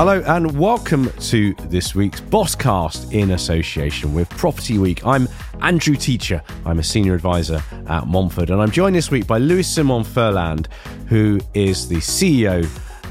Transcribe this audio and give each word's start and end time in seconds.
Hello 0.00 0.22
and 0.26 0.58
welcome 0.58 1.10
to 1.18 1.52
this 1.68 1.94
week's 1.94 2.22
Bosscast 2.22 3.12
in 3.12 3.32
association 3.32 4.14
with 4.14 4.30
Property 4.30 4.78
Week. 4.78 5.04
I'm 5.04 5.28
Andrew 5.60 5.94
Teacher. 5.94 6.42
I'm 6.64 6.78
a 6.78 6.82
senior 6.82 7.14
advisor 7.14 7.62
at 7.86 8.06
Montfort, 8.06 8.48
and 8.48 8.62
I'm 8.62 8.70
joined 8.70 8.96
this 8.96 9.10
week 9.10 9.26
by 9.26 9.36
Louis 9.36 9.62
Simon 9.62 10.02
Ferland, 10.02 10.68
who 11.08 11.38
is 11.52 11.86
the 11.86 11.96
CEO 11.96 12.66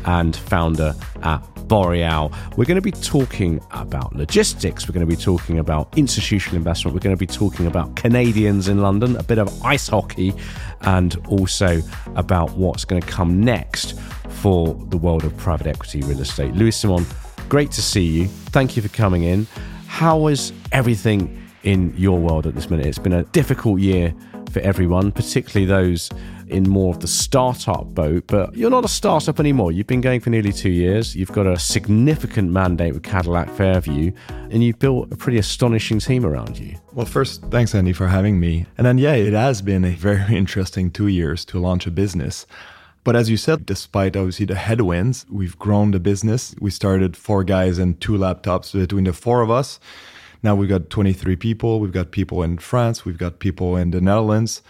and 0.06 0.36
founder 0.36 0.96
at 1.21 1.44
Boreal. 1.70 2.34
We're 2.58 2.66
going 2.66 2.76
to 2.76 2.82
be 2.82 2.92
talking 2.92 3.62
about 3.72 4.14
logistics. 4.14 4.90
We're 4.90 4.94
going 4.94 5.08
to 5.08 5.16
be 5.16 5.22
talking 5.22 5.60
about 5.60 5.98
institutional 5.98 6.58
investment. 6.58 6.94
We're 6.94 7.00
going 7.00 7.16
to 7.16 7.20
be 7.20 7.28
talking 7.28 7.68
about 7.68 7.96
Canadians 7.96 8.68
in 8.68 8.82
London, 8.82 9.16
a 9.16 9.24
bit 9.24 9.38
of 9.38 9.64
ice 9.64 9.88
hockey, 9.88 10.34
and 10.82 11.16
also 11.30 11.82
about 12.16 12.52
what's 12.58 12.84
going 12.84 13.02
to 13.02 13.08
come 13.08 13.42
next 13.42 13.98
for 14.42 14.74
the 14.90 14.98
world 14.98 15.24
of 15.24 15.38
private 15.38 15.68
equity 15.68 16.02
real 16.02 16.20
estate. 16.20 16.54
Louis 16.56 16.76
Simon, 16.76 17.06
great 17.48 17.71
to 17.71 17.82
see 17.82 18.04
you. 18.04 18.28
Thank 18.28 18.76
you 18.76 18.82
for 18.82 18.90
coming 18.90 19.24
in. 19.24 19.48
How 19.88 20.28
is 20.28 20.51
everything 20.71 21.42
in 21.64 21.93
your 21.96 22.20
world 22.20 22.48
at 22.48 22.56
this 22.56 22.70
minute? 22.70 22.88
It's 22.88 22.98
been 22.98 23.14
a 23.14 23.24
difficult 23.24 23.79
year 23.79 24.14
for 24.50 24.60
everyone, 24.60 25.12
particularly 25.12 25.66
those 25.66 26.10
in 26.48 26.68
more 26.68 26.94
of 26.94 27.00
the 27.00 27.07
startup 27.07 27.86
boat. 27.94 28.26
But 28.28 28.56
you're 28.56 28.70
not 28.70 28.86
a 28.86 28.90
startup 28.90 29.40
anymore. 29.40 29.71
You've 29.71 29.88
been 29.88 30.02
going 30.02 30.20
for 30.20 30.30
nearly 30.30 30.52
two 30.52 30.70
years. 30.70 31.16
You've 31.16 31.32
got 31.32 31.48
a 31.48 31.57
significant 31.57 32.52
mandate 32.52 32.94
with 32.94 33.04
Cadillac 33.04 33.50
Fairview, 33.52 34.12
and 34.50 34.64
you've 34.64 34.80
built 34.80 35.12
a 35.12 35.16
pretty 35.16 35.38
astonishing 35.38 36.00
team 36.00 36.26
around 36.26 36.58
you. 36.58 36.76
Well, 36.94 37.06
first, 37.06 37.42
thanks, 37.52 37.76
Andy, 37.76 37.94
for 37.94 38.08
having 38.08 38.40
me. 38.40 38.66
And 38.78 38.86
then, 38.86 38.98
yeah, 38.98 39.14
it 39.14 39.34
has 39.34 39.62
been 39.62 39.86
a 39.86 39.92
very 39.92 40.36
interesting 40.36 40.92
two 40.92 41.08
years 41.08 41.45
to 41.45 41.59
launch 41.59 41.88
a 41.88 41.92
business. 41.92 42.45
But 43.04 43.16
as 43.16 43.30
you 43.30 43.38
said, 43.38 43.66
despite 43.66 44.16
obviously 44.16 44.45
the 44.45 44.56
headwinds, 44.56 45.26
we've 45.30 45.58
grown 45.58 45.92
the 45.92 46.00
business. 46.00 46.54
We 46.59 46.70
started 46.70 47.16
four 47.16 47.44
guys 47.44 47.80
and 47.80 48.00
two 48.00 48.14
laptops 48.14 48.73
between 48.73 49.06
the 49.06 49.14
four 49.14 49.42
of 49.42 49.50
us. 49.50 49.80
Now 50.42 50.56
we've 50.56 50.70
got 50.70 50.90
23 50.90 51.36
people. 51.36 51.80
We've 51.80 51.92
got 51.92 52.12
people 52.12 52.44
in 52.44 52.58
France. 52.58 53.06
We've 53.06 53.18
got 53.18 53.40
people 53.40 53.76
in 53.76 53.92
the 53.92 54.02
Netherlands. 54.02 54.62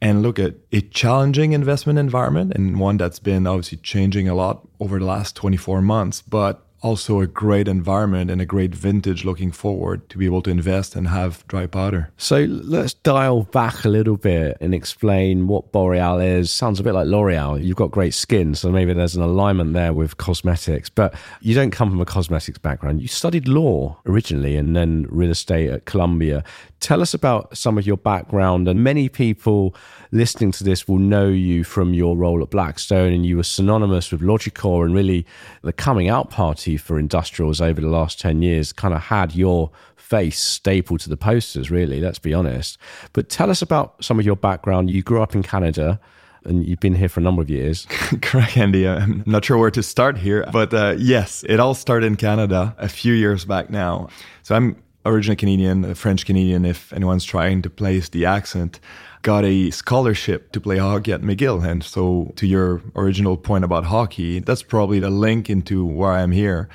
And 0.00 0.22
look 0.22 0.38
at 0.38 0.54
a 0.70 0.80
challenging 0.80 1.52
investment 1.52 1.98
environment 1.98 2.52
and 2.54 2.78
one 2.78 2.98
that's 2.98 3.18
been 3.18 3.46
obviously 3.48 3.78
changing 3.78 4.28
a 4.28 4.34
lot 4.34 4.66
over 4.78 4.98
the 4.98 5.04
last 5.04 5.34
24 5.34 5.82
months. 5.82 6.22
But 6.22 6.64
also 6.80 7.20
a 7.20 7.26
great 7.26 7.66
environment 7.66 8.30
and 8.30 8.40
a 8.40 8.46
great 8.46 8.74
vintage 8.74 9.24
looking 9.24 9.50
forward 9.50 10.08
to 10.08 10.18
be 10.18 10.26
able 10.26 10.42
to 10.42 10.50
invest 10.50 10.94
and 10.94 11.08
have 11.08 11.46
dry 11.48 11.66
powder. 11.66 12.10
So 12.16 12.44
let's 12.48 12.94
dial 12.94 13.42
back 13.42 13.84
a 13.84 13.88
little 13.88 14.16
bit 14.16 14.56
and 14.60 14.74
explain 14.74 15.48
what 15.48 15.72
Boreal 15.72 16.20
is. 16.20 16.50
Sounds 16.50 16.78
a 16.78 16.82
bit 16.82 16.94
like 16.94 17.06
L'Oreal. 17.06 17.62
You've 17.62 17.76
got 17.76 17.90
great 17.90 18.14
skin, 18.14 18.54
so 18.54 18.70
maybe 18.70 18.92
there's 18.92 19.16
an 19.16 19.22
alignment 19.22 19.72
there 19.72 19.92
with 19.92 20.16
cosmetics, 20.18 20.88
but 20.88 21.14
you 21.40 21.54
don't 21.54 21.70
come 21.70 21.90
from 21.90 22.00
a 22.00 22.06
cosmetics 22.06 22.58
background. 22.58 23.02
You 23.02 23.08
studied 23.08 23.48
law 23.48 23.98
originally 24.06 24.56
and 24.56 24.76
then 24.76 25.06
real 25.08 25.30
estate 25.30 25.70
at 25.70 25.84
Columbia. 25.84 26.44
Tell 26.80 27.02
us 27.02 27.12
about 27.12 27.56
some 27.56 27.76
of 27.76 27.86
your 27.86 27.96
background. 27.96 28.68
And 28.68 28.84
many 28.84 29.08
people 29.08 29.74
listening 30.12 30.52
to 30.52 30.64
this 30.64 30.86
will 30.86 30.98
know 30.98 31.28
you 31.28 31.64
from 31.64 31.92
your 31.92 32.16
role 32.16 32.40
at 32.42 32.50
Blackstone, 32.50 33.12
and 33.12 33.26
you 33.26 33.36
were 33.36 33.42
synonymous 33.42 34.12
with 34.12 34.20
Logicor 34.20 34.84
and 34.84 34.94
really 34.94 35.26
the 35.62 35.72
coming 35.72 36.08
out 36.08 36.30
party 36.30 36.67
for 36.76 36.98
industrials 36.98 37.60
over 37.60 37.80
the 37.80 37.88
last 37.88 38.20
10 38.20 38.42
years 38.42 38.72
kind 38.72 38.94
of 38.94 39.02
had 39.02 39.34
your 39.34 39.70
face 39.96 40.40
stapled 40.40 41.00
to 41.00 41.08
the 41.08 41.16
posters, 41.16 41.70
really, 41.70 42.00
let's 42.00 42.18
be 42.18 42.32
honest. 42.32 42.78
But 43.12 43.28
tell 43.28 43.50
us 43.50 43.62
about 43.62 44.02
some 44.02 44.18
of 44.18 44.24
your 44.24 44.36
background. 44.36 44.90
You 44.90 45.02
grew 45.02 45.22
up 45.22 45.34
in 45.34 45.42
Canada 45.42 46.00
and 46.44 46.66
you've 46.66 46.80
been 46.80 46.94
here 46.94 47.08
for 47.08 47.20
a 47.20 47.22
number 47.22 47.42
of 47.42 47.50
years. 47.50 47.86
Correct, 48.22 48.56
Andy. 48.56 48.88
I'm 48.88 49.22
not 49.26 49.44
sure 49.44 49.58
where 49.58 49.70
to 49.70 49.82
start 49.82 50.16
here, 50.18 50.48
but 50.52 50.72
uh, 50.72 50.94
yes, 50.98 51.44
it 51.48 51.60
all 51.60 51.74
started 51.74 52.06
in 52.06 52.16
Canada 52.16 52.74
a 52.78 52.88
few 52.88 53.12
years 53.12 53.44
back 53.44 53.70
now. 53.70 54.08
So 54.42 54.54
I'm 54.54 54.82
originally 55.04 55.36
Canadian, 55.36 55.84
a 55.84 55.94
French 55.94 56.24
Canadian, 56.24 56.64
if 56.64 56.92
anyone's 56.92 57.24
trying 57.24 57.62
to 57.62 57.70
place 57.70 58.08
the 58.08 58.24
accent, 58.24 58.80
got 59.22 59.44
a 59.44 59.70
scholarship 59.70 60.52
to 60.52 60.60
play 60.60 60.78
hockey 60.78 61.12
at 61.12 61.22
McGill. 61.22 61.64
And 61.64 61.82
so, 61.82 62.32
to 62.36 62.46
your 62.46 62.82
original 62.94 63.36
point 63.36 63.64
about 63.64 63.84
hockey, 63.84 64.40
that's 64.40 64.62
probably 64.62 65.00
the 65.00 65.10
link 65.10 65.50
into 65.50 65.84
where 65.84 66.12
I'm 66.12 66.32
here. 66.32 66.68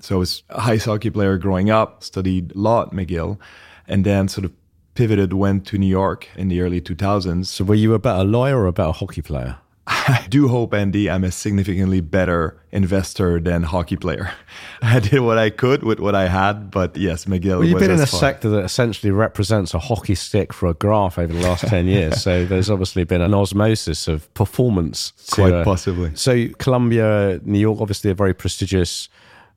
So, 0.00 0.16
I 0.16 0.18
was 0.18 0.42
a 0.50 0.60
ice 0.60 0.84
hockey 0.84 1.10
player 1.10 1.38
growing 1.38 1.70
up, 1.70 2.02
studied 2.02 2.54
law 2.54 2.82
at 2.82 2.90
McGill, 2.90 3.38
and 3.86 4.04
then 4.04 4.28
sort 4.28 4.44
of 4.44 4.52
pivoted, 4.94 5.32
went 5.32 5.66
to 5.66 5.78
New 5.78 5.86
York 5.86 6.28
in 6.36 6.48
the 6.48 6.60
early 6.60 6.80
2000s. 6.80 7.46
So, 7.46 7.64
were 7.64 7.74
you 7.74 7.94
about 7.94 8.20
a 8.20 8.24
lawyer 8.24 8.58
or 8.58 8.66
about 8.66 8.90
a 8.90 8.92
hockey 8.92 9.22
player? 9.22 9.58
I 9.86 10.26
do 10.28 10.48
hope, 10.48 10.72
Andy, 10.72 11.10
I'm 11.10 11.24
a 11.24 11.32
significantly 11.32 12.00
better 12.00 12.56
investor 12.70 13.40
than 13.40 13.64
hockey 13.64 13.96
player. 13.96 14.30
I 14.82 15.00
did 15.00 15.20
what 15.20 15.36
I 15.36 15.50
could 15.50 15.82
with 15.82 15.98
what 15.98 16.14
I 16.14 16.28
had, 16.28 16.70
but 16.70 16.96
yes, 16.96 17.24
McGill. 17.24 17.58
Well, 17.58 17.64
you've 17.64 17.78
been 17.78 17.90
in 17.90 18.00
a 18.00 18.06
far. 18.06 18.20
sector 18.20 18.50
that 18.50 18.64
essentially 18.64 19.10
represents 19.10 19.74
a 19.74 19.78
hockey 19.78 20.14
stick 20.14 20.52
for 20.52 20.68
a 20.68 20.74
graph 20.74 21.18
over 21.18 21.32
the 21.32 21.40
last 21.40 21.66
10 21.66 21.86
years. 21.86 22.22
so 22.22 22.44
there's 22.44 22.70
obviously 22.70 23.04
been 23.04 23.20
an 23.20 23.34
osmosis 23.34 24.06
of 24.06 24.32
performance. 24.34 25.12
Quite 25.32 25.52
uh, 25.52 25.64
possibly. 25.64 26.12
So, 26.14 26.48
Columbia, 26.58 27.40
New 27.42 27.58
York, 27.58 27.80
obviously 27.80 28.10
a 28.10 28.14
very 28.14 28.34
prestigious 28.34 29.08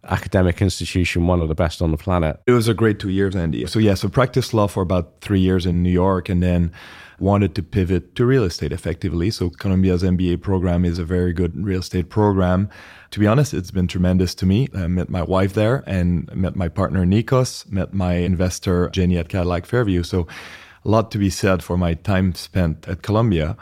academic 0.06 0.62
institution, 0.62 1.28
one 1.28 1.42
of 1.42 1.48
the 1.48 1.56
best 1.56 1.82
on 1.82 1.92
the 1.92 1.98
planet. 1.98 2.40
It 2.48 2.52
was 2.52 2.68
a 2.68 2.74
great 2.74 3.00
two 3.00 3.10
years, 3.10 3.36
Andy. 3.36 3.66
So, 3.68 3.80
yeah, 3.80 3.94
so 3.94 4.10
practiced 4.10 4.54
law 4.54 4.68
for 4.68 4.84
about 4.84 5.22
three 5.22 5.40
years 5.40 5.66
in 5.66 5.84
New 5.84 5.92
York 5.92 6.30
and 6.30 6.42
then 6.44 6.72
wanted 7.20 7.56
to 7.56 7.64
pivot 7.64 8.16
to 8.16 8.26
real 8.26 8.44
estate 8.44 8.72
effectively. 8.72 9.32
So 9.32 9.50
Columbia's 9.50 10.04
MBA 10.04 10.42
program 10.42 10.84
is 10.84 11.00
a 11.00 11.06
very 11.06 11.34
good 11.34 11.64
real 11.64 11.80
estate 11.80 12.10
program. 12.10 12.70
To 13.12 13.20
be 13.20 13.28
honest, 13.28 13.54
it's 13.54 13.72
been 13.72 13.88
tremendous 13.88 14.36
to 14.36 14.46
me. 14.46 14.68
I 14.76 14.88
met 14.88 15.10
my 15.10 15.24
wife 15.24 15.54
there 15.54 15.84
and 15.88 16.34
met 16.36 16.56
my 16.56 16.68
partner 16.68 17.06
Nikos, 17.06 17.72
met 17.72 17.94
my 17.94 18.16
investor 18.16 18.90
Jenny 18.90 19.18
at 19.18 19.30
Cadillac 19.30 19.66
Fairview. 19.66 20.04
So 20.04 20.28
a 20.84 20.90
lot 20.90 21.12
to 21.12 21.18
be 21.18 21.30
said 21.30 21.64
for 21.64 21.78
my 21.78 21.94
time 21.94 22.36
spent 22.36 22.88
at 22.88 23.04
Columbia. 23.04 23.56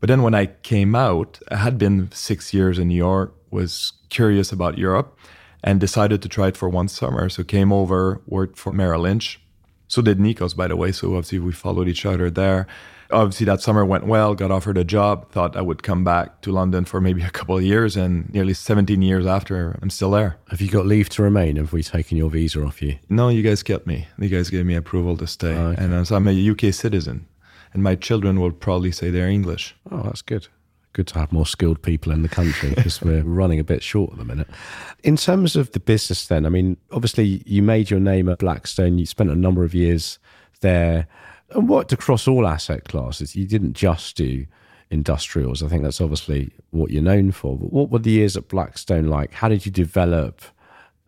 But 0.00 0.08
then 0.08 0.22
when 0.22 0.34
I 0.34 0.46
came 0.46 0.94
out, 0.94 1.38
I 1.50 1.56
had 1.56 1.78
been 1.78 2.10
six 2.12 2.52
years 2.52 2.78
in 2.78 2.88
New 2.88 2.96
York, 2.96 3.34
was 3.50 3.92
curious 4.08 4.52
about 4.52 4.78
Europe 4.78 5.18
and 5.62 5.80
decided 5.80 6.22
to 6.22 6.28
try 6.28 6.48
it 6.48 6.56
for 6.56 6.68
one 6.68 6.88
summer. 6.88 7.28
So 7.28 7.44
came 7.44 7.72
over, 7.72 8.20
worked 8.26 8.58
for 8.58 8.72
Merrill 8.72 9.02
Lynch, 9.02 9.40
so 9.88 10.02
did 10.02 10.18
Nikos, 10.18 10.54
by 10.56 10.68
the 10.68 10.76
way. 10.76 10.92
So 10.92 11.08
obviously 11.08 11.40
we 11.40 11.52
followed 11.52 11.88
each 11.88 12.06
other 12.06 12.30
there. 12.30 12.66
Obviously 13.10 13.44
that 13.46 13.60
summer 13.60 13.84
went 13.84 14.06
well, 14.06 14.36
got 14.36 14.52
offered 14.52 14.78
a 14.78 14.84
job, 14.84 15.32
thought 15.32 15.56
I 15.56 15.62
would 15.62 15.82
come 15.82 16.04
back 16.04 16.42
to 16.42 16.52
London 16.52 16.84
for 16.84 17.00
maybe 17.00 17.22
a 17.22 17.30
couple 17.30 17.56
of 17.56 17.64
years 17.64 17.96
and 17.96 18.32
nearly 18.32 18.54
17 18.54 19.02
years 19.02 19.26
after 19.26 19.76
I'm 19.82 19.90
still 19.90 20.12
there. 20.12 20.36
Have 20.48 20.60
you 20.60 20.70
got 20.70 20.86
leave 20.86 21.08
to 21.10 21.22
remain? 21.24 21.56
Have 21.56 21.72
we 21.72 21.82
taken 21.82 22.16
your 22.16 22.30
visa 22.30 22.64
off 22.64 22.80
you? 22.80 22.98
No, 23.08 23.28
you 23.28 23.42
guys 23.42 23.64
kept 23.64 23.84
me. 23.84 24.06
You 24.16 24.28
guys 24.28 24.48
gave 24.48 24.64
me 24.64 24.76
approval 24.76 25.16
to 25.16 25.26
stay. 25.26 25.56
Oh, 25.56 25.70
okay. 25.70 25.82
And 25.82 26.06
so 26.06 26.14
I'm 26.14 26.28
a 26.28 26.50
UK 26.50 26.72
citizen 26.72 27.26
and 27.74 27.82
my 27.82 27.96
children 27.96 28.38
will 28.38 28.52
probably 28.52 28.92
say 28.92 29.10
they're 29.10 29.28
English. 29.28 29.74
Oh, 29.90 30.04
that's 30.04 30.22
good 30.22 30.46
good 30.92 31.06
to 31.08 31.18
have 31.18 31.32
more 31.32 31.46
skilled 31.46 31.82
people 31.82 32.12
in 32.12 32.22
the 32.22 32.28
country 32.28 32.70
because 32.70 33.00
we're 33.02 33.22
running 33.22 33.60
a 33.60 33.64
bit 33.64 33.82
short 33.82 34.12
at 34.12 34.18
the 34.18 34.24
minute. 34.24 34.48
In 35.02 35.16
terms 35.16 35.56
of 35.56 35.72
the 35.72 35.80
business, 35.80 36.26
then, 36.26 36.46
I 36.46 36.48
mean, 36.48 36.76
obviously 36.90 37.42
you 37.46 37.62
made 37.62 37.90
your 37.90 38.00
name 38.00 38.28
at 38.28 38.38
Blackstone. 38.38 38.98
You 38.98 39.06
spent 39.06 39.30
a 39.30 39.36
number 39.36 39.64
of 39.64 39.74
years 39.74 40.18
there 40.60 41.06
and 41.50 41.68
worked 41.68 41.92
across 41.92 42.28
all 42.28 42.46
asset 42.46 42.84
classes. 42.84 43.36
You 43.36 43.46
didn't 43.46 43.74
just 43.74 44.16
do 44.16 44.46
industrials. 44.90 45.62
I 45.62 45.68
think 45.68 45.82
that's 45.82 46.00
obviously 46.00 46.50
what 46.70 46.90
you're 46.90 47.02
known 47.02 47.32
for. 47.32 47.56
But 47.56 47.72
what 47.72 47.90
were 47.90 47.98
the 47.98 48.10
years 48.10 48.36
at 48.36 48.48
Blackstone 48.48 49.06
like? 49.06 49.32
How 49.32 49.48
did 49.48 49.64
you 49.64 49.72
develop 49.72 50.42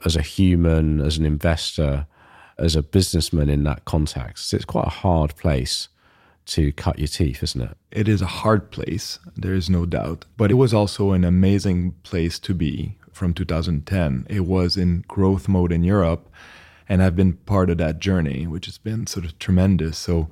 as 0.05 0.17
a 0.17 0.23
human, 0.23 1.01
as 1.01 1.19
an 1.19 1.27
investor, 1.27 2.07
as 2.59 2.77
a 2.77 2.83
businessman 2.83 3.49
in 3.49 3.65
that 3.65 3.85
context? 3.85 4.55
It's 4.55 4.65
quite 4.65 4.87
a 4.87 4.91
hard 4.91 5.37
place 5.37 5.89
to 6.47 6.73
cut 6.73 6.99
your 6.99 7.09
teeth, 7.09 7.43
isn't 7.43 7.61
it? 7.61 7.77
It 7.91 8.09
is 8.09 8.23
a 8.23 8.27
hard 8.27 8.71
place, 8.71 9.19
there 9.37 9.55
is 9.55 9.71
no 9.71 9.87
doubt. 9.87 10.25
But 10.37 10.51
it 10.51 10.55
was 10.55 10.75
also 10.75 11.13
an 11.13 11.25
amazing 11.25 11.93
place 12.03 12.39
to 12.41 12.55
be 12.55 12.97
from 13.13 13.35
2010. 13.35 14.27
It 14.29 14.41
was 14.41 14.77
in 14.77 15.05
growth 15.09 15.49
mode 15.49 15.73
in 15.73 15.85
Europe, 15.85 16.29
and 16.89 17.03
I've 17.03 17.17
been 17.17 17.35
part 17.35 17.71
of 17.71 17.79
that 17.79 18.01
journey, 18.01 18.47
which 18.47 18.67
has 18.67 18.79
been 18.79 19.07
sort 19.07 19.25
of 19.25 19.39
tremendous. 19.39 19.99
So, 19.99 20.29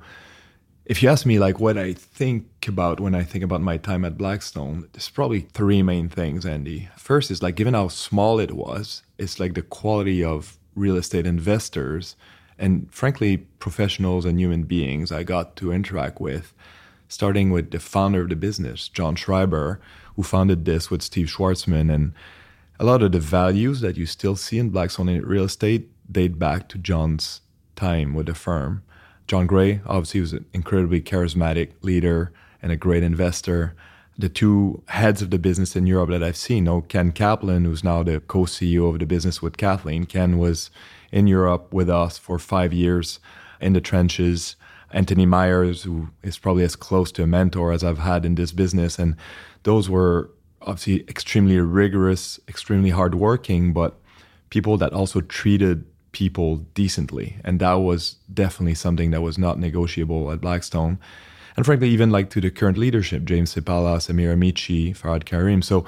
if 0.85 1.01
you 1.01 1.09
ask 1.09 1.25
me 1.25 1.39
like 1.39 1.59
what 1.59 1.77
I 1.77 1.93
think 1.93 2.67
about 2.67 2.99
when 2.99 3.15
I 3.15 3.23
think 3.23 3.43
about 3.43 3.61
my 3.61 3.77
time 3.77 4.03
at 4.03 4.17
Blackstone, 4.17 4.89
there's 4.91 5.09
probably 5.09 5.41
three 5.41 5.81
main 5.81 6.09
things, 6.09 6.45
Andy. 6.45 6.89
First 6.97 7.31
is 7.31 7.41
like 7.41 7.55
given 7.55 7.75
how 7.75 7.87
small 7.87 8.39
it 8.39 8.51
was, 8.51 9.03
it's 9.17 9.39
like 9.39 9.53
the 9.53 9.61
quality 9.61 10.23
of 10.23 10.57
real 10.75 10.97
estate 10.97 11.25
investors 11.27 12.15
and 12.61 12.87
frankly, 12.93 13.37
professionals 13.59 14.23
and 14.23 14.39
human 14.39 14.63
beings 14.63 15.11
I 15.11 15.23
got 15.23 15.55
to 15.57 15.73
interact 15.73 16.21
with, 16.21 16.53
starting 17.09 17.49
with 17.49 17.71
the 17.71 17.79
founder 17.79 18.21
of 18.21 18.29
the 18.29 18.35
business, 18.35 18.87
John 18.87 19.15
Schreiber, 19.15 19.81
who 20.15 20.21
founded 20.21 20.63
this 20.63 20.91
with 20.91 21.01
Steve 21.01 21.25
Schwarzman. 21.25 21.91
And 21.91 22.13
a 22.79 22.85
lot 22.85 23.01
of 23.01 23.13
the 23.13 23.19
values 23.19 23.81
that 23.81 23.97
you 23.97 24.05
still 24.05 24.35
see 24.35 24.59
in 24.59 24.69
Blackstone 24.69 25.07
real 25.21 25.45
estate 25.45 25.89
date 26.09 26.37
back 26.37 26.69
to 26.69 26.77
John's 26.77 27.41
time 27.75 28.13
with 28.13 28.27
the 28.27 28.35
firm. 28.35 28.83
John 29.25 29.47
Gray, 29.47 29.81
obviously, 29.87 30.21
was 30.21 30.33
an 30.33 30.45
incredibly 30.53 31.01
charismatic 31.01 31.71
leader 31.81 32.31
and 32.61 32.71
a 32.71 32.77
great 32.77 33.01
investor. 33.01 33.75
the 34.17 34.29
two 34.29 34.83
heads 34.89 35.23
of 35.23 35.31
the 35.31 35.39
business 35.39 35.75
in 35.75 35.87
Europe 35.87 36.11
that 36.11 36.21
I've 36.21 36.37
seen. 36.37 36.65
No, 36.65 36.81
Ken 36.81 37.11
Kaplan, 37.11 37.65
who's 37.65 37.83
now 37.83 38.03
the 38.03 38.19
co-CEO 38.19 38.93
of 38.93 38.99
the 38.99 39.05
business 39.05 39.41
with 39.41 39.57
Kathleen. 39.57 40.05
Ken 40.05 40.37
was 40.37 40.69
in 41.11 41.27
Europe 41.27 41.73
with 41.73 41.89
us 41.89 42.17
for 42.17 42.39
five 42.39 42.73
years 42.73 43.19
in 43.59 43.73
the 43.73 43.81
trenches. 43.81 44.55
Anthony 44.93 45.25
Myers, 45.25 45.83
who 45.83 46.09
is 46.21 46.37
probably 46.37 46.63
as 46.63 46.75
close 46.75 47.11
to 47.13 47.23
a 47.23 47.27
mentor 47.27 47.71
as 47.71 47.83
I've 47.83 47.99
had 47.99 48.25
in 48.25 48.35
this 48.35 48.51
business, 48.51 48.99
and 48.99 49.15
those 49.63 49.89
were 49.89 50.31
obviously 50.61 51.01
extremely 51.07 51.57
rigorous, 51.59 52.39
extremely 52.47 52.89
hardworking, 52.89 53.73
but 53.73 53.99
people 54.49 54.77
that 54.77 54.93
also 54.93 55.21
treated 55.21 55.85
people 56.11 56.57
decently. 56.73 57.37
And 57.43 57.59
that 57.59 57.73
was 57.75 58.17
definitely 58.33 58.75
something 58.75 59.11
that 59.11 59.21
was 59.21 59.37
not 59.37 59.59
negotiable 59.59 60.31
at 60.31 60.41
Blackstone. 60.41 60.99
And 61.55 61.65
frankly, 61.65 61.89
even 61.89 62.11
like 62.11 62.29
to 62.31 62.41
the 62.41 62.51
current 62.51 62.77
leadership, 62.77 63.25
James 63.25 63.53
Seppala, 63.53 63.97
Samir 63.97 64.33
Amici, 64.33 64.93
Farhad 64.93 65.25
Karim. 65.25 65.61
So 65.61 65.85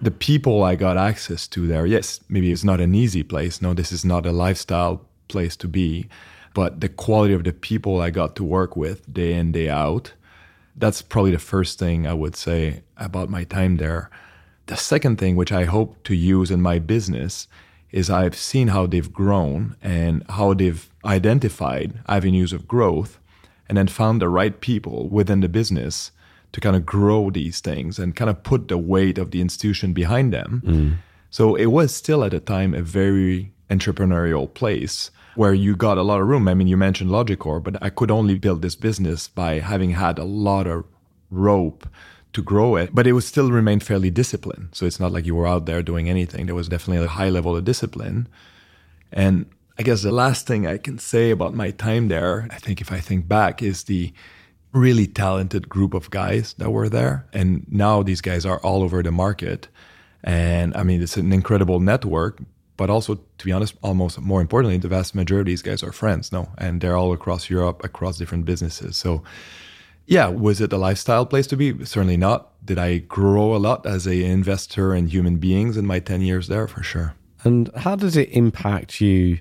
the 0.00 0.10
people 0.10 0.62
I 0.62 0.74
got 0.74 0.96
access 0.96 1.46
to 1.48 1.66
there, 1.66 1.86
yes, 1.86 2.20
maybe 2.28 2.50
it's 2.52 2.64
not 2.64 2.80
an 2.80 2.94
easy 2.94 3.22
place. 3.22 3.62
No, 3.62 3.74
this 3.74 3.92
is 3.92 4.04
not 4.04 4.26
a 4.26 4.32
lifestyle 4.32 5.02
place 5.28 5.56
to 5.56 5.68
be. 5.68 6.08
But 6.52 6.80
the 6.80 6.88
quality 6.88 7.34
of 7.34 7.44
the 7.44 7.52
people 7.52 8.00
I 8.00 8.10
got 8.10 8.36
to 8.36 8.44
work 8.44 8.76
with 8.76 9.12
day 9.12 9.34
in, 9.34 9.52
day 9.52 9.68
out, 9.68 10.12
that's 10.76 11.02
probably 11.02 11.32
the 11.32 11.38
first 11.38 11.78
thing 11.78 12.06
I 12.06 12.14
would 12.14 12.36
say 12.36 12.82
about 12.96 13.28
my 13.28 13.44
time 13.44 13.76
there. 13.76 14.10
The 14.66 14.76
second 14.76 15.18
thing, 15.18 15.36
which 15.36 15.52
I 15.52 15.64
hope 15.64 16.02
to 16.04 16.14
use 16.14 16.50
in 16.50 16.60
my 16.62 16.78
business, 16.78 17.48
is 17.90 18.10
I've 18.10 18.36
seen 18.36 18.68
how 18.68 18.86
they've 18.86 19.12
grown 19.12 19.76
and 19.82 20.24
how 20.28 20.54
they've 20.54 20.88
identified 21.04 22.00
avenues 22.08 22.52
of 22.52 22.66
growth 22.66 23.20
and 23.68 23.78
then 23.78 23.88
found 23.88 24.20
the 24.20 24.28
right 24.28 24.60
people 24.60 25.08
within 25.08 25.40
the 25.40 25.48
business 25.48 26.10
to 26.52 26.60
kind 26.60 26.76
of 26.76 26.86
grow 26.86 27.30
these 27.30 27.60
things 27.60 27.98
and 27.98 28.14
kind 28.14 28.30
of 28.30 28.42
put 28.42 28.68
the 28.68 28.78
weight 28.78 29.18
of 29.18 29.30
the 29.30 29.40
institution 29.40 29.92
behind 29.92 30.32
them. 30.32 30.62
Mm. 30.64 30.96
So 31.30 31.56
it 31.56 31.66
was 31.66 31.94
still 31.94 32.22
at 32.22 32.30
the 32.30 32.40
time 32.40 32.74
a 32.74 32.82
very 32.82 33.52
entrepreneurial 33.70 34.52
place 34.52 35.10
where 35.34 35.54
you 35.54 35.74
got 35.74 35.98
a 35.98 36.02
lot 36.02 36.20
of 36.20 36.28
room. 36.28 36.46
I 36.46 36.54
mean, 36.54 36.68
you 36.68 36.76
mentioned 36.76 37.10
Logicor, 37.10 37.62
but 37.62 37.82
I 37.82 37.90
could 37.90 38.10
only 38.10 38.38
build 38.38 38.62
this 38.62 38.76
business 38.76 39.26
by 39.26 39.58
having 39.58 39.90
had 39.90 40.18
a 40.18 40.24
lot 40.24 40.68
of 40.68 40.84
rope 41.30 41.88
to 42.34 42.42
grow 42.42 42.76
it, 42.76 42.94
but 42.94 43.06
it 43.06 43.12
was 43.12 43.26
still 43.26 43.50
remained 43.50 43.82
fairly 43.82 44.10
disciplined. 44.10 44.68
So 44.72 44.86
it's 44.86 45.00
not 45.00 45.12
like 45.12 45.26
you 45.26 45.34
were 45.34 45.46
out 45.46 45.66
there 45.66 45.82
doing 45.82 46.08
anything. 46.08 46.46
There 46.46 46.54
was 46.54 46.68
definitely 46.68 47.04
a 47.04 47.08
high 47.08 47.30
level 47.30 47.56
of 47.56 47.64
discipline. 47.64 48.28
And 49.12 49.46
I 49.78 49.82
guess 49.82 50.02
the 50.02 50.12
last 50.12 50.46
thing 50.46 50.66
I 50.66 50.78
can 50.78 50.98
say 50.98 51.30
about 51.30 51.54
my 51.54 51.70
time 51.70 52.08
there, 52.08 52.46
I 52.50 52.58
think 52.58 52.80
if 52.80 52.92
I 52.92 53.00
think 53.00 53.26
back, 53.26 53.62
is 53.62 53.84
the 53.84 54.12
really 54.72 55.06
talented 55.06 55.68
group 55.68 55.94
of 55.94 56.10
guys 56.10 56.54
that 56.58 56.70
were 56.70 56.88
there. 56.88 57.26
And 57.32 57.64
now 57.68 58.02
these 58.02 58.20
guys 58.20 58.46
are 58.46 58.60
all 58.60 58.82
over 58.82 59.02
the 59.02 59.12
market. 59.12 59.68
And 60.22 60.76
I 60.76 60.82
mean, 60.82 61.02
it's 61.02 61.16
an 61.16 61.32
incredible 61.32 61.80
network, 61.80 62.40
but 62.76 62.90
also, 62.90 63.14
to 63.14 63.44
be 63.44 63.52
honest, 63.52 63.74
almost 63.82 64.20
more 64.20 64.40
importantly, 64.40 64.78
the 64.78 64.88
vast 64.88 65.14
majority 65.14 65.52
of 65.52 65.52
these 65.52 65.62
guys 65.62 65.82
are 65.82 65.92
friends, 65.92 66.32
no? 66.32 66.48
And 66.58 66.80
they're 66.80 66.96
all 66.96 67.12
across 67.12 67.50
Europe, 67.50 67.84
across 67.84 68.18
different 68.18 68.44
businesses. 68.44 68.96
So 68.96 69.22
yeah, 70.06 70.28
was 70.28 70.60
it 70.60 70.72
a 70.72 70.76
lifestyle 70.76 71.26
place 71.26 71.46
to 71.48 71.56
be? 71.56 71.84
Certainly 71.84 72.18
not. 72.18 72.52
Did 72.64 72.78
I 72.78 72.98
grow 72.98 73.54
a 73.54 73.58
lot 73.58 73.86
as 73.86 74.06
an 74.06 74.20
investor 74.20 74.94
in 74.94 75.08
human 75.08 75.36
beings 75.36 75.76
in 75.76 75.86
my 75.86 75.98
10 75.98 76.20
years 76.20 76.48
there? 76.48 76.66
For 76.68 76.82
sure. 76.82 77.14
And 77.42 77.70
how 77.76 77.96
does 77.96 78.16
it 78.16 78.30
impact 78.30 79.00
you 79.00 79.38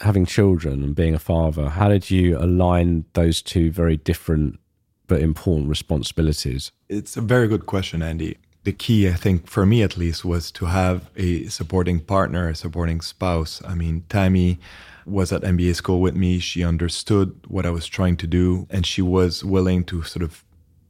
having 0.00 0.26
children 0.26 0.82
and 0.82 0.94
being 0.94 1.14
a 1.14 1.18
father? 1.18 1.68
How 1.68 1.88
did 1.88 2.10
you 2.10 2.38
align 2.38 3.04
those 3.12 3.42
two 3.42 3.70
very 3.70 3.96
different 3.96 4.58
but 5.06 5.20
important 5.20 5.68
responsibilities? 5.68 6.72
It's 6.88 7.16
a 7.16 7.20
very 7.20 7.48
good 7.48 7.66
question, 7.66 8.02
Andy. 8.02 8.38
The 8.64 8.72
key, 8.72 9.08
I 9.08 9.12
think, 9.12 9.46
for 9.46 9.66
me 9.66 9.82
at 9.82 9.96
least, 9.96 10.24
was 10.24 10.50
to 10.52 10.66
have 10.66 11.10
a 11.16 11.46
supporting 11.48 12.00
partner, 12.00 12.48
a 12.48 12.54
supporting 12.54 13.02
spouse. 13.02 13.60
I 13.66 13.74
mean, 13.74 14.04
Tammy 14.08 14.58
was 15.04 15.32
at 15.32 15.42
MBA 15.42 15.74
school 15.76 16.00
with 16.00 16.16
me. 16.16 16.38
She 16.38 16.64
understood 16.64 17.38
what 17.46 17.66
I 17.66 17.70
was 17.70 17.86
trying 17.86 18.16
to 18.16 18.26
do, 18.26 18.66
and 18.70 18.86
she 18.86 19.02
was 19.02 19.44
willing 19.44 19.84
to 19.84 20.02
sort 20.02 20.22
of 20.22 20.42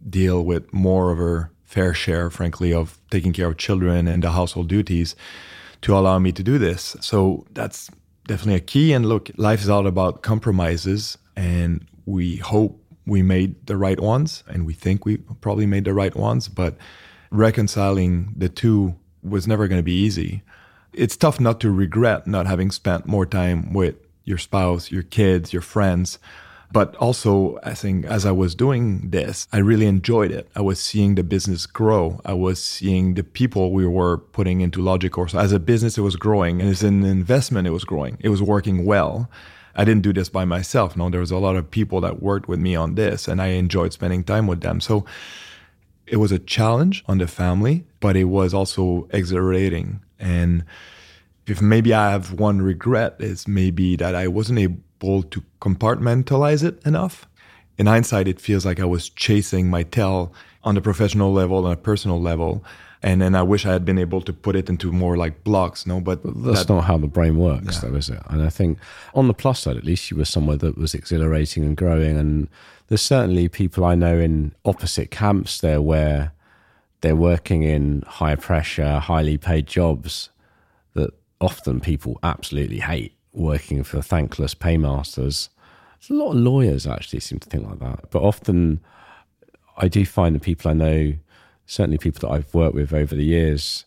deal 0.08 0.44
with 0.44 0.72
more 0.72 1.10
of 1.10 1.18
her 1.18 1.50
fair 1.64 1.94
share, 1.94 2.30
frankly, 2.30 2.72
of 2.72 3.00
taking 3.10 3.32
care 3.32 3.48
of 3.48 3.56
children 3.56 4.06
and 4.06 4.22
the 4.22 4.30
household 4.30 4.68
duties 4.68 5.16
to 5.80 5.96
allow 5.96 6.20
me 6.20 6.30
to 6.30 6.42
do 6.44 6.58
this. 6.58 6.96
So 7.00 7.44
that's 7.50 7.90
definitely 8.26 8.56
a 8.56 8.60
key. 8.60 8.92
And 8.92 9.06
look, 9.06 9.30
life 9.36 9.60
is 9.60 9.68
all 9.68 9.86
about 9.86 10.22
compromises, 10.22 11.18
and 11.36 11.86
we 12.06 12.36
hope 12.36 12.80
we 13.06 13.22
made 13.22 13.66
the 13.66 13.76
right 13.76 14.00
ones, 14.00 14.44
and 14.48 14.66
we 14.66 14.72
think 14.72 15.04
we 15.04 15.18
probably 15.18 15.66
made 15.66 15.84
the 15.84 15.94
right 15.94 16.14
ones, 16.14 16.48
but 16.48 16.76
reconciling 17.30 18.32
the 18.36 18.48
two 18.48 18.94
was 19.22 19.46
never 19.46 19.68
going 19.68 19.78
to 19.78 19.84
be 19.84 19.92
easy. 19.92 20.42
It's 20.92 21.16
tough 21.16 21.40
not 21.40 21.60
to 21.60 21.70
regret 21.70 22.26
not 22.26 22.46
having 22.46 22.70
spent 22.70 23.06
more 23.06 23.26
time 23.26 23.72
with 23.72 23.96
your 24.24 24.38
spouse, 24.38 24.90
your 24.90 25.02
kids, 25.02 25.52
your 25.52 25.62
friends. 25.62 26.18
But 26.74 26.96
also, 26.96 27.60
I 27.62 27.72
think 27.72 28.04
as 28.04 28.26
I 28.26 28.32
was 28.32 28.56
doing 28.56 29.10
this, 29.10 29.46
I 29.52 29.58
really 29.58 29.86
enjoyed 29.86 30.32
it. 30.32 30.48
I 30.56 30.60
was 30.60 30.80
seeing 30.80 31.14
the 31.14 31.22
business 31.22 31.66
grow. 31.66 32.20
I 32.24 32.32
was 32.32 32.60
seeing 32.60 33.14
the 33.14 33.22
people 33.22 33.70
we 33.70 33.86
were 33.86 34.18
putting 34.18 34.60
into 34.60 34.80
Logicor. 34.80 35.30
So 35.30 35.38
as 35.38 35.52
a 35.52 35.60
business, 35.60 35.96
it 35.96 36.00
was 36.00 36.16
growing, 36.16 36.60
and 36.60 36.68
as 36.68 36.82
an 36.82 37.04
investment, 37.04 37.68
it 37.68 37.70
was 37.70 37.84
growing. 37.84 38.18
It 38.18 38.30
was 38.30 38.42
working 38.42 38.84
well. 38.84 39.30
I 39.76 39.84
didn't 39.84 40.02
do 40.02 40.12
this 40.12 40.28
by 40.28 40.44
myself. 40.44 40.96
No, 40.96 41.08
there 41.10 41.20
was 41.20 41.30
a 41.30 41.38
lot 41.38 41.54
of 41.54 41.70
people 41.70 42.00
that 42.00 42.20
worked 42.20 42.48
with 42.48 42.58
me 42.58 42.74
on 42.74 42.96
this, 42.96 43.28
and 43.28 43.40
I 43.40 43.50
enjoyed 43.50 43.92
spending 43.92 44.24
time 44.24 44.48
with 44.48 44.60
them. 44.62 44.80
So 44.80 45.04
it 46.08 46.16
was 46.16 46.32
a 46.32 46.40
challenge 46.40 47.04
on 47.06 47.18
the 47.18 47.28
family, 47.28 47.84
but 48.00 48.16
it 48.16 48.24
was 48.24 48.52
also 48.52 49.06
exhilarating. 49.12 50.00
And 50.18 50.64
if 51.46 51.62
maybe 51.62 51.94
I 51.94 52.10
have 52.10 52.32
one 52.32 52.60
regret 52.60 53.14
is 53.20 53.46
maybe 53.46 53.94
that 53.94 54.16
I 54.16 54.26
wasn't 54.26 54.58
able 54.58 54.78
to 55.22 55.42
compartmentalize 55.60 56.64
it 56.64 56.84
enough. 56.86 57.26
In 57.78 57.86
hindsight, 57.86 58.28
it 58.28 58.40
feels 58.40 58.64
like 58.64 58.80
I 58.80 58.84
was 58.84 59.08
chasing 59.08 59.68
my 59.68 59.82
tail 59.82 60.32
on 60.62 60.76
a 60.76 60.80
professional 60.80 61.32
level, 61.32 61.64
and 61.66 61.74
a 61.74 61.76
personal 61.76 62.20
level. 62.20 62.64
And 63.02 63.20
then 63.20 63.34
I 63.34 63.42
wish 63.42 63.66
I 63.66 63.72
had 63.72 63.84
been 63.84 63.98
able 63.98 64.22
to 64.22 64.32
put 64.32 64.56
it 64.56 64.70
into 64.70 64.90
more 64.90 65.16
like 65.18 65.44
blocks, 65.44 65.86
no? 65.86 66.00
But 66.00 66.22
that's 66.24 66.64
that, 66.64 66.72
not 66.72 66.84
how 66.84 66.96
the 66.96 67.06
brain 67.06 67.36
works, 67.36 67.82
yeah. 67.82 67.90
though, 67.90 67.96
is 67.96 68.08
it? 68.08 68.22
And 68.30 68.42
I 68.42 68.48
think 68.48 68.78
on 69.14 69.28
the 69.28 69.34
plus 69.34 69.60
side, 69.60 69.76
at 69.76 69.84
least, 69.84 70.10
you 70.10 70.16
were 70.16 70.24
somewhere 70.24 70.56
that 70.56 70.78
was 70.78 70.94
exhilarating 70.94 71.64
and 71.64 71.76
growing. 71.76 72.16
And 72.16 72.48
there's 72.88 73.02
certainly 73.02 73.48
people 73.48 73.84
I 73.84 73.94
know 73.94 74.18
in 74.18 74.54
opposite 74.64 75.10
camps 75.10 75.60
there 75.60 75.82
where 75.82 76.32
they're 77.02 77.14
working 77.14 77.62
in 77.62 78.02
high 78.06 78.36
pressure, 78.36 78.98
highly 78.98 79.36
paid 79.36 79.66
jobs 79.66 80.30
that 80.94 81.10
often 81.42 81.80
people 81.80 82.18
absolutely 82.22 82.78
hate 82.78 83.13
working 83.34 83.82
for 83.82 84.00
thankless 84.00 84.54
paymasters. 84.54 85.50
A 86.10 86.12
lot 86.12 86.32
of 86.32 86.36
lawyers 86.36 86.86
actually 86.86 87.20
seem 87.20 87.38
to 87.38 87.48
think 87.48 87.66
like 87.66 87.78
that. 87.78 88.10
But 88.10 88.22
often 88.22 88.80
I 89.76 89.88
do 89.88 90.04
find 90.04 90.34
the 90.34 90.40
people 90.40 90.70
I 90.70 90.74
know, 90.74 91.14
certainly 91.66 91.98
people 91.98 92.28
that 92.28 92.34
I've 92.34 92.52
worked 92.54 92.74
with 92.74 92.92
over 92.92 93.14
the 93.14 93.24
years, 93.24 93.84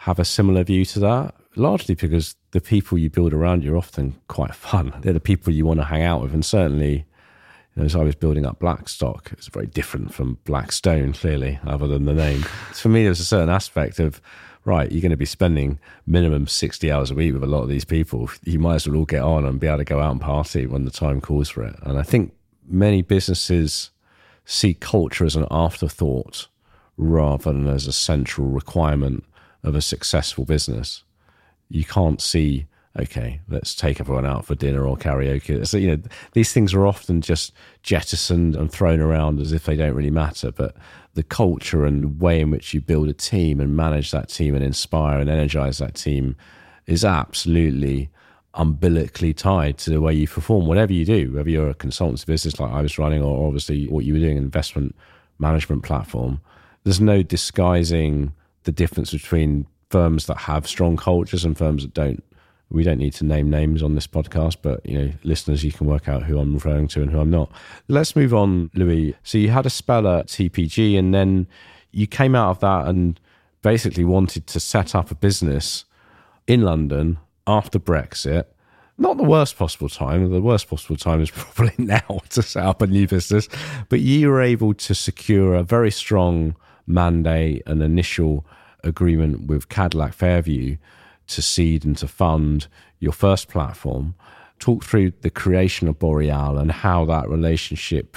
have 0.00 0.18
a 0.18 0.24
similar 0.24 0.62
view 0.62 0.84
to 0.84 1.00
that, 1.00 1.34
largely 1.56 1.94
because 1.94 2.36
the 2.50 2.60
people 2.60 2.98
you 2.98 3.10
build 3.10 3.32
around 3.32 3.64
you 3.64 3.74
are 3.74 3.78
often 3.78 4.16
quite 4.28 4.54
fun. 4.68 4.94
They're 5.00 5.12
the 5.12 5.20
people 5.20 5.52
you 5.52 5.66
want 5.66 5.80
to 5.80 5.84
hang 5.84 6.02
out 6.02 6.22
with. 6.22 6.34
And 6.34 6.44
certainly, 6.44 6.92
you 6.94 7.04
know, 7.76 7.84
as 7.84 7.96
I 7.96 8.02
was 8.02 8.14
building 8.14 8.46
up 8.46 8.58
Blackstock, 8.58 9.32
it's 9.32 9.48
very 9.48 9.66
different 9.66 10.12
from 10.12 10.38
Blackstone, 10.44 11.12
clearly, 11.12 11.58
other 11.66 11.86
than 11.86 12.04
the 12.04 12.14
name. 12.14 12.42
For 12.72 12.88
me, 12.88 13.04
there's 13.04 13.20
a 13.20 13.24
certain 13.24 13.50
aspect 13.50 13.98
of 13.98 14.20
right, 14.66 14.90
you're 14.90 15.00
going 15.00 15.10
to 15.10 15.16
be 15.16 15.24
spending 15.24 15.78
minimum 16.06 16.46
60 16.46 16.90
hours 16.90 17.10
a 17.10 17.14
week 17.14 17.32
with 17.32 17.44
a 17.44 17.46
lot 17.46 17.62
of 17.62 17.68
these 17.68 17.84
people. 17.84 18.28
You 18.44 18.58
might 18.58 18.74
as 18.74 18.88
well 18.88 18.98
all 18.98 19.04
get 19.04 19.22
on 19.22 19.46
and 19.46 19.60
be 19.60 19.68
able 19.68 19.78
to 19.78 19.84
go 19.84 20.00
out 20.00 20.10
and 20.10 20.20
party 20.20 20.66
when 20.66 20.84
the 20.84 20.90
time 20.90 21.20
calls 21.20 21.48
for 21.48 21.62
it. 21.62 21.76
And 21.82 21.98
I 21.98 22.02
think 22.02 22.34
many 22.68 23.00
businesses 23.00 23.90
see 24.44 24.74
culture 24.74 25.24
as 25.24 25.36
an 25.36 25.46
afterthought 25.50 26.48
rather 26.96 27.52
than 27.52 27.68
as 27.68 27.86
a 27.86 27.92
central 27.92 28.48
requirement 28.48 29.24
of 29.62 29.74
a 29.74 29.82
successful 29.82 30.44
business. 30.44 31.04
You 31.68 31.84
can't 31.84 32.20
see, 32.20 32.66
okay, 32.98 33.40
let's 33.48 33.74
take 33.74 34.00
everyone 34.00 34.26
out 34.26 34.44
for 34.44 34.54
dinner 34.54 34.86
or 34.86 34.96
karaoke. 34.96 35.66
So, 35.66 35.76
you 35.76 35.96
know, 35.96 36.02
these 36.32 36.52
things 36.52 36.74
are 36.74 36.86
often 36.86 37.20
just 37.20 37.52
jettisoned 37.82 38.56
and 38.56 38.70
thrown 38.70 39.00
around 39.00 39.40
as 39.40 39.52
if 39.52 39.64
they 39.64 39.76
don't 39.76 39.94
really 39.94 40.10
matter. 40.10 40.50
But 40.50 40.76
the 41.14 41.22
culture 41.22 41.84
and 41.84 42.20
way 42.20 42.40
in 42.40 42.50
which 42.50 42.74
you 42.74 42.80
build 42.80 43.08
a 43.08 43.12
team 43.12 43.60
and 43.60 43.76
manage 43.76 44.10
that 44.10 44.28
team 44.28 44.54
and 44.54 44.64
inspire 44.64 45.18
and 45.18 45.30
energize 45.30 45.78
that 45.78 45.94
team 45.94 46.36
is 46.86 47.04
absolutely 47.04 48.10
umbilically 48.54 49.34
tied 49.34 49.76
to 49.76 49.90
the 49.90 50.00
way 50.00 50.14
you 50.14 50.26
perform 50.26 50.66
whatever 50.66 50.90
you 50.90 51.04
do 51.04 51.30
whether 51.34 51.50
you're 51.50 51.68
a 51.68 51.74
consultancy 51.74 52.24
business 52.24 52.58
like 52.58 52.72
i 52.72 52.80
was 52.80 52.98
running 52.98 53.22
or 53.22 53.46
obviously 53.46 53.86
what 53.88 54.02
you 54.02 54.14
were 54.14 54.18
doing 54.18 54.38
investment 54.38 54.96
management 55.38 55.82
platform 55.82 56.40
there's 56.84 57.00
no 57.00 57.22
disguising 57.22 58.32
the 58.62 58.72
difference 58.72 59.10
between 59.10 59.66
firms 59.90 60.24
that 60.24 60.38
have 60.38 60.66
strong 60.66 60.96
cultures 60.96 61.44
and 61.44 61.58
firms 61.58 61.82
that 61.82 61.92
don't 61.92 62.24
we 62.70 62.82
don't 62.82 62.98
need 62.98 63.12
to 63.14 63.24
name 63.24 63.48
names 63.48 63.82
on 63.82 63.94
this 63.94 64.06
podcast, 64.06 64.56
but 64.60 64.84
you 64.84 64.98
know, 64.98 65.12
listeners, 65.22 65.64
you 65.64 65.72
can 65.72 65.86
work 65.86 66.08
out 66.08 66.24
who 66.24 66.38
I'm 66.38 66.54
referring 66.54 66.88
to 66.88 67.02
and 67.02 67.10
who 67.10 67.20
I'm 67.20 67.30
not. 67.30 67.50
Let's 67.88 68.16
move 68.16 68.34
on, 68.34 68.70
Louis. 68.74 69.14
So 69.22 69.38
you 69.38 69.50
had 69.50 69.66
a 69.66 69.70
spell 69.70 70.06
at 70.08 70.26
TPG, 70.26 70.98
and 70.98 71.14
then 71.14 71.46
you 71.92 72.06
came 72.06 72.34
out 72.34 72.50
of 72.50 72.60
that 72.60 72.88
and 72.88 73.20
basically 73.62 74.04
wanted 74.04 74.46
to 74.48 74.60
set 74.60 74.94
up 74.94 75.10
a 75.10 75.14
business 75.14 75.84
in 76.46 76.62
London 76.62 77.18
after 77.46 77.78
Brexit. 77.78 78.44
Not 78.98 79.16
the 79.16 79.24
worst 79.24 79.56
possible 79.58 79.88
time. 79.88 80.30
The 80.30 80.40
worst 80.40 80.68
possible 80.68 80.96
time 80.96 81.20
is 81.20 81.30
probably 81.32 81.72
now 81.78 82.20
to 82.30 82.42
set 82.42 82.64
up 82.64 82.82
a 82.82 82.86
new 82.86 83.06
business. 83.06 83.48
But 83.88 84.00
you 84.00 84.28
were 84.28 84.42
able 84.42 84.74
to 84.74 84.94
secure 84.94 85.54
a 85.54 85.62
very 85.62 85.92
strong 85.92 86.56
mandate, 86.86 87.62
an 87.66 87.80
initial 87.80 88.44
agreement 88.82 89.46
with 89.46 89.68
Cadillac 89.68 90.14
Fairview 90.14 90.78
to 91.28 91.42
seed 91.42 91.84
and 91.84 91.96
to 91.98 92.08
fund 92.08 92.68
your 92.98 93.12
first 93.12 93.48
platform. 93.48 94.14
Talk 94.58 94.84
through 94.84 95.12
the 95.20 95.30
creation 95.30 95.88
of 95.88 95.98
Boreal 95.98 96.58
and 96.58 96.72
how 96.72 97.04
that 97.06 97.28
relationship 97.28 98.16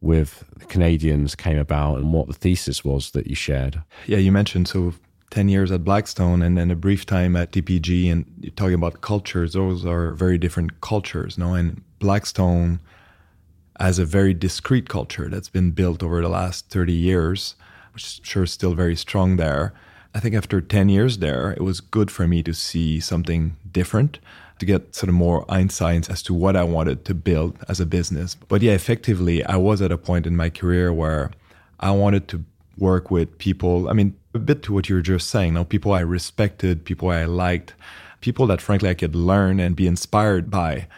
with 0.00 0.44
the 0.56 0.66
Canadians 0.66 1.34
came 1.34 1.58
about 1.58 1.96
and 1.96 2.12
what 2.12 2.26
the 2.26 2.34
thesis 2.34 2.84
was 2.84 3.10
that 3.12 3.26
you 3.26 3.34
shared. 3.34 3.82
Yeah, 4.06 4.18
you 4.18 4.30
mentioned 4.30 4.68
so 4.68 4.94
10 5.30 5.48
years 5.48 5.70
at 5.70 5.84
Blackstone 5.84 6.42
and 6.42 6.56
then 6.56 6.70
a 6.70 6.76
brief 6.76 7.04
time 7.04 7.36
at 7.36 7.52
TPG 7.52 8.10
and 8.10 8.24
you're 8.40 8.52
talking 8.52 8.74
about 8.74 9.00
cultures, 9.00 9.52
those 9.52 9.84
are 9.84 10.12
very 10.12 10.38
different 10.38 10.80
cultures. 10.80 11.36
No, 11.36 11.54
and 11.54 11.82
Blackstone 11.98 12.80
has 13.78 13.98
a 13.98 14.04
very 14.04 14.34
discrete 14.34 14.88
culture 14.88 15.28
that's 15.28 15.48
been 15.48 15.70
built 15.70 16.02
over 16.02 16.20
the 16.20 16.28
last 16.28 16.68
30 16.68 16.92
years, 16.92 17.54
which 17.92 18.04
is 18.04 18.20
sure 18.22 18.46
still 18.46 18.74
very 18.74 18.96
strong 18.96 19.36
there. 19.36 19.72
I 20.18 20.20
think 20.20 20.34
after 20.34 20.60
10 20.60 20.88
years 20.88 21.18
there, 21.18 21.52
it 21.52 21.62
was 21.62 21.80
good 21.80 22.10
for 22.10 22.26
me 22.26 22.42
to 22.42 22.52
see 22.52 22.98
something 22.98 23.54
different, 23.70 24.18
to 24.58 24.66
get 24.66 24.92
sort 24.92 25.08
of 25.08 25.14
more 25.14 25.46
insights 25.48 26.10
as 26.10 26.24
to 26.24 26.34
what 26.34 26.56
I 26.56 26.64
wanted 26.64 27.04
to 27.04 27.14
build 27.14 27.56
as 27.68 27.78
a 27.78 27.86
business. 27.86 28.34
But 28.34 28.60
yeah, 28.60 28.72
effectively, 28.72 29.44
I 29.44 29.54
was 29.54 29.80
at 29.80 29.92
a 29.92 29.96
point 29.96 30.26
in 30.26 30.36
my 30.36 30.50
career 30.50 30.92
where 30.92 31.30
I 31.78 31.92
wanted 31.92 32.26
to 32.28 32.42
work 32.76 33.12
with 33.12 33.38
people. 33.38 33.88
I 33.88 33.92
mean, 33.92 34.16
a 34.34 34.40
bit 34.40 34.64
to 34.64 34.72
what 34.72 34.88
you 34.88 34.96
were 34.96 35.02
just 35.02 35.30
saying, 35.30 35.50
you 35.50 35.54
know, 35.54 35.64
people 35.64 35.92
I 35.92 36.00
respected, 36.00 36.84
people 36.84 37.10
I 37.10 37.24
liked, 37.24 37.74
people 38.20 38.48
that 38.48 38.60
frankly 38.60 38.90
I 38.90 38.94
could 38.94 39.14
learn 39.14 39.60
and 39.60 39.76
be 39.76 39.86
inspired 39.86 40.50
by. 40.50 40.88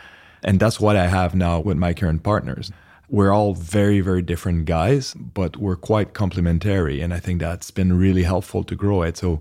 And 0.43 0.59
that's 0.59 0.81
what 0.81 0.97
I 0.97 1.09
have 1.09 1.35
now 1.35 1.61
with 1.61 1.77
my 1.77 1.93
current 1.93 2.23
partners. 2.23 2.73
We're 3.13 3.33
all 3.33 3.55
very, 3.55 4.01
very 4.01 4.23
different 4.23 4.67
guys, 4.67 5.15
but 5.15 5.57
we're 5.57 5.75
quite 5.75 6.15
complementary. 6.15 7.01
And 7.01 7.13
I 7.13 7.19
think 7.19 7.41
that's 7.41 7.73
been 7.73 7.99
really 7.99 8.23
helpful 8.23 8.63
to 8.63 8.77
grow 8.77 9.03
it. 9.03 9.17
So 9.17 9.41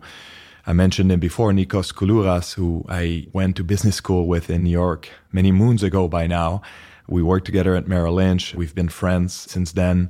I 0.65 0.73
mentioned 0.73 1.11
him 1.11 1.19
before, 1.19 1.51
Nikos 1.51 1.93
Koulouras, 1.93 2.55
who 2.55 2.83
I 2.89 3.27
went 3.31 3.55
to 3.57 3.63
business 3.63 3.95
school 3.97 4.25
with 4.25 4.49
in 4.49 4.63
New 4.63 4.71
York 4.71 5.09
many 5.31 5.51
moons 5.51 5.83
ago 5.83 6.07
by 6.07 6.25
now. 6.25 6.63
We 7.07 7.21
worked 7.21 7.45
together 7.45 7.75
at 7.75 7.87
Merrill 7.87 8.15
Lynch. 8.15 8.55
We've 8.55 8.73
been 8.73 8.89
friends 8.89 9.33
since 9.33 9.71
then. 9.73 10.09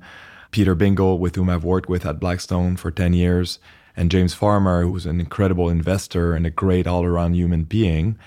Peter 0.52 0.74
Bingle, 0.74 1.20
with 1.20 1.36
whom 1.36 1.50
I've 1.50 1.66
worked 1.66 1.90
with 1.90 2.06
at 2.06 2.20
Blackstone 2.20 2.78
for 2.78 2.92
10 2.92 3.12
years, 3.12 3.60
and 3.96 4.10
James 4.10 4.34
Farmer, 4.34 4.84
who's 4.84 5.06
an 5.06 5.20
incredible 5.20 5.68
investor 5.68 6.34
and 6.34 6.46
a 6.46 6.50
great 6.50 6.88
all 6.88 7.04
around 7.04 7.36
human 7.36 7.66
being. 7.66 8.18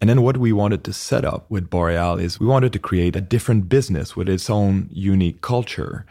And 0.00 0.10
then 0.10 0.22
what 0.22 0.36
we 0.36 0.52
wanted 0.52 0.84
to 0.84 0.92
set 0.92 1.24
up 1.24 1.46
with 1.50 1.70
Boreal 1.70 2.18
is 2.18 2.40
we 2.40 2.46
wanted 2.46 2.72
to 2.74 2.78
create 2.78 3.16
a 3.16 3.20
different 3.20 3.68
business 3.68 4.16
with 4.16 4.28
its 4.28 4.50
own 4.50 4.88
unique 4.92 5.40
culture. 5.40 6.04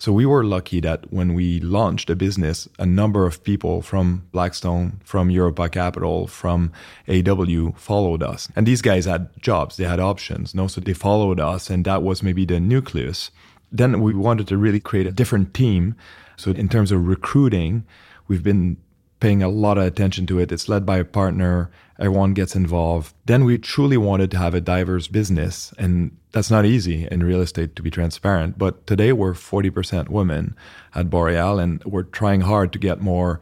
So 0.00 0.12
we 0.12 0.24
were 0.24 0.44
lucky 0.44 0.80
that 0.80 1.12
when 1.12 1.34
we 1.34 1.60
launched 1.60 2.08
the 2.08 2.16
business, 2.16 2.66
a 2.78 2.86
number 2.86 3.26
of 3.26 3.44
people 3.44 3.82
from 3.82 4.26
Blackstone, 4.32 4.98
from 5.04 5.28
Europa 5.28 5.68
Capital, 5.68 6.26
from 6.26 6.72
AW 7.06 7.72
followed 7.76 8.22
us. 8.22 8.48
And 8.56 8.66
these 8.66 8.80
guys 8.80 9.04
had 9.04 9.28
jobs, 9.42 9.76
they 9.76 9.84
had 9.84 10.00
options, 10.00 10.54
no? 10.54 10.68
So 10.68 10.80
they 10.80 10.94
followed 10.94 11.38
us, 11.38 11.68
and 11.68 11.84
that 11.84 12.02
was 12.02 12.22
maybe 12.22 12.46
the 12.46 12.60
nucleus. 12.60 13.30
Then 13.70 14.00
we 14.00 14.14
wanted 14.14 14.48
to 14.48 14.56
really 14.56 14.80
create 14.80 15.06
a 15.06 15.12
different 15.12 15.52
team. 15.52 15.94
So, 16.38 16.52
in 16.52 16.70
terms 16.70 16.92
of 16.92 17.06
recruiting, 17.06 17.84
we've 18.26 18.42
been 18.42 18.78
paying 19.20 19.42
a 19.42 19.48
lot 19.48 19.78
of 19.78 19.84
attention 19.84 20.26
to 20.26 20.38
it. 20.38 20.50
It's 20.50 20.68
led 20.68 20.84
by 20.84 20.98
a 20.98 21.04
partner, 21.04 21.70
everyone 21.98 22.32
gets 22.34 22.56
involved. 22.56 23.14
Then 23.26 23.44
we 23.44 23.58
truly 23.58 23.98
wanted 23.98 24.30
to 24.32 24.38
have 24.38 24.54
a 24.54 24.60
diverse 24.60 25.06
business. 25.06 25.72
And 25.78 26.16
that's 26.32 26.50
not 26.50 26.64
easy 26.64 27.06
in 27.10 27.22
real 27.22 27.42
estate 27.42 27.76
to 27.76 27.82
be 27.82 27.90
transparent. 27.90 28.58
But 28.58 28.86
today 28.86 29.12
we're 29.12 29.34
40% 29.34 30.08
women 30.08 30.56
at 30.94 31.10
Boreal, 31.10 31.58
and 31.58 31.84
we're 31.84 32.04
trying 32.04 32.40
hard 32.40 32.72
to 32.72 32.78
get 32.78 33.00
more 33.00 33.40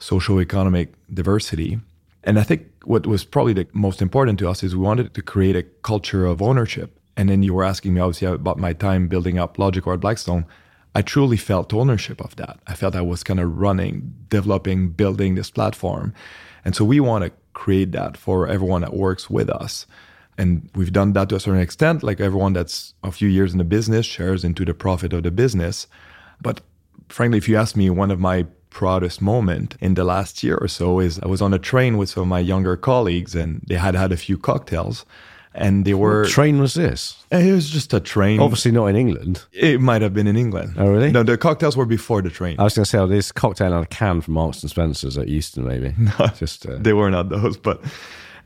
socio-economic 0.00 0.92
diversity. 1.12 1.78
And 2.24 2.38
I 2.38 2.42
think 2.42 2.66
what 2.84 3.06
was 3.06 3.24
probably 3.24 3.52
the 3.52 3.68
most 3.72 4.02
important 4.02 4.38
to 4.40 4.48
us 4.48 4.62
is 4.62 4.74
we 4.74 4.82
wanted 4.82 5.14
to 5.14 5.22
create 5.22 5.56
a 5.56 5.62
culture 5.62 6.26
of 6.26 6.42
ownership. 6.42 6.98
And 7.16 7.28
then 7.28 7.42
you 7.42 7.54
were 7.54 7.64
asking 7.64 7.94
me 7.94 8.00
obviously 8.00 8.26
about 8.28 8.58
my 8.58 8.72
time 8.72 9.06
building 9.06 9.38
up 9.38 9.56
Logicor 9.56 9.94
at 9.94 10.00
Blackstone. 10.00 10.46
I 10.94 11.02
truly 11.02 11.36
felt 11.36 11.72
ownership 11.72 12.20
of 12.20 12.36
that. 12.36 12.58
I 12.66 12.74
felt 12.74 12.96
I 12.96 13.00
was 13.02 13.22
kind 13.22 13.40
of 13.40 13.58
running, 13.58 14.12
developing, 14.28 14.90
building 14.90 15.34
this 15.34 15.50
platform. 15.50 16.12
And 16.64 16.74
so 16.74 16.84
we 16.84 17.00
want 17.00 17.24
to 17.24 17.32
create 17.52 17.92
that 17.92 18.16
for 18.16 18.48
everyone 18.48 18.82
that 18.82 18.94
works 18.94 19.30
with 19.30 19.48
us. 19.48 19.86
And 20.36 20.68
we've 20.74 20.92
done 20.92 21.12
that 21.12 21.28
to 21.28 21.36
a 21.36 21.40
certain 21.40 21.60
extent. 21.60 22.02
Like 22.02 22.20
everyone 22.20 22.54
that's 22.54 22.94
a 23.04 23.12
few 23.12 23.28
years 23.28 23.52
in 23.52 23.58
the 23.58 23.64
business 23.64 24.06
shares 24.06 24.44
into 24.44 24.64
the 24.64 24.74
profit 24.74 25.12
of 25.12 25.22
the 25.22 25.30
business. 25.30 25.86
But 26.40 26.60
frankly, 27.08 27.38
if 27.38 27.48
you 27.48 27.56
ask 27.56 27.76
me, 27.76 27.90
one 27.90 28.10
of 28.10 28.18
my 28.18 28.46
proudest 28.70 29.20
moment 29.20 29.76
in 29.80 29.94
the 29.94 30.04
last 30.04 30.42
year 30.42 30.56
or 30.56 30.68
so 30.68 31.00
is 31.00 31.18
I 31.20 31.26
was 31.26 31.42
on 31.42 31.52
a 31.52 31.58
train 31.58 31.98
with 31.98 32.08
some 32.08 32.22
of 32.22 32.28
my 32.28 32.38
younger 32.38 32.76
colleagues 32.76 33.34
and 33.34 33.62
they 33.66 33.74
had 33.74 33.94
had 33.94 34.12
a 34.12 34.16
few 34.16 34.38
cocktails 34.38 35.04
and 35.54 35.84
they 35.84 35.94
were 35.94 36.22
what 36.22 36.30
train 36.30 36.60
was 36.60 36.74
this? 36.74 37.16
It 37.30 37.52
was 37.52 37.68
just 37.70 37.92
a 37.92 38.00
train. 38.00 38.40
Obviously 38.40 38.70
not 38.70 38.86
in 38.86 38.96
England. 38.96 39.44
It 39.52 39.80
might 39.80 40.02
have 40.02 40.14
been 40.14 40.26
in 40.26 40.36
England. 40.36 40.74
Oh 40.76 40.88
really? 40.90 41.10
No, 41.10 41.22
the 41.22 41.36
cocktails 41.36 41.76
were 41.76 41.86
before 41.86 42.22
the 42.22 42.30
train. 42.30 42.58
I 42.58 42.64
was 42.64 42.74
going 42.74 42.84
to 42.84 42.90
say, 42.90 42.98
oh, 42.98 43.06
this 43.06 43.32
cocktail 43.32 43.72
on 43.72 43.82
a 43.82 43.86
can 43.86 44.20
from 44.20 44.34
Marks 44.34 44.62
and 44.62 44.70
Spencers 44.70 45.18
at 45.18 45.28
Euston, 45.28 45.66
maybe. 45.66 45.94
No, 46.18 46.26
just 46.28 46.66
uh, 46.66 46.76
they 46.78 46.92
were 46.92 47.10
not 47.10 47.28
those, 47.28 47.56
but. 47.56 47.82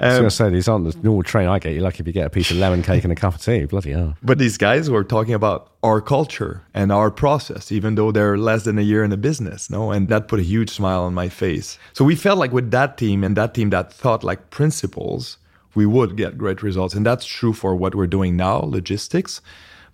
Um, 0.01 0.07
I 0.07 0.09
was 0.09 0.19
going 0.19 0.29
to 0.29 0.31
say 0.35 0.51
these 0.51 0.69
aren't 0.69 0.93
the 0.93 0.99
normal 1.05 1.23
train 1.23 1.47
I 1.47 1.61
get. 1.61 1.73
You're 1.73 1.83
lucky 1.83 2.01
if 2.01 2.07
you 2.07 2.13
get 2.13 2.27
a 2.27 2.31
piece 2.31 2.51
of 2.51 2.57
lemon 2.57 2.83
cake 2.83 3.05
and 3.05 3.13
a 3.13 3.17
cup 3.17 3.37
of 3.37 3.41
tea. 3.41 3.65
Bloody 3.65 3.93
hell! 3.93 4.17
But 4.25 4.39
these 4.39 4.59
guys 4.59 4.91
were 4.91 5.05
talking 5.05 5.35
about 5.35 5.71
our 5.85 6.01
culture 6.01 6.63
and 6.75 6.91
our 6.91 7.13
process, 7.13 7.71
even 7.71 7.95
though 7.95 8.11
they're 8.11 8.37
less 8.37 8.65
than 8.65 8.77
a 8.77 8.83
year 8.83 9.05
in 9.05 9.11
the 9.11 9.17
business. 9.17 9.71
No, 9.71 9.93
and 9.93 10.09
that 10.09 10.27
put 10.27 10.41
a 10.41 10.43
huge 10.43 10.71
smile 10.71 11.05
on 11.05 11.15
my 11.15 11.29
face. 11.29 11.79
So 11.93 12.05
we 12.05 12.17
felt 12.17 12.39
like 12.39 12.53
with 12.53 12.73
that 12.73 12.99
team 12.99 13.23
and 13.23 13.37
that 13.37 13.55
team 13.55 13.71
that 13.71 13.93
thought 13.93 14.25
like 14.25 14.51
principles, 14.51 15.39
we 15.75 15.87
would 15.87 16.17
get 16.17 16.39
great 16.39 16.63
results. 16.63 16.95
And 16.95 17.05
that's 17.05 17.27
true 17.27 17.53
for 17.53 17.75
what 17.75 17.95
we're 17.95 18.07
doing 18.07 18.37
now, 18.37 18.61
logistics, 18.61 19.41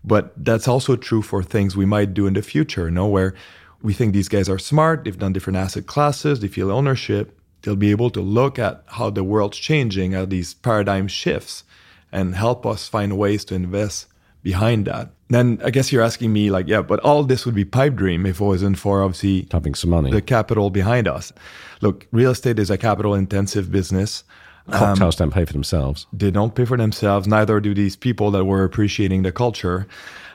but 0.04 0.32
that's 0.37 0.68
also 0.68 0.96
true 0.96 1.22
for 1.22 1.42
things 1.42 1.76
we 1.76 1.87
might 1.87 2.14
do 2.14 2.26
in 2.26 2.34
the 2.34 2.42
future, 2.42 2.84
you 2.84 2.90
know, 2.90 3.06
where 3.06 3.34
we 3.82 3.92
think 3.94 4.12
these 4.12 4.28
guys 4.28 4.49
are 4.49 4.58
smart, 4.58 5.04
they've 5.04 5.18
done 5.18 5.32
different 5.32 5.56
asset 5.56 5.87
classes, 5.87 6.40
they 6.40 6.49
feel 6.49 6.70
ownership, 6.70 7.38
they'll 7.62 7.76
be 7.76 7.90
able 7.90 8.10
to 8.10 8.20
look 8.20 8.58
at 8.58 8.82
how 8.87 9.10
the 9.10 9.25
world's 9.25 9.58
changing, 9.58 10.12
how 10.12 10.25
these 10.25 10.54
paradigm 10.54 11.08
shifts, 11.08 11.64
and 12.12 12.34
help 12.34 12.66
us 12.66 12.88
find 12.88 13.16
ways 13.16 13.44
to 13.46 13.54
invest 13.54 14.06
behind 14.42 14.87
that. 14.87 15.10
Then 15.28 15.60
I 15.64 15.70
guess 15.70 15.92
you're 15.92 16.02
asking 16.02 16.32
me 16.32 16.50
like, 16.50 16.66
yeah, 16.66 16.82
but 16.82 16.99
all 17.00 17.22
this 17.22 17.46
would 17.46 17.54
be 17.54 17.64
pipe 17.64 17.94
dream 17.94 18.26
if 18.26 18.40
it 18.40 18.44
wasn't 18.44 18.78
for 18.78 19.02
obviously 19.02 19.46
some 19.75 19.90
money, 19.90 20.10
the 20.10 20.22
capital 20.22 20.70
behind 20.70 21.06
us. 21.06 21.32
Look, 21.80 22.06
real 22.10 22.32
estate 22.32 22.58
is 22.58 22.70
a 22.70 22.78
capital 22.78 23.14
intensive 23.14 23.70
business. 23.70 24.25
Cocktails 24.71 25.21
um, 25.21 25.26
don't 25.26 25.35
pay 25.35 25.45
for 25.45 25.52
themselves. 25.52 26.07
They 26.12 26.31
don't 26.31 26.55
pay 26.55 26.64
for 26.64 26.76
themselves. 26.76 27.26
Neither 27.26 27.61
do 27.61 27.75
these 27.75 27.97
people 27.97 28.31
that 28.33 28.45
were 28.45 28.64
appreciating 28.64 29.23
the 29.23 29.33
culture. 29.33 29.87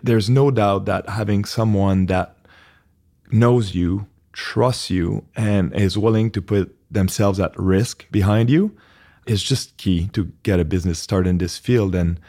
There's 0.04 0.30
no 0.30 0.52
doubt 0.52 0.86
that 0.86 1.10
having 1.10 1.46
someone 1.46 2.08
that 2.08 2.36
knows 3.32 3.76
you, 3.76 4.08
trusts 4.34 4.90
you, 4.90 5.26
and 5.36 5.74
is 5.74 5.98
willing 5.98 6.32
to 6.32 6.42
put 6.42 6.76
themselves 6.92 7.40
at 7.40 7.58
risk 7.58 8.10
behind 8.12 8.50
you 8.50 8.76
is 9.26 9.42
just 9.42 9.78
key 9.78 10.08
to 10.10 10.32
get 10.44 10.60
a 10.60 10.66
business 10.66 11.00
started 11.00 11.30
in 11.30 11.38
this 11.40 11.58
field. 11.58 11.96
And 11.96 12.20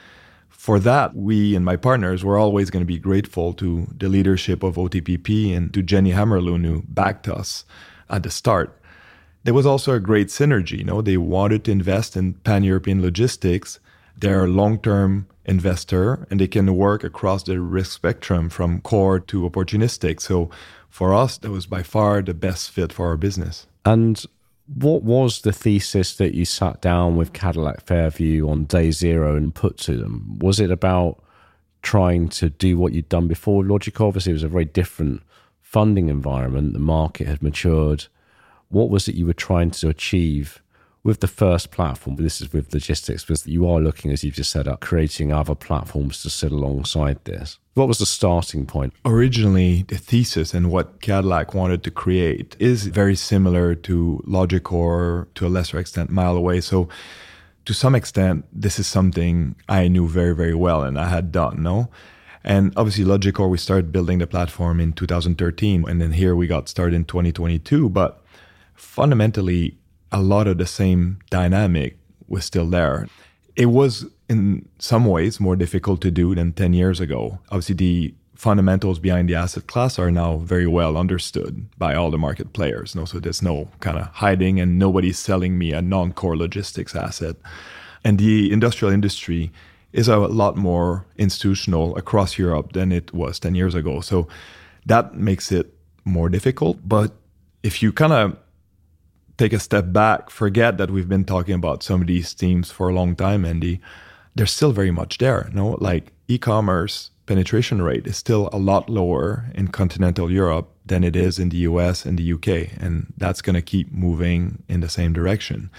for 0.48 0.78
that, 0.80 1.14
we 1.14 1.54
and 1.54 1.64
my 1.64 1.76
partners 1.76 2.24
were 2.24 2.38
always 2.38 2.70
going 2.70 2.82
to 2.82 2.86
be 2.86 2.98
grateful 2.98 3.52
to 3.54 3.86
the 3.96 4.08
leadership 4.08 4.62
of 4.62 4.76
OTPP 4.76 5.56
and 5.56 5.72
to 5.74 5.82
Jenny 5.82 6.12
Hammarlund, 6.12 6.64
who 6.64 6.82
backed 6.88 7.28
us 7.28 7.64
at 8.08 8.22
the 8.22 8.30
start 8.30 8.80
there 9.46 9.54
was 9.54 9.64
also 9.64 9.94
a 9.94 10.00
great 10.00 10.26
synergy. 10.26 10.78
You 10.78 10.84
know, 10.84 11.00
they 11.00 11.16
wanted 11.16 11.62
to 11.64 11.70
invest 11.70 12.16
in 12.16 12.34
pan-European 12.34 13.00
logistics. 13.00 13.78
They're 14.18 14.44
a 14.44 14.48
long-term 14.48 15.28
investor 15.44 16.26
and 16.28 16.40
they 16.40 16.48
can 16.48 16.74
work 16.74 17.04
across 17.04 17.44
the 17.44 17.60
risk 17.60 17.92
spectrum 17.92 18.48
from 18.50 18.80
core 18.80 19.20
to 19.20 19.48
opportunistic. 19.48 20.20
So 20.20 20.50
for 20.90 21.14
us, 21.14 21.38
that 21.38 21.52
was 21.52 21.64
by 21.66 21.84
far 21.84 22.22
the 22.22 22.34
best 22.34 22.72
fit 22.72 22.92
for 22.92 23.06
our 23.06 23.16
business. 23.16 23.68
And 23.84 24.20
what 24.66 25.04
was 25.04 25.42
the 25.42 25.52
thesis 25.52 26.16
that 26.16 26.34
you 26.34 26.44
sat 26.44 26.80
down 26.80 27.14
with 27.14 27.32
Cadillac 27.32 27.86
Fairview 27.86 28.48
on 28.48 28.64
day 28.64 28.90
zero 28.90 29.36
and 29.36 29.54
put 29.54 29.76
to 29.78 29.96
them? 29.96 30.40
Was 30.40 30.58
it 30.58 30.72
about 30.72 31.22
trying 31.82 32.28
to 32.30 32.50
do 32.50 32.76
what 32.76 32.94
you'd 32.94 33.08
done 33.08 33.28
before 33.28 33.64
Logic? 33.64 34.00
Obviously, 34.00 34.32
it 34.32 34.40
was 34.40 34.42
a 34.42 34.48
very 34.48 34.64
different 34.64 35.22
funding 35.62 36.08
environment. 36.08 36.72
The 36.72 36.80
market 36.80 37.28
had 37.28 37.44
matured 37.44 38.06
what 38.76 38.90
was 38.90 39.08
it 39.08 39.14
you 39.14 39.26
were 39.26 39.32
trying 39.32 39.70
to 39.70 39.88
achieve 39.88 40.62
with 41.02 41.20
the 41.20 41.28
first 41.28 41.70
platform, 41.70 42.16
this 42.16 42.40
is 42.40 42.52
with 42.52 42.74
logistics, 42.74 43.24
because 43.24 43.46
you 43.46 43.66
are 43.66 43.80
looking, 43.80 44.10
as 44.10 44.24
you've 44.24 44.34
just 44.34 44.50
said, 44.50 44.66
at 44.66 44.80
creating 44.80 45.32
other 45.32 45.54
platforms 45.54 46.20
to 46.22 46.28
sit 46.28 46.50
alongside 46.50 47.24
this. 47.24 47.58
What 47.74 47.86
was 47.86 47.98
the 47.98 48.06
starting 48.06 48.66
point? 48.66 48.92
Originally, 49.04 49.84
the 49.84 49.96
thesis 49.96 50.52
and 50.52 50.68
what 50.68 51.00
Cadillac 51.00 51.54
wanted 51.54 51.84
to 51.84 51.92
create 51.92 52.56
is 52.58 52.88
very 52.88 53.14
similar 53.14 53.76
to 53.76 54.22
Logicor, 54.26 55.28
to 55.36 55.46
a 55.46 55.48
lesser 55.48 55.78
extent, 55.78 56.10
Mileway. 56.10 56.60
So, 56.60 56.88
to 57.66 57.72
some 57.72 57.94
extent, 57.94 58.44
this 58.52 58.78
is 58.78 58.88
something 58.88 59.54
I 59.68 59.88
knew 59.88 60.08
very, 60.08 60.34
very 60.34 60.54
well 60.54 60.82
and 60.82 60.98
I 60.98 61.08
had 61.08 61.30
done, 61.30 61.62
no? 61.62 61.88
And 62.42 62.72
obviously, 62.76 63.04
Logicor, 63.04 63.48
we 63.48 63.58
started 63.58 63.92
building 63.92 64.18
the 64.18 64.26
platform 64.26 64.80
in 64.80 64.92
2013, 64.92 65.88
and 65.88 66.00
then 66.00 66.12
here 66.12 66.34
we 66.34 66.46
got 66.46 66.68
started 66.68 66.94
in 66.94 67.04
2022. 67.04 67.88
But 67.88 68.22
fundamentally, 68.76 69.76
a 70.12 70.20
lot 70.20 70.46
of 70.46 70.58
the 70.58 70.66
same 70.66 71.18
dynamic 71.30 71.98
was 72.28 72.44
still 72.44 72.66
there. 72.66 73.08
It 73.56 73.66
was 73.66 74.06
in 74.28 74.68
some 74.78 75.04
ways 75.06 75.40
more 75.40 75.56
difficult 75.56 76.00
to 76.02 76.10
do 76.10 76.34
than 76.34 76.52
10 76.52 76.72
years 76.72 77.00
ago. 77.00 77.38
Obviously, 77.50 77.74
the 77.74 78.14
fundamentals 78.34 78.98
behind 78.98 79.28
the 79.28 79.34
asset 79.34 79.66
class 79.66 79.98
are 79.98 80.10
now 80.10 80.36
very 80.38 80.66
well 80.66 80.96
understood 80.96 81.66
by 81.78 81.94
all 81.94 82.10
the 82.10 82.18
market 82.18 82.52
players. 82.52 82.94
No, 82.94 83.04
so 83.04 83.18
there's 83.18 83.42
no 83.42 83.68
kind 83.80 83.98
of 83.98 84.06
hiding 84.08 84.60
and 84.60 84.78
nobody's 84.78 85.18
selling 85.18 85.56
me 85.58 85.72
a 85.72 85.80
non-core 85.80 86.36
logistics 86.36 86.94
asset. 86.94 87.36
And 88.04 88.18
the 88.18 88.52
industrial 88.52 88.92
industry 88.92 89.50
is 89.92 90.08
a 90.08 90.18
lot 90.18 90.56
more 90.56 91.06
institutional 91.16 91.96
across 91.96 92.36
Europe 92.38 92.72
than 92.72 92.92
it 92.92 93.14
was 93.14 93.38
10 93.38 93.54
years 93.54 93.74
ago. 93.74 94.00
So 94.00 94.28
that 94.84 95.14
makes 95.14 95.50
it 95.50 95.72
more 96.04 96.28
difficult. 96.28 96.86
But 96.86 97.12
if 97.62 97.82
you 97.82 97.92
kind 97.92 98.12
of 98.12 98.36
take 99.38 99.52
a 99.52 99.58
step 99.58 99.92
back, 99.92 100.30
forget 100.30 100.78
that 100.78 100.90
we've 100.90 101.08
been 101.08 101.24
talking 101.24 101.54
about 101.54 101.82
some 101.82 102.00
of 102.00 102.06
these 102.06 102.32
themes 102.32 102.70
for 102.70 102.88
a 102.88 102.94
long 102.94 103.14
time, 103.14 103.44
Andy, 103.44 103.80
they're 104.34 104.46
still 104.46 104.72
very 104.72 104.90
much 104.90 105.18
there. 105.18 105.50
No, 105.52 105.76
like 105.80 106.12
e-commerce 106.28 107.10
penetration 107.26 107.82
rate 107.82 108.06
is 108.06 108.16
still 108.16 108.48
a 108.52 108.58
lot 108.58 108.88
lower 108.88 109.50
in 109.54 109.68
continental 109.68 110.30
Europe 110.30 110.68
than 110.84 111.02
it 111.02 111.16
is 111.16 111.38
in 111.38 111.48
the 111.48 111.58
US 111.58 112.06
and 112.06 112.18
the 112.18 112.32
UK, 112.32 112.80
and 112.80 113.12
that's 113.16 113.42
going 113.42 113.54
to 113.54 113.62
keep 113.62 113.92
moving 113.92 114.62
in 114.68 114.80
the 114.80 114.88
same 114.88 115.12
direction. 115.12 115.70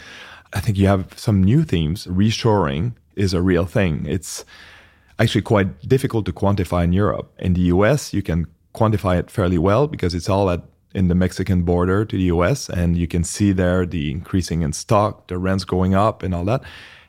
I 0.53 0.59
think 0.59 0.77
you 0.77 0.87
have 0.87 1.17
some 1.17 1.43
new 1.43 1.63
themes. 1.63 2.07
Reshoring 2.07 2.93
is 3.15 3.33
a 3.33 3.41
real 3.41 3.65
thing. 3.65 4.05
It's 4.07 4.45
actually 5.19 5.41
quite 5.41 5.87
difficult 5.87 6.25
to 6.25 6.33
quantify 6.33 6.83
in 6.83 6.93
Europe. 6.93 7.33
In 7.39 7.53
the 7.53 7.61
US, 7.73 8.13
you 8.13 8.21
can 8.21 8.47
quantify 8.73 9.17
it 9.17 9.31
fairly 9.31 9.57
well 9.57 9.87
because 9.87 10.13
it's 10.13 10.29
all 10.29 10.49
at 10.49 10.61
in 10.97 11.07
the 11.09 11.15
Mexican 11.15 11.61
border 11.61 12.03
to 12.05 12.15
the 12.17 12.27
US, 12.35 12.69
and 12.69 12.97
you 12.97 13.07
can 13.07 13.23
see 13.23 13.51
there 13.51 13.85
the 13.85 14.09
increasing 14.09 14.63
in 14.63 14.73
stock, 14.73 15.27
the 15.27 15.37
rents 15.37 15.63
going 15.63 15.93
up, 15.93 16.23
and 16.23 16.33
all 16.33 16.45
that. 16.45 16.61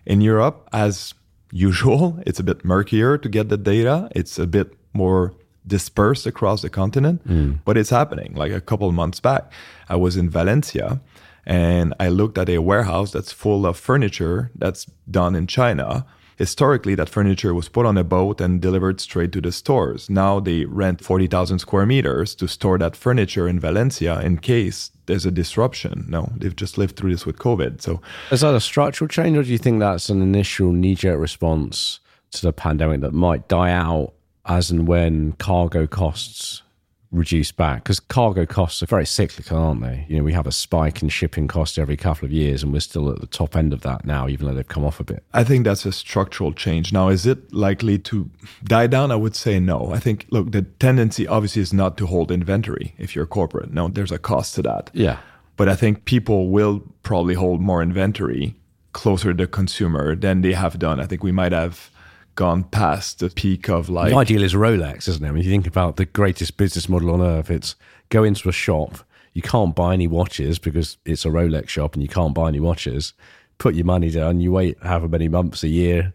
In 0.05 0.21
Europe, 0.21 0.69
as 0.73 1.15
usual, 1.51 2.03
it's 2.27 2.39
a 2.39 2.43
bit 2.43 2.65
murkier 2.65 3.17
to 3.17 3.29
get 3.29 3.49
the 3.49 3.57
data. 3.57 4.09
It's 4.15 4.39
a 4.39 4.47
bit 4.47 4.69
more 4.93 5.33
dispersed 5.67 6.27
across 6.27 6.61
the 6.63 6.71
continent, 6.71 7.27
mm. 7.27 7.61
but 7.65 7.77
it's 7.79 7.91
happening. 7.91 8.35
Like 8.35 8.53
a 8.53 8.61
couple 8.61 8.93
months 8.93 9.21
back, 9.21 9.51
I 9.89 9.97
was 9.97 10.17
in 10.17 10.29
Valencia 10.29 11.01
and 11.47 11.95
I 11.99 12.09
looked 12.09 12.37
at 12.37 12.49
a 12.51 12.59
warehouse 12.59 13.13
that's 13.13 13.33
full 13.33 13.65
of 13.67 13.79
furniture 13.79 14.51
that's 14.55 14.85
done 15.11 15.35
in 15.35 15.47
China 15.47 16.05
Historically, 16.39 16.95
that 16.95 17.09
furniture 17.09 17.53
was 17.53 17.69
put 17.69 17.85
on 17.85 17.99
a 17.99 18.05
boat 18.05 18.41
and 18.41 18.61
delivered 18.61 19.01
straight 19.01 19.33
to 19.33 19.41
the 19.41 19.51
stores. 19.51 20.09
Now 20.09 20.39
they 20.39 20.67
rent 20.67 21.03
40,000 21.03 21.59
square 21.59 21.85
meters 21.85 22.37
to 22.37 22.47
store 22.47 22.79
that 22.79 22.95
furniture 22.95 23.49
in 23.49 23.59
Valencia 23.59 24.21
in 24.21 24.39
case 24.39 24.93
there's 25.07 25.27
a 25.27 25.33
disruption. 25.33 26.07
No, 26.09 26.31
they've 26.37 26.55
just 26.55 26.79
lived 26.79 26.97
through 26.97 27.11
this 27.11 27.27
with 27.27 27.39
COVID. 27.39 27.83
So, 27.83 28.01
is 28.31 28.43
that 28.43 28.55
a 28.55 28.61
structural 28.61 29.09
change, 29.09 29.37
or 29.37 29.43
do 29.43 29.51
you 29.51 29.59
think 29.59 29.81
that's 29.81 30.11
an 30.11 30.23
initial 30.23 30.71
knee 30.71 30.95
jerk 30.95 31.19
response 31.19 31.99
to 32.31 32.43
the 32.43 32.53
pandemic 32.53 33.01
that 33.01 33.13
might 33.13 33.49
die 33.49 33.73
out 33.73 34.13
as 34.47 34.71
and 34.71 34.87
when 34.87 35.33
cargo 35.33 35.89
costs 35.89 36.63
reduce 37.11 37.53
back 37.53 37.85
because 37.85 38.01
cargo 38.01 38.45
costs 38.45 38.83
are 38.83 38.87
very 38.87 39.07
cyclical, 39.07 39.57
aren't 39.57 39.81
they? 39.81 40.05
You 40.09 40.19
know, 40.19 40.25
we 40.25 40.33
have 40.33 40.47
a 40.47 40.53
spike 40.53 41.03
in 41.03 41.09
shipping 41.09 41.49
costs 41.49 41.79
every 41.79 41.97
couple 41.97 42.27
of 42.27 42.33
years, 42.33 42.63
and 42.63 42.73
we're 42.73 42.81
still 42.81 43.11
at 43.11 43.21
the 43.21 43.27
top 43.27 43.57
end 43.57 43.73
of 43.73 43.81
that 43.83 44.05
now, 44.05 44.29
even 44.29 44.47
though 44.47 44.55
they've 44.55 44.69
come 44.69 44.85
off 44.85 45.01
a 45.01 45.05
bit. 45.05 45.25
I 45.33 45.45
think 45.45 45.65
that's 45.65 45.87
a 45.87 45.93
structural 45.93 46.53
change. 46.53 46.93
Now, 46.93 47.09
is 47.09 47.27
it 47.27 47.53
likely 47.53 47.99
to 48.01 48.31
die 48.65 48.87
down? 48.87 49.11
I 49.11 49.17
would 49.17 49.35
say 49.35 49.59
no. 49.59 49.93
I 49.93 49.99
think, 49.99 50.27
look, 50.31 50.53
the 50.53 50.63
tendency 50.63 51.27
obviously 51.27 51.63
is 51.63 51.73
not 51.73 51.97
to 51.99 52.07
hold 52.07 52.31
inventory 52.31 52.95
if 52.99 53.17
you're 53.17 53.27
corporate. 53.27 53.73
No, 53.73 53.89
there's 53.89 54.13
a 54.13 54.19
cost 54.19 54.55
to 54.57 54.63
that. 54.63 54.91
Yeah. 54.93 55.19
But 55.57 55.69
I 55.69 55.75
think 55.75 56.05
people 56.05 56.51
will 56.51 56.83
probably 57.03 57.35
hold 57.35 57.61
more 57.61 57.83
inventory 57.83 58.55
closer 58.93 59.33
to 59.33 59.45
the 59.45 59.47
consumer 59.47 60.15
than 60.15 60.43
they 60.43 60.53
have 60.53 60.79
done. 60.79 61.01
I 61.01 61.07
think 61.07 61.23
we 61.23 61.33
might 61.33 61.53
have 61.53 61.91
gone 62.39 62.63
past 62.63 63.19
the 63.19 63.29
peak 63.29 63.69
of 63.69 63.89
like. 63.89 64.11
The 64.13 64.17
ideal 64.17 64.45
is 64.45 64.55
Rolex, 64.55 65.09
isn't 65.09 65.25
it? 65.25 65.29
I 65.29 65.33
mean, 65.33 65.43
you 65.43 65.51
think 65.51 65.67
about 65.67 65.97
the 65.97 66.05
greatest 66.05 66.57
business 66.57 66.89
model 66.89 67.11
on 67.11 67.21
earth, 67.21 67.51
it's 67.51 67.75
go 68.11 68.23
into 68.23 68.49
a 68.49 68.53
shop, 68.53 68.99
you 69.33 69.43
can't 69.43 69.75
buy 69.75 69.93
any 69.93 70.07
watches 70.07 70.61
because 70.61 70.99
it's 71.05 71.25
a 71.25 71.31
Rolex 71.31 71.69
shop 71.69 71.95
and 71.95 72.03
you 72.03 72.09
can't 72.09 72.35
buy 72.35 72.47
any 72.47 72.61
watches. 72.61 73.13
Put 73.59 73.75
your 73.75 73.87
money 73.87 74.09
down, 74.09 74.39
you 74.39 74.53
wait 74.53 74.79
however 74.81 75.09
many 75.09 75.27
months 75.27 75.65
a 75.65 75.69
year, 75.69 76.15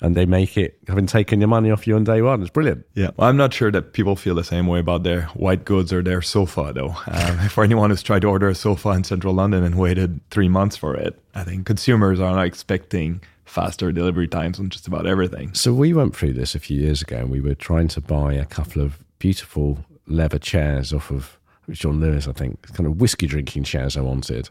and 0.00 0.16
they 0.16 0.26
make 0.26 0.56
it 0.56 0.78
having 0.88 1.06
taken 1.06 1.40
your 1.40 1.46
money 1.46 1.70
off 1.70 1.86
you 1.86 1.94
on 1.94 2.02
day 2.02 2.22
one. 2.22 2.40
It's 2.42 2.50
brilliant. 2.50 2.84
Yeah, 2.94 3.10
well, 3.16 3.28
I'm 3.28 3.36
not 3.36 3.54
sure 3.54 3.70
that 3.70 3.92
people 3.92 4.16
feel 4.16 4.34
the 4.34 4.42
same 4.42 4.66
way 4.66 4.80
about 4.80 5.04
their 5.04 5.26
white 5.26 5.64
goods 5.64 5.92
or 5.92 6.02
their 6.02 6.22
sofa, 6.22 6.72
though. 6.74 6.96
Um, 7.06 7.38
for 7.50 7.62
anyone 7.62 7.90
who's 7.90 8.02
tried 8.02 8.22
to 8.22 8.28
order 8.28 8.48
a 8.48 8.54
sofa 8.56 8.88
in 8.90 9.04
central 9.04 9.32
London 9.32 9.62
and 9.62 9.78
waited 9.78 10.20
three 10.32 10.48
months 10.48 10.76
for 10.76 10.96
it, 10.96 11.22
I 11.36 11.44
think 11.44 11.66
consumers 11.66 12.18
are 12.18 12.34
not 12.34 12.46
expecting 12.46 13.20
faster 13.52 13.92
delivery 13.92 14.26
times 14.26 14.58
on 14.58 14.70
just 14.70 14.88
about 14.88 15.06
everything. 15.06 15.52
So 15.52 15.74
we 15.74 15.92
went 15.92 16.16
through 16.16 16.32
this 16.32 16.54
a 16.54 16.58
few 16.58 16.80
years 16.80 17.02
ago 17.02 17.18
and 17.18 17.30
we 17.30 17.42
were 17.42 17.54
trying 17.54 17.86
to 17.88 18.00
buy 18.00 18.32
a 18.32 18.46
couple 18.46 18.80
of 18.80 18.98
beautiful 19.18 19.84
leather 20.06 20.38
chairs 20.38 20.90
off 20.90 21.10
of 21.10 21.38
John 21.70 22.00
Lewis, 22.00 22.26
I 22.26 22.32
think, 22.32 22.62
kind 22.72 22.86
of 22.86 22.98
whiskey 22.98 23.26
drinking 23.26 23.64
chairs 23.64 23.94
I 23.94 24.00
wanted. 24.00 24.48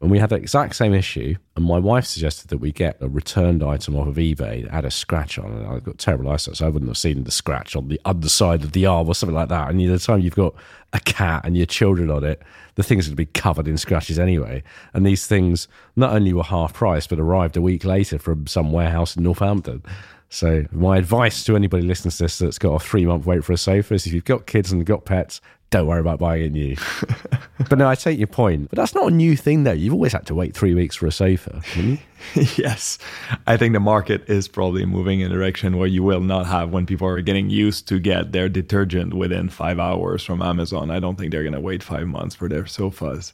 And 0.00 0.10
we 0.10 0.18
had 0.18 0.28
the 0.28 0.36
exact 0.36 0.76
same 0.76 0.92
issue. 0.92 1.34
And 1.56 1.64
my 1.64 1.78
wife 1.78 2.04
suggested 2.04 2.48
that 2.48 2.58
we 2.58 2.70
get 2.70 2.98
a 3.00 3.08
returned 3.08 3.62
item 3.62 3.96
off 3.96 4.08
of 4.08 4.16
eBay 4.16 4.64
that 4.64 4.70
had 4.70 4.84
a 4.84 4.90
scratch 4.90 5.38
on 5.38 5.52
it. 5.52 5.66
I've 5.66 5.84
got 5.84 5.98
terrible 5.98 6.28
eyesight, 6.30 6.56
so 6.56 6.66
I 6.66 6.68
wouldn't 6.68 6.90
have 6.90 6.98
seen 6.98 7.24
the 7.24 7.30
scratch 7.30 7.74
on 7.74 7.88
the 7.88 8.00
underside 8.04 8.62
of 8.62 8.72
the 8.72 8.86
arm 8.86 9.08
or 9.08 9.14
something 9.14 9.34
like 9.34 9.48
that. 9.48 9.70
And 9.70 9.80
the 9.80 9.98
time 9.98 10.20
you've 10.20 10.34
got 10.34 10.54
a 10.92 11.00
cat 11.00 11.42
and 11.44 11.56
your 11.56 11.66
children 11.66 12.10
on 12.10 12.24
it, 12.24 12.42
the 12.74 12.82
thing's 12.82 13.06
going 13.06 13.12
to 13.12 13.16
be 13.16 13.26
covered 13.26 13.66
in 13.66 13.78
scratches 13.78 14.18
anyway. 14.18 14.62
And 14.92 15.06
these 15.06 15.26
things 15.26 15.66
not 15.96 16.12
only 16.12 16.32
were 16.32 16.44
half 16.44 16.74
price, 16.74 17.06
but 17.06 17.18
arrived 17.18 17.56
a 17.56 17.62
week 17.62 17.84
later 17.84 18.18
from 18.18 18.46
some 18.46 18.72
warehouse 18.72 19.16
in 19.16 19.22
Northampton. 19.22 19.82
So 20.28 20.66
my 20.72 20.98
advice 20.98 21.44
to 21.44 21.56
anybody 21.56 21.84
listening 21.84 22.10
to 22.10 22.24
this 22.24 22.38
that's 22.38 22.58
got 22.58 22.74
a 22.74 22.78
three 22.78 23.06
month 23.06 23.26
wait 23.26 23.44
for 23.44 23.52
a 23.52 23.56
sofa 23.56 23.94
is 23.94 24.06
if 24.06 24.12
you've 24.12 24.24
got 24.24 24.46
kids 24.46 24.72
and 24.72 24.84
got 24.84 25.04
pets, 25.04 25.40
don't 25.70 25.86
worry 25.86 26.00
about 26.00 26.18
buying 26.20 26.44
it 26.44 26.52
new. 26.52 26.76
but 27.68 27.78
no, 27.78 27.88
I 27.88 27.94
take 27.96 28.18
your 28.18 28.28
point. 28.28 28.70
But 28.70 28.76
that's 28.76 28.94
not 28.94 29.08
a 29.08 29.14
new 29.14 29.36
thing, 29.36 29.64
though. 29.64 29.72
You've 29.72 29.94
always 29.94 30.12
had 30.12 30.26
to 30.26 30.34
wait 30.34 30.54
three 30.54 30.74
weeks 30.74 30.96
for 30.96 31.06
a 31.06 31.12
sofa. 31.12 31.62
yes. 32.34 32.98
I 33.46 33.56
think 33.56 33.72
the 33.72 33.80
market 33.80 34.28
is 34.28 34.46
probably 34.46 34.84
moving 34.84 35.20
in 35.20 35.30
a 35.30 35.34
direction 35.34 35.76
where 35.76 35.88
you 35.88 36.02
will 36.02 36.20
not 36.20 36.46
have 36.46 36.70
when 36.70 36.86
people 36.86 37.08
are 37.08 37.20
getting 37.20 37.50
used 37.50 37.88
to 37.88 37.98
get 37.98 38.32
their 38.32 38.48
detergent 38.48 39.14
within 39.14 39.48
five 39.48 39.80
hours 39.80 40.22
from 40.22 40.40
Amazon. 40.40 40.90
I 40.90 41.00
don't 41.00 41.18
think 41.18 41.32
they're 41.32 41.42
going 41.42 41.52
to 41.52 41.60
wait 41.60 41.82
five 41.82 42.06
months 42.06 42.36
for 42.36 42.48
their 42.48 42.66
sofas. 42.66 43.32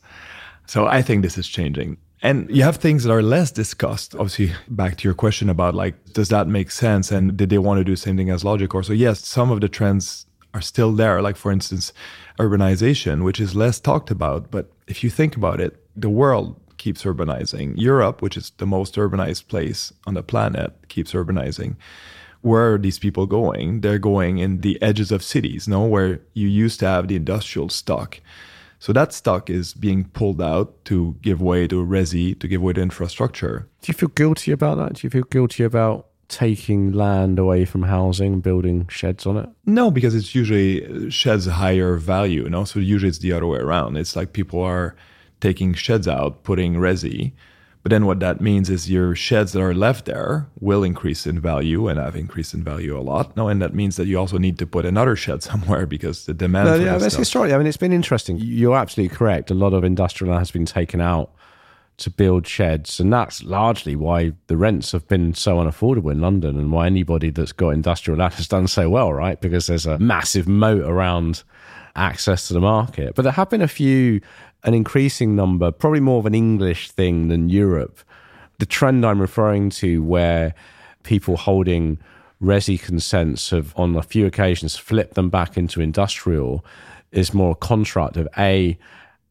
So 0.66 0.86
I 0.86 1.02
think 1.02 1.22
this 1.22 1.36
is 1.36 1.46
changing. 1.46 1.98
And 2.22 2.48
you 2.48 2.62
have 2.62 2.76
things 2.76 3.02
that 3.02 3.12
are 3.12 3.22
less 3.22 3.50
discussed. 3.50 4.14
Obviously, 4.14 4.52
back 4.68 4.96
to 4.98 5.08
your 5.08 5.14
question 5.14 5.50
about 5.50 5.74
like, 5.74 6.12
does 6.12 6.28
that 6.28 6.46
make 6.46 6.70
sense? 6.70 7.10
And 7.10 7.36
did 7.36 7.50
they 7.50 7.58
want 7.58 7.78
to 7.78 7.84
do 7.84 7.92
the 7.92 7.96
same 7.96 8.16
thing 8.16 8.30
as 8.30 8.44
Logicor? 8.44 8.84
So 8.84 8.92
yes, 8.92 9.26
some 9.26 9.50
of 9.50 9.60
the 9.60 9.68
trends 9.68 10.26
are 10.54 10.60
still 10.60 10.92
there. 10.92 11.22
Like 11.22 11.36
for 11.36 11.52
instance, 11.52 11.92
urbanization, 12.38 13.24
which 13.24 13.40
is 13.40 13.54
less 13.54 13.80
talked 13.80 14.10
about. 14.10 14.50
But 14.50 14.70
if 14.86 15.02
you 15.02 15.10
think 15.10 15.36
about 15.36 15.60
it, 15.60 15.82
the 15.96 16.10
world 16.10 16.60
keeps 16.78 17.04
urbanizing. 17.04 17.74
Europe, 17.76 18.22
which 18.22 18.36
is 18.36 18.50
the 18.58 18.66
most 18.66 18.96
urbanized 18.96 19.46
place 19.48 19.92
on 20.06 20.14
the 20.14 20.22
planet, 20.22 20.72
keeps 20.88 21.12
urbanizing. 21.12 21.76
Where 22.40 22.74
are 22.74 22.78
these 22.78 22.98
people 22.98 23.26
going? 23.26 23.82
They're 23.82 24.00
going 24.00 24.38
in 24.38 24.62
the 24.62 24.80
edges 24.82 25.12
of 25.12 25.22
cities, 25.22 25.68
no, 25.68 25.84
where 25.84 26.20
you 26.34 26.48
used 26.48 26.80
to 26.80 26.86
have 26.86 27.06
the 27.06 27.14
industrial 27.14 27.68
stock. 27.68 28.20
So 28.80 28.92
that 28.92 29.12
stock 29.12 29.48
is 29.48 29.74
being 29.74 30.06
pulled 30.06 30.42
out 30.42 30.84
to 30.86 31.14
give 31.22 31.40
way 31.40 31.68
to 31.68 31.86
resi, 31.86 32.36
to 32.40 32.48
give 32.48 32.60
way 32.60 32.72
to 32.72 32.80
infrastructure. 32.80 33.68
Do 33.80 33.92
you 33.92 33.94
feel 33.94 34.08
guilty 34.08 34.50
about 34.50 34.78
that? 34.78 34.94
Do 34.94 35.06
you 35.06 35.10
feel 35.10 35.22
guilty 35.22 35.62
about 35.62 36.08
taking 36.32 36.92
land 36.92 37.38
away 37.38 37.64
from 37.64 37.82
housing, 37.82 38.40
building 38.40 38.88
sheds 38.88 39.26
on 39.26 39.36
it? 39.36 39.48
No, 39.66 39.90
because 39.90 40.14
it's 40.14 40.34
usually 40.34 40.84
uh, 40.84 41.10
sheds 41.10 41.46
higher 41.46 41.96
value. 41.96 42.44
You 42.44 42.50
know? 42.50 42.64
So 42.64 42.80
usually 42.80 43.10
it's 43.10 43.18
the 43.18 43.32
other 43.32 43.46
way 43.46 43.58
around. 43.58 43.96
It's 43.96 44.16
like 44.16 44.32
people 44.32 44.60
are 44.60 44.96
taking 45.40 45.74
sheds 45.74 46.08
out, 46.08 46.42
putting 46.42 46.74
resi, 46.74 47.32
but 47.82 47.90
then 47.90 48.06
what 48.06 48.20
that 48.20 48.40
means 48.40 48.70
is 48.70 48.88
your 48.88 49.14
sheds 49.16 49.52
that 49.52 49.60
are 49.60 49.74
left 49.74 50.04
there 50.04 50.48
will 50.60 50.84
increase 50.84 51.26
in 51.26 51.40
value 51.40 51.88
and 51.88 51.98
have 51.98 52.14
increased 52.14 52.54
in 52.54 52.62
value 52.62 52.96
a 52.96 53.02
lot. 53.02 53.36
No, 53.36 53.48
and 53.48 53.60
that 53.60 53.74
means 53.74 53.96
that 53.96 54.06
you 54.06 54.18
also 54.18 54.38
need 54.38 54.56
to 54.60 54.66
put 54.66 54.86
another 54.86 55.16
shed 55.16 55.42
somewhere 55.50 55.86
because 55.86 56.26
the 56.26 56.34
demand. 56.34 56.68
No, 56.68 56.74
yeah, 56.76 56.98
that's 56.98 57.16
historically. 57.16 57.54
I 57.54 57.58
mean, 57.58 57.66
it's 57.66 57.76
been 57.76 57.92
interesting. 57.92 58.38
You're 58.38 58.76
absolutely 58.76 59.14
correct. 59.16 59.50
A 59.50 59.54
lot 59.54 59.74
of 59.74 59.82
industrial 59.82 60.30
land 60.30 60.40
has 60.40 60.52
been 60.52 60.66
taken 60.66 61.00
out 61.00 61.30
to 62.02 62.10
build 62.10 62.46
sheds. 62.46 63.00
And 63.00 63.12
that's 63.12 63.42
largely 63.42 63.96
why 63.96 64.32
the 64.46 64.56
rents 64.56 64.92
have 64.92 65.08
been 65.08 65.34
so 65.34 65.56
unaffordable 65.56 66.12
in 66.12 66.20
London 66.20 66.58
and 66.58 66.70
why 66.70 66.86
anybody 66.86 67.30
that's 67.30 67.52
got 67.52 67.70
industrial 67.70 68.18
land 68.18 68.34
has 68.34 68.48
done 68.48 68.68
so 68.68 68.90
well, 68.90 69.12
right? 69.12 69.40
Because 69.40 69.66
there's 69.66 69.86
a 69.86 69.98
massive 69.98 70.46
moat 70.46 70.84
around 70.84 71.42
access 71.96 72.48
to 72.48 72.54
the 72.54 72.60
market. 72.60 73.14
But 73.14 73.22
there 73.22 73.32
have 73.32 73.50
been 73.50 73.62
a 73.62 73.68
few, 73.68 74.20
an 74.64 74.74
increasing 74.74 75.34
number, 75.36 75.70
probably 75.70 76.00
more 76.00 76.18
of 76.18 76.26
an 76.26 76.34
English 76.34 76.90
thing 76.90 77.28
than 77.28 77.48
Europe. 77.48 78.00
The 78.58 78.66
trend 78.66 79.04
I'm 79.04 79.20
referring 79.20 79.70
to 79.70 80.02
where 80.02 80.54
people 81.02 81.36
holding 81.36 81.98
resi 82.42 82.80
consents 82.80 83.50
have 83.50 83.72
on 83.76 83.94
a 83.96 84.02
few 84.02 84.26
occasions 84.26 84.76
flipped 84.76 85.14
them 85.14 85.30
back 85.30 85.56
into 85.56 85.80
industrial 85.80 86.64
is 87.12 87.32
more 87.32 87.52
a 87.52 87.56
contract 87.56 88.16
of 88.16 88.26
A, 88.38 88.76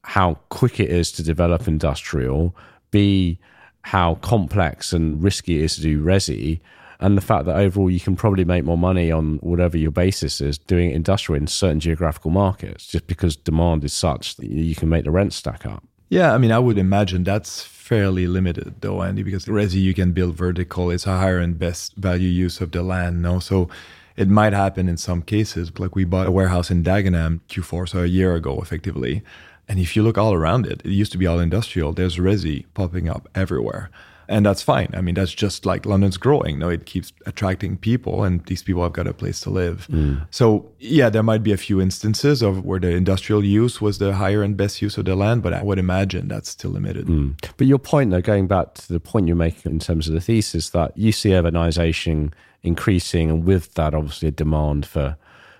how 0.03 0.35
quick 0.49 0.79
it 0.79 0.89
is 0.89 1.11
to 1.13 1.23
develop 1.23 1.67
industrial, 1.67 2.55
B, 2.91 3.39
how 3.83 4.15
complex 4.15 4.93
and 4.93 5.21
risky 5.21 5.59
it 5.59 5.65
is 5.65 5.75
to 5.75 5.81
do 5.81 6.03
resi, 6.03 6.59
and 6.99 7.17
the 7.17 7.21
fact 7.21 7.45
that 7.45 7.55
overall 7.55 7.89
you 7.89 7.99
can 7.99 8.15
probably 8.15 8.45
make 8.45 8.63
more 8.63 8.77
money 8.77 9.11
on 9.11 9.37
whatever 9.37 9.75
your 9.75 9.91
basis 9.91 10.39
is 10.39 10.57
doing 10.59 10.91
industrial 10.91 11.41
in 11.41 11.47
certain 11.47 11.79
geographical 11.79 12.29
markets 12.29 12.85
just 12.85 13.07
because 13.07 13.35
demand 13.35 13.83
is 13.83 13.91
such 13.91 14.35
that 14.37 14.47
you 14.47 14.75
can 14.75 14.87
make 14.87 15.03
the 15.03 15.11
rent 15.11 15.33
stack 15.33 15.65
up. 15.65 15.83
Yeah, 16.09 16.33
I 16.33 16.37
mean, 16.37 16.51
I 16.51 16.59
would 16.59 16.77
imagine 16.77 17.23
that's 17.23 17.63
fairly 17.63 18.27
limited 18.27 18.81
though, 18.81 19.01
Andy, 19.01 19.23
because 19.23 19.45
resi 19.45 19.81
you 19.81 19.93
can 19.93 20.11
build 20.11 20.35
vertical. 20.35 20.91
It's 20.91 21.07
a 21.07 21.17
higher 21.17 21.39
and 21.39 21.57
best 21.57 21.95
value 21.95 22.29
use 22.29 22.61
of 22.61 22.71
the 22.71 22.83
land, 22.83 23.21
no? 23.21 23.39
So 23.39 23.67
it 24.15 24.27
might 24.27 24.53
happen 24.53 24.87
in 24.87 24.97
some 24.97 25.23
cases. 25.23 25.71
Like 25.79 25.95
we 25.95 26.03
bought 26.03 26.27
a 26.27 26.31
warehouse 26.31 26.69
in 26.69 26.83
Dagenham 26.83 27.39
Q4, 27.49 27.89
so 27.89 28.03
a 28.03 28.05
year 28.05 28.35
ago, 28.35 28.61
effectively. 28.61 29.23
And 29.71 29.79
if 29.79 29.95
you 29.95 30.03
look 30.03 30.17
all 30.17 30.33
around 30.33 30.65
it, 30.65 30.81
it 30.83 30.91
used 30.91 31.13
to 31.13 31.17
be 31.17 31.25
all 31.25 31.39
industrial. 31.39 31.93
There's 31.93 32.17
resi 32.17 32.65
popping 32.73 33.07
up 33.07 33.29
everywhere. 33.33 33.89
And 34.27 34.45
that's 34.45 34.61
fine. 34.61 34.89
I 34.93 34.99
mean, 34.99 35.15
that's 35.15 35.33
just 35.33 35.65
like 35.65 35.85
London's 35.85 36.17
growing. 36.17 36.59
No, 36.59 36.67
it 36.67 36.85
keeps 36.85 37.13
attracting 37.25 37.77
people, 37.77 38.25
and 38.25 38.45
these 38.47 38.61
people 38.61 38.83
have 38.83 38.91
got 38.91 39.07
a 39.07 39.13
place 39.13 39.39
to 39.41 39.49
live. 39.49 39.87
Mm. 39.89 40.27
So, 40.29 40.69
yeah, 40.79 41.09
there 41.09 41.23
might 41.23 41.41
be 41.41 41.53
a 41.53 41.57
few 41.57 41.79
instances 41.79 42.41
of 42.41 42.65
where 42.65 42.81
the 42.81 42.89
industrial 42.89 43.45
use 43.45 43.79
was 43.79 43.97
the 43.97 44.15
higher 44.15 44.43
and 44.43 44.57
best 44.57 44.81
use 44.81 44.97
of 44.97 45.05
the 45.05 45.15
land, 45.15 45.41
but 45.41 45.53
I 45.53 45.63
would 45.63 45.79
imagine 45.79 46.27
that's 46.27 46.49
still 46.49 46.71
limited. 46.71 47.07
Mm. 47.07 47.41
But 47.55 47.65
your 47.65 47.79
point, 47.79 48.11
though, 48.11 48.21
going 48.21 48.47
back 48.47 48.73
to 48.73 48.91
the 48.91 48.99
point 48.99 49.27
you're 49.27 49.37
making 49.37 49.71
in 49.71 49.79
terms 49.79 50.09
of 50.09 50.13
the 50.13 50.21
thesis, 50.21 50.71
that 50.71 50.97
you 50.97 51.13
see 51.13 51.29
urbanization 51.29 52.33
increasing, 52.61 53.29
and 53.29 53.45
with 53.45 53.73
that, 53.75 53.93
obviously, 53.93 54.27
a 54.27 54.31
demand 54.31 54.85
for 54.85 55.15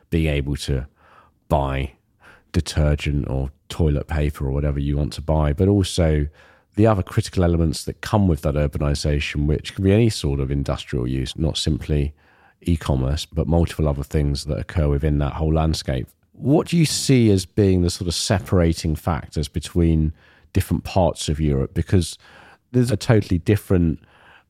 being 0.10 0.28
able 0.28 0.58
to 0.58 0.86
buy 1.48 1.94
detergent 2.52 3.30
or 3.30 3.50
toilet 3.70 4.08
paper 4.08 4.46
or 4.46 4.52
whatever 4.52 4.80
you 4.80 4.98
want 4.98 5.14
to 5.14 5.22
buy, 5.22 5.54
but 5.54 5.68
also 5.68 6.28
the 6.76 6.88
other 6.88 7.04
critical 7.04 7.44
elements 7.44 7.84
that 7.86 8.02
come 8.02 8.28
with 8.28 8.42
that 8.42 8.56
urbanization, 8.56 9.46
which 9.46 9.76
can 9.76 9.84
be 9.84 9.92
any 9.92 10.10
sort 10.10 10.40
of 10.40 10.52
industrial 10.52 11.08
use, 11.08 11.38
not 11.38 11.58
simply 11.58 12.14
e 12.62 12.78
commerce, 12.78 13.26
but 13.26 13.48
multiple 13.48 13.88
other 13.88 14.04
things 14.04 14.46
that 14.46 14.60
occur 14.60 14.88
within 14.88 15.18
that 15.20 15.34
whole 15.34 15.54
landscape. 15.54 16.08
What 16.34 16.68
do 16.68 16.78
you 16.78 16.86
see 16.86 17.30
as 17.30 17.46
being 17.46 17.82
the 17.82 17.90
sort 17.90 18.08
of 18.08 18.14
separating 18.14 18.96
factors 18.96 19.48
between 19.48 20.14
different 20.54 20.84
parts 20.84 21.30
of 21.30 21.40
Europe? 21.40 21.74
Because 21.74 22.18
there's 22.72 22.92
a 22.92 22.98
totally 22.98 23.38
different 23.38 24.00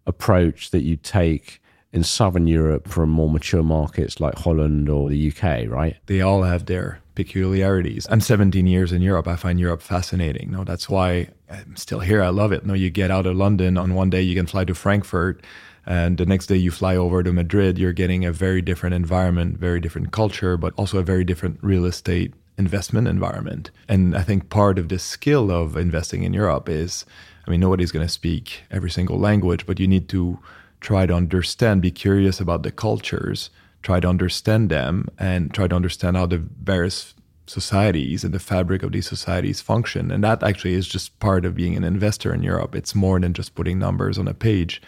approach 0.06 0.72
that 0.72 0.84
you 0.84 0.96
take 0.96 1.62
in 1.94 2.04
Southern 2.04 2.48
Europe 2.48 2.88
from 2.88 3.10
more 3.10 3.30
mature 3.30 3.64
markets 3.64 4.20
like 4.20 4.36
Holland 4.36 4.90
or 4.90 5.10
the 5.10 5.32
UK, 5.32 5.70
right? 5.70 5.98
They 6.06 6.22
all 6.22 6.44
have 6.44 6.66
their 6.66 7.00
peculiarities. 7.24 8.08
I'm 8.10 8.20
17 8.20 8.66
years 8.66 8.92
in 8.92 9.02
Europe. 9.04 9.28
I 9.28 9.36
find 9.36 9.60
Europe 9.60 9.84
fascinating. 9.84 10.50
No, 10.50 10.64
that's 10.64 10.90
why 10.90 11.28
I'm 11.52 11.76
still 11.76 12.00
here. 12.00 12.24
I 12.24 12.30
love 12.30 12.52
it. 12.52 12.66
No, 12.66 12.74
you 12.74 12.90
get 12.90 13.12
out 13.12 13.28
of 13.28 13.36
London 13.36 13.78
on 13.78 13.94
one 13.94 14.10
day, 14.10 14.24
you 14.24 14.36
can 14.36 14.48
fly 14.48 14.66
to 14.66 14.74
Frankfurt, 14.74 15.44
and 15.86 16.18
the 16.18 16.26
next 16.26 16.48
day 16.48 16.56
you 16.56 16.72
fly 16.72 16.96
over 16.96 17.22
to 17.22 17.32
Madrid. 17.32 17.78
You're 17.78 17.94
getting 17.94 18.26
a 18.26 18.32
very 18.32 18.62
different 18.62 18.96
environment, 18.96 19.60
very 19.60 19.80
different 19.80 20.12
culture, 20.12 20.58
but 20.58 20.74
also 20.78 20.98
a 20.98 21.04
very 21.04 21.24
different 21.24 21.60
real 21.62 21.86
estate 21.86 22.34
investment 22.58 23.08
environment. 23.08 23.70
And 23.88 24.18
I 24.18 24.24
think 24.24 24.50
part 24.50 24.80
of 24.80 24.90
the 24.90 24.98
skill 24.98 25.52
of 25.52 25.78
investing 25.78 26.24
in 26.24 26.34
Europe 26.34 26.68
is, 26.70 27.06
I 27.46 27.52
mean, 27.52 27.60
nobody's 27.60 27.92
going 27.92 28.06
to 28.06 28.12
speak 28.12 28.64
every 28.72 28.90
single 28.90 29.20
language, 29.20 29.68
but 29.68 29.80
you 29.80 29.88
need 29.88 30.10
to 30.10 30.40
try 30.80 31.06
to 31.06 31.14
understand, 31.14 31.84
be 31.84 31.92
curious 31.92 32.40
about 32.40 32.64
the 32.64 32.72
cultures, 32.72 33.52
try 33.82 34.00
to 34.00 34.08
understand 34.08 34.70
them, 34.70 35.08
and 35.18 35.54
try 35.54 35.68
to 35.68 35.76
understand 35.76 36.18
how 36.18 36.26
the 36.26 36.38
various 36.38 37.14
societies 37.48 38.24
and 38.24 38.34
the 38.34 38.40
fabric 38.40 38.84
of 38.84 38.92
these 38.92 39.08
societies 39.08 39.62
function. 39.62 40.12
And 40.12 40.24
that 40.24 40.44
actually 40.44 40.74
is 40.74 40.88
just 40.88 41.20
part 41.20 41.46
of 41.46 41.56
being 41.56 41.76
an 41.76 41.84
investor 41.84 42.34
in 42.34 42.44
Europe. 42.44 42.76
It's 42.76 42.96
more 42.96 43.20
than 43.20 43.34
just 43.34 43.56
putting 43.56 43.80
numbers 43.80 44.18
on 44.18 44.28
a 44.28 44.34
page. 44.34 44.82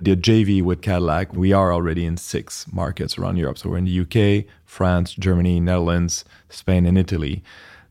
The 0.00 0.16
JV 0.16 0.62
with 0.62 0.80
Cadillac, 0.80 1.34
we 1.34 1.52
are 1.52 1.72
already 1.72 2.06
in 2.06 2.16
six 2.16 2.66
markets 2.72 3.18
around 3.18 3.36
Europe. 3.36 3.58
So 3.58 3.68
we're 3.68 3.78
in 3.78 3.84
the 3.84 4.00
UK, 4.00 4.46
France, 4.64 5.12
Germany, 5.12 5.60
Netherlands, 5.60 6.24
Spain, 6.48 6.86
and 6.86 6.96
Italy. 6.96 7.42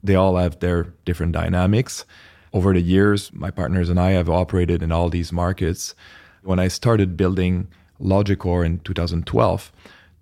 They 0.03 0.15
all 0.15 0.37
have 0.37 0.59
their 0.59 0.93
different 1.05 1.33
dynamics. 1.33 2.05
Over 2.51 2.73
the 2.73 2.81
years, 2.81 3.31
my 3.31 3.51
partners 3.51 3.89
and 3.89 3.99
I 3.99 4.11
have 4.11 4.29
operated 4.29 4.81
in 4.81 4.91
all 4.91 5.09
these 5.09 5.31
markets 5.31 5.93
when 6.41 6.57
I 6.57 6.67
started 6.67 7.15
building 7.15 7.67
Logicor 8.01 8.65
in 8.65 8.79
2012, 8.79 9.71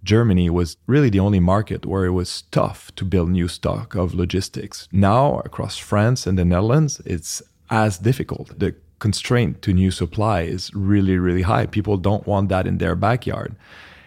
Germany 0.04 0.50
was 0.50 0.78
really 0.88 1.10
the 1.10 1.20
only 1.20 1.40
market 1.40 1.86
where 1.86 2.06
it 2.06 2.12
was 2.12 2.44
tough 2.52 2.94
to 2.96 3.06
build 3.06 3.30
new 3.30 3.48
stock 3.48 3.96
of 3.96 4.14
logistics. 4.14 4.88
Now, 4.92 5.40
across 5.40 5.78
France 5.78 6.28
and 6.28 6.38
the 6.38 6.46
Netherlands, 6.46 7.02
it's 7.06 7.42
as 7.70 7.98
difficult. 7.98 8.58
The 8.60 8.76
constraint 9.00 9.62
to 9.62 9.74
new 9.74 9.92
supply 9.92 10.42
is 10.42 10.74
really, 10.74 11.18
really 11.18 11.44
high. 11.44 11.66
People 11.66 11.98
don't 11.98 12.26
want 12.26 12.50
that 12.50 12.68
in 12.68 12.78
their 12.78 12.96
backyard. 12.96 13.56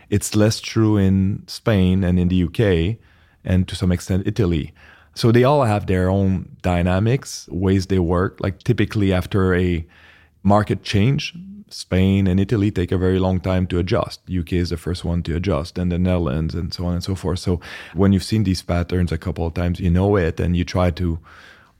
It's 0.09 0.35
less 0.35 0.61
true 0.61 0.97
in 0.97 1.45
Spain 1.47 2.03
and 2.03 2.19
in 2.19 2.29
the 2.29 2.45
UK, 2.45 2.97
and 3.45 3.69
to 3.69 3.77
some 3.77 3.93
extent, 3.93 4.27
Italy. 4.27 4.73
So 5.15 5.31
they 5.33 5.45
all 5.45 5.65
have 5.65 5.87
their 5.87 6.09
own 6.09 6.57
dynamics, 6.63 7.49
ways 7.51 7.87
they 7.87 7.99
work. 7.99 8.39
Like 8.41 8.63
typically, 8.63 9.13
after 9.13 9.55
a 9.55 9.87
market 10.43 10.83
change, 10.83 11.35
Spain 11.73 12.27
and 12.27 12.39
Italy 12.41 12.71
take 12.71 12.93
a 12.93 12.99
very 12.99 13.19
long 13.19 13.41
time 13.41 13.67
to 13.69 13.79
adjust. 13.79 14.21
UK 14.31 14.55
is 14.55 14.71
the 14.71 14.77
first 14.77 15.05
one 15.05 15.23
to 15.25 15.37
adjust, 15.37 15.79
and 15.79 15.91
the 15.91 15.99
Netherlands, 15.99 16.55
and 16.55 16.73
so 16.73 16.87
on 16.87 16.95
and 16.95 17.05
so 17.05 17.15
forth. 17.15 17.39
So 17.39 17.61
when 17.95 18.13
you've 18.13 18.25
seen 18.25 18.45
these 18.45 18.63
patterns 18.63 19.13
a 19.13 19.19
couple 19.19 19.47
of 19.47 19.55
times, 19.55 19.81
you 19.81 19.91
know 19.91 20.17
it, 20.17 20.41
and 20.41 20.57
you 20.57 20.65
try 20.65 20.91
to 20.93 21.19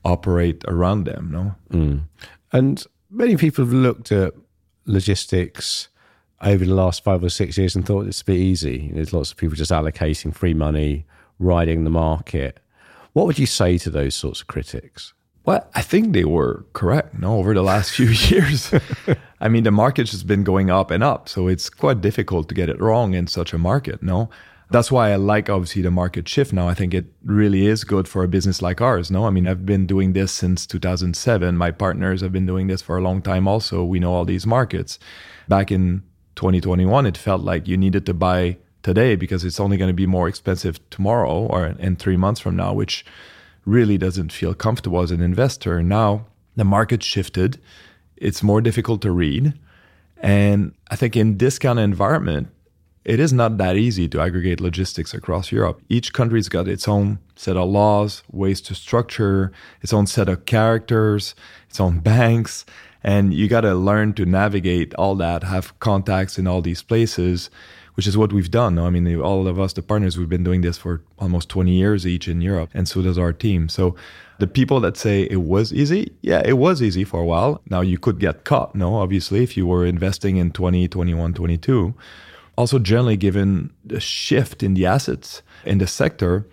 operate 0.03 0.63
around 0.67 1.03
them. 1.05 1.29
No, 1.31 1.55
mm. 1.71 2.01
and 2.51 2.83
many 3.09 3.37
people 3.37 3.65
have 3.65 3.73
looked 3.73 4.11
at 4.11 4.33
logistics 4.85 5.89
over 6.41 6.65
the 6.65 6.73
last 6.73 7.03
five 7.03 7.23
or 7.23 7.29
six 7.29 7.57
years 7.57 7.75
and 7.75 7.85
thought 7.85 8.07
it's 8.07 8.21
a 8.21 8.25
bit 8.25 8.37
easy. 8.37 8.89
There's 8.93 9.13
lots 9.13 9.31
of 9.31 9.37
people 9.37 9.55
just 9.55 9.71
allocating 9.71 10.33
free 10.33 10.53
money, 10.53 11.05
riding 11.39 11.83
the 11.83 11.89
market. 11.89 12.59
What 13.13 13.27
would 13.27 13.37
you 13.37 13.45
say 13.45 13.77
to 13.79 13.89
those 13.89 14.15
sorts 14.15 14.41
of 14.41 14.47
critics? 14.47 15.13
Well, 15.43 15.67
I 15.73 15.81
think 15.81 16.13
they 16.13 16.23
were 16.23 16.65
correct. 16.73 17.17
No, 17.17 17.37
over 17.37 17.53
the 17.53 17.63
last 17.63 17.91
few 17.95 18.09
years, 18.09 18.73
I 19.41 19.49
mean, 19.49 19.63
the 19.63 19.71
market 19.71 20.11
has 20.11 20.23
been 20.23 20.43
going 20.43 20.69
up 20.69 20.91
and 20.91 21.03
up, 21.03 21.27
so 21.27 21.47
it's 21.47 21.69
quite 21.69 21.99
difficult 21.99 22.47
to 22.49 22.55
get 22.55 22.69
it 22.69 22.79
wrong 22.79 23.15
in 23.15 23.25
such 23.25 23.53
a 23.53 23.57
market. 23.57 24.03
No, 24.03 24.29
that's 24.69 24.91
why 24.91 25.11
I 25.11 25.15
like 25.15 25.49
obviously 25.49 25.81
the 25.81 25.89
market 25.89 26.29
shift 26.29 26.53
now. 26.53 26.69
I 26.69 26.75
think 26.75 26.93
it 26.93 27.07
really 27.25 27.65
is 27.65 27.83
good 27.83 28.07
for 28.07 28.23
a 28.23 28.27
business 28.27 28.61
like 28.61 28.81
ours. 28.81 29.09
No, 29.09 29.25
I 29.25 29.31
mean, 29.31 29.47
I've 29.47 29.65
been 29.65 29.87
doing 29.87 30.13
this 30.13 30.31
since 30.31 30.67
2007. 30.67 31.57
My 31.57 31.71
partners 31.71 32.21
have 32.21 32.31
been 32.31 32.45
doing 32.45 32.67
this 32.67 32.83
for 32.83 32.97
a 32.97 33.01
long 33.01 33.21
time. 33.21 33.47
Also, 33.47 33.83
we 33.83 33.99
know 33.99 34.13
all 34.13 34.25
these 34.25 34.45
markets. 34.45 34.99
Back 35.49 35.71
in 35.71 36.03
2021, 36.35 37.07
it 37.07 37.17
felt 37.17 37.41
like 37.41 37.67
you 37.67 37.77
needed 37.77 38.05
to 38.05 38.13
buy 38.13 38.57
today 38.83 39.15
because 39.15 39.43
it's 39.43 39.59
only 39.59 39.75
going 39.75 39.89
to 39.89 39.93
be 39.93 40.05
more 40.05 40.27
expensive 40.27 40.79
tomorrow 40.91 41.47
or 41.47 41.65
in 41.65 41.95
three 41.95 42.17
months 42.17 42.39
from 42.39 42.55
now, 42.55 42.73
which 42.73 43.03
really 43.65 43.97
doesn't 43.97 44.31
feel 44.31 44.53
comfortable 44.53 45.01
as 45.01 45.11
an 45.11 45.21
investor. 45.21 45.81
Now 45.81 46.27
the 46.55 46.63
market 46.63 47.03
shifted, 47.03 47.59
it's 48.21 48.43
more 48.43 48.61
difficult 48.61 49.01
to 49.01 49.11
read. 49.11 49.53
And 50.17 50.73
I 50.89 50.95
think 50.95 51.17
in 51.17 51.37
this 51.37 51.57
kind 51.57 51.79
of 51.79 51.83
environment, 51.83 52.49
it 53.03 53.19
is 53.19 53.33
not 53.33 53.57
that 53.57 53.77
easy 53.77 54.07
to 54.09 54.21
aggregate 54.21 54.61
logistics 54.61 55.13
across 55.13 55.51
Europe. 55.51 55.81
Each 55.89 56.13
country's 56.13 56.47
got 56.47 56.67
its 56.67 56.87
own 56.87 57.17
set 57.35 57.57
of 57.57 57.67
laws, 57.67 58.21
ways 58.31 58.61
to 58.61 58.75
structure, 58.75 59.51
its 59.81 59.91
own 59.91 60.05
set 60.05 60.29
of 60.29 60.45
characters, 60.45 61.33
its 61.67 61.79
own 61.79 61.99
banks. 61.99 62.63
And 63.03 63.33
you 63.33 63.47
got 63.47 63.61
to 63.61 63.73
learn 63.73 64.13
to 64.13 64.25
navigate 64.25 64.93
all 64.93 65.15
that, 65.15 65.43
have 65.43 65.77
contacts 65.79 66.37
in 66.37 66.45
all 66.45 66.61
these 66.61 66.83
places 66.83 67.49
which 67.95 68.07
is 68.07 68.17
what 68.17 68.33
we've 68.33 68.51
done. 68.51 68.79
I 68.79 68.89
mean, 68.89 69.19
all 69.19 69.47
of 69.47 69.59
us, 69.59 69.73
the 69.73 69.81
partners, 69.81 70.17
we've 70.17 70.29
been 70.29 70.43
doing 70.43 70.61
this 70.61 70.77
for 70.77 71.03
almost 71.19 71.49
20 71.49 71.71
years 71.71 72.07
each 72.07 72.27
in 72.27 72.41
Europe, 72.41 72.69
and 72.73 72.87
so 72.87 73.01
does 73.01 73.17
our 73.17 73.33
team. 73.33 73.69
So 73.69 73.95
the 74.41 74.47
people 74.47 74.79
that 74.79 74.97
say 74.97 75.27
it 75.29 75.43
was 75.43 75.71
easy, 75.71 76.11
yeah, 76.21 76.41
it 76.43 76.57
was 76.57 76.81
easy 76.81 77.03
for 77.03 77.19
a 77.21 77.25
while. 77.25 77.61
Now 77.69 77.81
you 77.81 77.99
could 77.99 78.19
get 78.19 78.43
caught, 78.43 78.73
no, 78.73 78.95
obviously, 78.95 79.43
if 79.43 79.55
you 79.55 79.67
were 79.67 79.85
investing 79.85 80.37
in 80.37 80.51
20, 80.51 80.87
21, 80.87 81.35
22. 81.35 81.93
Also, 82.57 82.79
generally, 82.79 83.17
given 83.17 83.71
the 83.85 83.99
shift 83.99 84.63
in 84.63 84.73
the 84.73 84.87
assets 84.87 85.43
in 85.63 85.77
the 85.77 85.85
sector, 85.85 86.47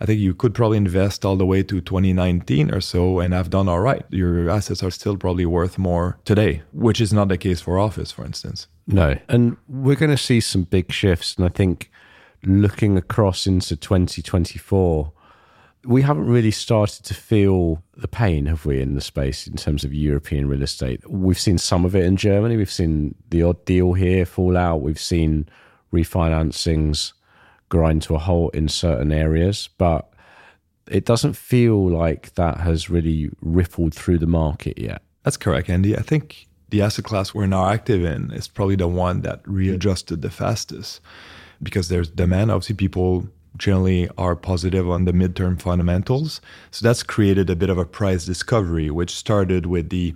I 0.00 0.06
think 0.06 0.18
you 0.18 0.34
could 0.34 0.54
probably 0.54 0.78
invest 0.78 1.26
all 1.26 1.36
the 1.36 1.44
way 1.44 1.62
to 1.62 1.80
2019 1.82 2.72
or 2.72 2.80
so 2.80 3.20
and 3.20 3.34
have 3.34 3.50
done 3.50 3.68
all 3.68 3.80
right. 3.80 4.04
Your 4.08 4.48
assets 4.48 4.82
are 4.82 4.90
still 4.90 5.18
probably 5.18 5.44
worth 5.44 5.76
more 5.76 6.18
today, 6.24 6.62
which 6.72 7.02
is 7.02 7.12
not 7.12 7.28
the 7.28 7.36
case 7.36 7.60
for 7.60 7.78
office, 7.78 8.12
for 8.12 8.24
instance. 8.24 8.66
No. 8.86 9.18
And 9.28 9.58
we're 9.68 9.96
going 9.96 10.10
to 10.10 10.16
see 10.16 10.40
some 10.40 10.62
big 10.62 10.90
shifts. 10.90 11.36
And 11.36 11.44
I 11.44 11.50
think 11.50 11.90
looking 12.44 12.96
across 12.96 13.46
into 13.46 13.76
2024, 13.76 15.12
we 15.86 16.02
haven't 16.02 16.26
really 16.26 16.50
started 16.50 17.04
to 17.04 17.14
feel 17.14 17.82
the 17.96 18.08
pain, 18.08 18.46
have 18.46 18.66
we, 18.66 18.80
in 18.80 18.94
the 18.94 19.00
space 19.00 19.46
in 19.46 19.56
terms 19.56 19.84
of 19.84 19.94
European 19.94 20.48
real 20.48 20.62
estate? 20.62 21.08
We've 21.08 21.38
seen 21.38 21.58
some 21.58 21.84
of 21.84 21.94
it 21.94 22.04
in 22.04 22.16
Germany. 22.16 22.56
We've 22.56 22.70
seen 22.70 23.14
the 23.30 23.42
odd 23.42 23.64
deal 23.64 23.92
here 23.92 24.26
fall 24.26 24.56
out. 24.56 24.82
We've 24.82 25.00
seen 25.00 25.48
refinancings 25.92 27.12
grind 27.68 28.02
to 28.02 28.14
a 28.14 28.18
halt 28.18 28.54
in 28.54 28.68
certain 28.68 29.12
areas, 29.12 29.68
but 29.78 30.12
it 30.88 31.04
doesn't 31.04 31.34
feel 31.34 31.88
like 31.88 32.34
that 32.34 32.58
has 32.58 32.90
really 32.90 33.30
rippled 33.40 33.94
through 33.94 34.18
the 34.18 34.26
market 34.26 34.78
yet. 34.78 35.02
That's 35.22 35.36
correct, 35.36 35.68
Andy. 35.68 35.96
I 35.96 36.02
think 36.02 36.46
the 36.68 36.82
asset 36.82 37.04
class 37.04 37.34
we're 37.34 37.46
now 37.46 37.68
active 37.68 38.04
in 38.04 38.30
is 38.32 38.48
probably 38.48 38.76
the 38.76 38.88
one 38.88 39.22
that 39.22 39.40
readjusted 39.44 40.22
the 40.22 40.30
fastest 40.30 41.00
because 41.62 41.88
there's 41.88 42.08
demand. 42.08 42.50
Obviously, 42.50 42.76
people 42.76 43.28
generally 43.56 44.08
are 44.16 44.36
positive 44.36 44.88
on 44.88 45.04
the 45.04 45.12
midterm 45.12 45.60
fundamentals. 45.60 46.40
So 46.70 46.86
that's 46.86 47.02
created 47.02 47.50
a 47.50 47.56
bit 47.56 47.70
of 47.70 47.78
a 47.78 47.84
price 47.84 48.24
discovery, 48.24 48.90
which 48.90 49.14
started 49.14 49.66
with 49.66 49.90
the 49.90 50.14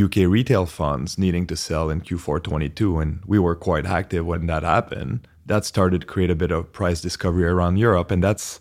UK 0.00 0.16
retail 0.28 0.66
funds 0.66 1.18
needing 1.18 1.46
to 1.46 1.56
sell 1.56 1.90
in 1.90 2.00
Q4 2.00 2.42
22. 2.42 2.98
And 2.98 3.20
we 3.26 3.38
were 3.38 3.56
quite 3.56 3.86
active 3.86 4.26
when 4.26 4.46
that 4.46 4.62
happened 4.62 5.26
that 5.48 5.64
started 5.64 6.02
to 6.02 6.06
create 6.06 6.30
a 6.30 6.34
bit 6.34 6.50
of 6.50 6.72
price 6.72 7.00
discovery 7.00 7.44
around 7.44 7.78
Europe. 7.78 8.10
And 8.10 8.22
that's 8.22 8.60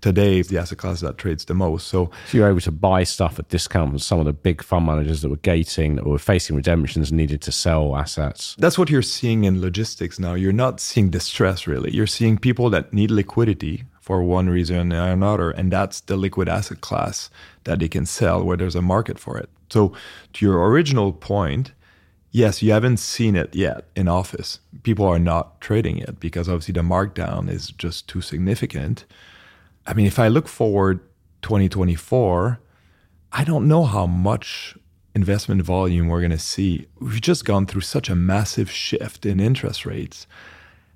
today 0.00 0.42
the 0.42 0.58
asset 0.58 0.78
class 0.78 1.00
that 1.00 1.18
trades 1.18 1.44
the 1.44 1.54
most. 1.54 1.88
So, 1.88 2.10
so 2.26 2.38
you're 2.38 2.48
able 2.48 2.60
to 2.60 2.72
buy 2.72 3.04
stuff 3.04 3.38
at 3.38 3.48
discount 3.48 3.90
from 3.90 3.98
some 3.98 4.18
of 4.18 4.26
the 4.26 4.32
big 4.32 4.62
fund 4.62 4.86
managers 4.86 5.22
that 5.22 5.28
were 5.28 5.36
gating, 5.36 5.96
that 5.96 6.06
were 6.06 6.18
facing 6.18 6.56
redemptions, 6.56 7.12
needed 7.12 7.40
to 7.42 7.52
sell 7.52 7.96
assets. 7.96 8.56
That's 8.58 8.78
what 8.78 8.90
you're 8.90 9.02
seeing 9.02 9.44
in 9.44 9.60
logistics 9.60 10.18
now. 10.18 10.34
You're 10.34 10.52
not 10.52 10.80
seeing 10.80 11.10
distress 11.10 11.66
really. 11.66 11.90
You're 11.90 12.06
seeing 12.06 12.38
people 12.38 12.70
that 12.70 12.92
need 12.92 13.10
liquidity 13.10 13.84
for 14.00 14.22
one 14.22 14.48
reason 14.48 14.92
or 14.92 15.10
another, 15.10 15.50
and 15.50 15.70
that's 15.70 16.00
the 16.00 16.16
liquid 16.16 16.48
asset 16.48 16.80
class 16.80 17.28
that 17.64 17.78
they 17.78 17.88
can 17.88 18.06
sell 18.06 18.42
where 18.42 18.56
there's 18.56 18.76
a 18.76 18.82
market 18.82 19.18
for 19.18 19.36
it. 19.36 19.50
So, 19.70 19.92
to 20.32 20.46
your 20.46 20.66
original 20.70 21.12
point, 21.12 21.72
Yes, 22.30 22.62
you 22.62 22.72
haven't 22.72 22.98
seen 22.98 23.36
it 23.36 23.54
yet 23.54 23.86
in 23.96 24.06
office. 24.06 24.60
People 24.82 25.06
are 25.06 25.18
not 25.18 25.60
trading 25.60 25.98
it 25.98 26.20
because 26.20 26.48
obviously 26.48 26.72
the 26.72 26.82
markdown 26.82 27.48
is 27.48 27.68
just 27.68 28.06
too 28.06 28.20
significant. 28.20 29.06
I 29.88 29.94
mean, 29.94 30.04
if 30.04 30.18
I 30.18 30.28
look 30.28 30.48
forward 30.48 31.00
2024, 31.40 32.60
I 33.32 33.42
don't 33.42 33.66
know 33.66 33.84
how 33.84 34.06
much 34.06 34.76
investment 35.14 35.62
volume 35.62 36.08
we're 36.08 36.20
going 36.20 36.30
to 36.30 36.38
see. 36.38 36.86
We've 37.00 37.22
just 37.22 37.46
gone 37.46 37.64
through 37.64 37.80
such 37.80 38.10
a 38.10 38.14
massive 38.14 38.70
shift 38.70 39.24
in 39.24 39.40
interest 39.40 39.86
rates. 39.86 40.26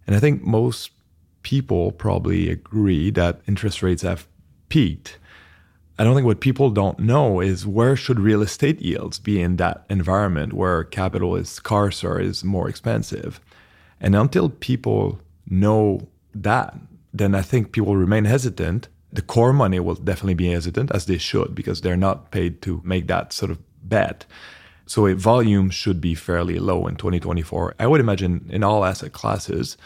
And 0.07 0.15
I 0.15 0.21
think 0.21 0.43
most 0.43 0.91
people 1.43 1.91
probably 1.91 2.51
agree 2.51 3.11
that 3.11 3.41
interest 3.49 3.83
rates 3.83 4.03
have 4.03 4.29
peaked. 4.69 5.19
I 5.99 6.05
don't 6.05 6.15
think 6.15 6.27
what 6.27 6.41
people 6.41 6.69
don't 6.69 6.99
know 6.99 7.41
is 7.41 7.67
where 7.67 7.97
should 7.97 8.21
real 8.21 8.43
estate 8.43 8.83
yields 8.83 9.19
be 9.19 9.41
in 9.41 9.57
that 9.57 9.87
environment 9.89 10.53
where 10.53 10.85
capital 10.85 11.35
is 11.37 11.49
scarce 11.49 12.05
or 12.05 12.21
is 12.21 12.45
more 12.45 12.69
expensive. 12.69 13.41
And 14.01 14.15
until 14.15 14.51
people 14.51 15.19
know 15.49 16.09
that, 16.35 16.75
then 17.13 17.35
I 17.35 17.43
think 17.43 17.73
people 17.73 17.97
remain 17.97 18.25
hesitant. 18.25 18.89
The 19.13 19.23
core 19.23 19.53
money 19.53 19.79
will 19.81 19.95
definitely 19.95 20.35
be 20.35 20.51
hesitant, 20.51 20.91
as 20.93 21.07
they 21.07 21.19
should, 21.19 21.55
because 21.55 21.81
they're 21.81 21.97
not 21.97 22.31
paid 22.31 22.63
to 22.63 22.81
make 22.85 23.07
that 23.09 23.33
sort 23.33 23.51
of 23.51 23.59
bet. 23.83 24.25
So 24.87 25.07
a 25.07 25.15
volume 25.15 25.71
should 25.71 26.01
be 26.01 26.15
fairly 26.15 26.59
low 26.59 26.87
in 26.87 26.97
2024. 26.97 27.77
I 27.79 27.87
would 27.87 28.01
imagine 28.01 28.47
in 28.51 28.65
all 28.65 28.85
asset 28.85 29.13
classes, 29.13 29.77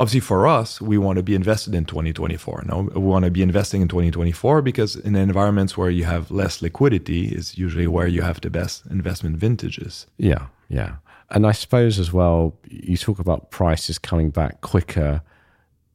obviously 0.00 0.20
for 0.20 0.46
us 0.46 0.80
we 0.80 0.98
want 0.98 1.16
to 1.16 1.22
be 1.22 1.34
invested 1.34 1.74
in 1.74 1.84
2024 1.84 2.64
no 2.66 2.90
we 2.94 3.00
want 3.00 3.24
to 3.24 3.30
be 3.30 3.42
investing 3.42 3.80
in 3.80 3.88
2024 3.88 4.62
because 4.62 4.96
in 4.96 5.14
environments 5.14 5.76
where 5.76 5.90
you 5.90 6.04
have 6.04 6.30
less 6.30 6.60
liquidity 6.60 7.26
is 7.26 7.56
usually 7.56 7.86
where 7.86 8.06
you 8.06 8.22
have 8.22 8.40
the 8.40 8.50
best 8.50 8.84
investment 8.86 9.36
vintages 9.36 10.06
yeah 10.18 10.46
yeah 10.68 10.96
and 11.30 11.46
i 11.46 11.52
suppose 11.52 11.98
as 11.98 12.12
well 12.12 12.56
you 12.68 12.96
talk 12.96 13.18
about 13.18 13.50
prices 13.50 13.98
coming 13.98 14.30
back 14.30 14.60
quicker 14.62 15.22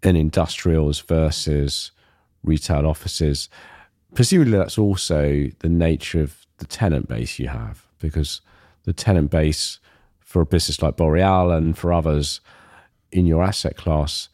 in 0.04 0.16
industrials 0.16 1.00
versus 1.00 1.92
retail 2.44 2.86
offices 2.86 3.50
presumably 4.14 4.58
that's 4.58 4.78
also 4.78 5.48
the 5.60 5.70
nature 5.70 6.22
of 6.22 6.46
the 6.58 6.66
tenant 6.66 7.08
base 7.08 7.40
you 7.40 7.48
have 7.48 7.86
because 8.00 8.42
the 8.84 8.94
tenant 8.94 9.30
base 9.30 9.80
for 10.20 10.42
a 10.42 10.46
business 10.46 10.82
like 10.82 10.96
Boreal 10.96 11.52
and 11.52 11.78
for 11.78 11.92
others 11.92 12.42
in 13.12 13.26
your 13.26 13.44
asset 13.44 13.76
class, 13.78 14.30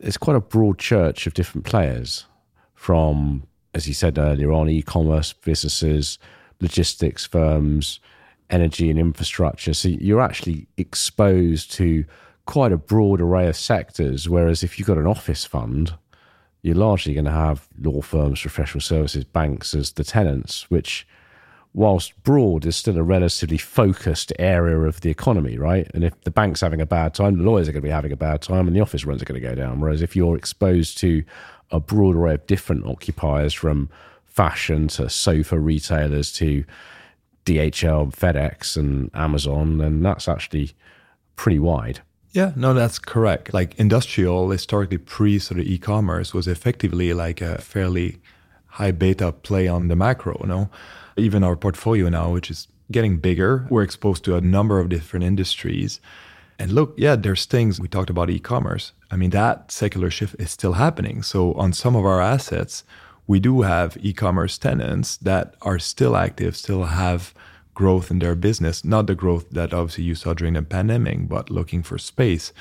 it's 0.00 0.16
quite 0.16 0.36
a 0.36 0.40
broad 0.40 0.78
church 0.78 1.26
of 1.26 1.34
different 1.34 1.66
players 1.66 2.26
from, 2.74 3.44
as 3.74 3.86
you 3.86 3.94
said 3.94 4.18
earlier 4.18 4.52
on, 4.52 4.68
e 4.68 4.82
commerce 4.82 5.32
businesses, 5.32 6.18
logistics 6.60 7.26
firms, 7.26 8.00
energy 8.48 8.90
and 8.90 8.98
infrastructure. 8.98 9.74
So 9.74 9.88
you're 9.88 10.20
actually 10.20 10.68
exposed 10.76 11.72
to 11.72 12.04
quite 12.46 12.72
a 12.72 12.78
broad 12.78 13.20
array 13.20 13.48
of 13.48 13.56
sectors. 13.56 14.28
Whereas 14.28 14.62
if 14.62 14.78
you've 14.78 14.88
got 14.88 14.98
an 14.98 15.06
office 15.06 15.44
fund, 15.44 15.94
you're 16.62 16.74
largely 16.74 17.14
going 17.14 17.26
to 17.26 17.30
have 17.30 17.68
law 17.80 18.00
firms, 18.00 18.40
professional 18.40 18.80
services, 18.80 19.24
banks 19.24 19.74
as 19.74 19.92
the 19.92 20.04
tenants, 20.04 20.70
which 20.70 21.06
whilst 21.74 22.20
broad 22.22 22.64
is 22.64 22.74
still 22.74 22.96
a 22.96 23.02
relatively 23.02 23.58
focused 23.58 24.32
area 24.38 24.78
of 24.78 25.02
the 25.02 25.10
economy, 25.10 25.58
right? 25.58 25.90
And 25.92 26.02
if 26.02 26.18
the 26.22 26.30
bank's 26.30 26.62
having 26.62 26.80
a 26.80 26.86
bad 26.86 27.12
time, 27.12 27.36
the 27.36 27.44
lawyers 27.44 27.68
are 27.68 27.72
going 27.72 27.82
to 27.82 27.86
be 27.86 27.92
having 27.92 28.12
a 28.12 28.16
bad 28.16 28.40
time, 28.40 28.66
and 28.66 28.74
the 28.74 28.80
office 28.80 29.04
rents 29.04 29.22
are 29.22 29.26
going 29.26 29.40
to 29.40 29.46
go 29.46 29.54
down. 29.54 29.80
Whereas 29.80 30.00
if 30.00 30.16
you're 30.16 30.36
exposed 30.36 30.96
to 30.98 31.22
a 31.70 31.78
broad 31.78 32.16
array 32.16 32.34
of 32.34 32.46
different 32.46 32.86
occupiers 32.86 33.52
from 33.52 33.90
fashion 34.24 34.88
to 34.88 35.10
sofa 35.10 35.58
retailers 35.58 36.32
to 36.32 36.64
DHL, 37.44 38.14
FedEx, 38.14 38.76
and 38.76 39.10
Amazon, 39.14 39.78
then 39.78 40.02
that's 40.02 40.28
actually 40.28 40.72
pretty 41.36 41.58
wide. 41.58 42.00
Yeah, 42.36 42.52
no, 42.54 42.74
that's 42.74 42.98
correct. 42.98 43.54
Like 43.54 43.74
industrial, 43.78 44.50
historically 44.50 44.98
pre 44.98 45.38
sort 45.38 45.58
of 45.58 45.66
e-commerce 45.66 46.34
was 46.34 46.46
effectively 46.46 47.14
like 47.14 47.40
a 47.40 47.62
fairly 47.62 48.18
high 48.66 48.90
beta 48.90 49.32
play 49.32 49.66
on 49.66 49.88
the 49.88 49.96
macro, 49.96 50.36
you 50.42 50.46
know? 50.46 50.68
even 51.16 51.42
our 51.42 51.56
portfolio 51.56 52.10
now, 52.10 52.30
which 52.30 52.50
is 52.50 52.68
getting 52.92 53.16
bigger, 53.16 53.66
we're 53.70 53.82
exposed 53.82 54.22
to 54.24 54.36
a 54.36 54.42
number 54.42 54.78
of 54.78 54.90
different 54.90 55.24
industries. 55.24 55.98
And 56.58 56.72
look, 56.72 56.92
yeah, 56.98 57.16
there's 57.16 57.46
things 57.46 57.80
we 57.80 57.88
talked 57.88 58.10
about 58.10 58.28
e 58.28 58.38
commerce. 58.38 58.92
I 59.10 59.16
mean, 59.16 59.30
that 59.30 59.72
secular 59.72 60.10
shift 60.10 60.36
is 60.38 60.50
still 60.50 60.74
happening. 60.74 61.22
So, 61.22 61.54
on 61.54 61.72
some 61.72 61.96
of 61.96 62.04
our 62.04 62.20
assets, 62.20 62.84
we 63.26 63.40
do 63.40 63.62
have 63.62 63.96
e 64.02 64.12
commerce 64.12 64.58
tenants 64.58 65.16
that 65.18 65.54
are 65.62 65.78
still 65.78 66.14
active, 66.14 66.54
still 66.54 66.84
have 66.84 67.32
growth 67.76 68.10
in 68.10 68.18
their 68.18 68.34
business, 68.34 68.84
not 68.84 69.06
the 69.06 69.14
growth 69.14 69.48
that 69.50 69.72
obviously 69.72 70.02
you 70.02 70.16
saw 70.16 70.34
during 70.34 70.54
the 70.54 70.62
pandemic, 70.62 71.28
but 71.28 71.50
looking 71.50 71.84
for 71.84 71.98
space. 71.98 72.52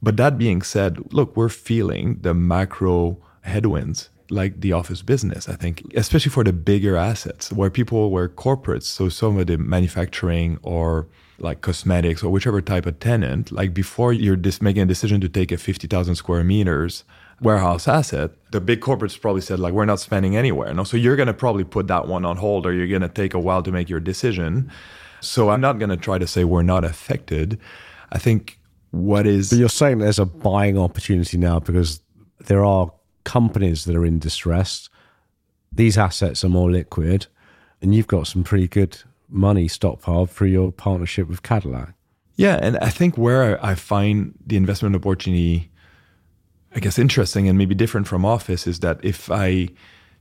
But 0.00 0.16
that 0.18 0.38
being 0.38 0.62
said, 0.62 1.12
look, 1.12 1.36
we're 1.36 1.48
feeling 1.48 2.18
the 2.20 2.34
macro 2.34 3.18
headwinds 3.40 4.10
like 4.30 4.60
the 4.60 4.72
office 4.72 5.02
business, 5.02 5.48
I 5.48 5.56
think, 5.56 5.82
especially 5.94 6.30
for 6.30 6.44
the 6.44 6.52
bigger 6.52 6.96
assets 6.96 7.52
where 7.52 7.70
people 7.70 8.10
were 8.10 8.28
corporates. 8.28 8.84
So 8.84 9.08
some 9.08 9.38
of 9.38 9.46
the 9.46 9.58
manufacturing 9.58 10.58
or 10.62 11.06
like 11.38 11.60
cosmetics 11.60 12.22
or 12.22 12.30
whichever 12.30 12.60
type 12.60 12.86
of 12.86 13.00
tenant, 13.00 13.50
like 13.50 13.74
before 13.74 14.12
you're 14.12 14.36
just 14.36 14.62
making 14.62 14.82
a 14.82 14.86
decision 14.86 15.20
to 15.22 15.28
take 15.28 15.50
a 15.50 15.56
50,000 15.56 16.14
square 16.14 16.44
meters 16.44 17.04
warehouse 17.42 17.88
asset, 17.88 18.30
the 18.52 18.60
big 18.60 18.80
corporates 18.80 19.20
probably 19.20 19.40
said 19.40 19.58
like, 19.58 19.74
we're 19.74 19.84
not 19.84 20.00
spending 20.00 20.36
anywhere. 20.36 20.72
No, 20.72 20.84
so 20.84 20.96
you're 20.96 21.16
going 21.16 21.26
to 21.26 21.34
probably 21.34 21.64
put 21.64 21.88
that 21.88 22.08
one 22.08 22.24
on 22.24 22.36
hold 22.36 22.66
or 22.66 22.72
you're 22.72 22.86
going 22.86 23.02
to 23.02 23.08
take 23.08 23.34
a 23.34 23.40
while 23.40 23.62
to 23.62 23.72
make 23.72 23.88
your 23.88 24.00
decision. 24.00 24.70
So 25.20 25.50
I'm 25.50 25.60
not 25.60 25.78
going 25.78 25.90
to 25.90 25.96
try 25.96 26.18
to 26.18 26.26
say 26.26 26.44
we're 26.44 26.62
not 26.62 26.84
affected. 26.84 27.58
I 28.10 28.18
think 28.18 28.58
what 28.90 29.26
is. 29.26 29.50
But 29.50 29.58
you're 29.58 29.68
saying 29.68 29.98
there's 29.98 30.18
a 30.18 30.26
buying 30.26 30.78
opportunity 30.78 31.36
now 31.36 31.58
because 31.58 32.00
there 32.46 32.64
are 32.64 32.92
companies 33.24 33.84
that 33.84 33.96
are 33.96 34.04
in 34.04 34.18
distress, 34.18 34.88
these 35.72 35.96
assets 35.96 36.44
are 36.44 36.48
more 36.48 36.70
liquid, 36.70 37.26
and 37.80 37.94
you've 37.94 38.06
got 38.06 38.26
some 38.26 38.44
pretty 38.44 38.68
good 38.68 38.98
money 39.28 39.66
stockpiled 39.66 40.30
through 40.30 40.48
your 40.48 40.70
partnership 40.70 41.28
with 41.28 41.42
Cadillac. 41.42 41.94
Yeah, 42.36 42.58
and 42.60 42.78
I 42.78 42.88
think 42.88 43.16
where 43.16 43.64
I 43.64 43.74
find 43.74 44.34
the 44.46 44.56
investment 44.56 44.94
opportunity, 44.96 45.70
I 46.74 46.80
guess, 46.80 46.98
interesting 46.98 47.48
and 47.48 47.58
maybe 47.58 47.74
different 47.74 48.06
from 48.06 48.24
office 48.24 48.66
is 48.66 48.80
that 48.80 48.98
if 49.02 49.30
I 49.30 49.68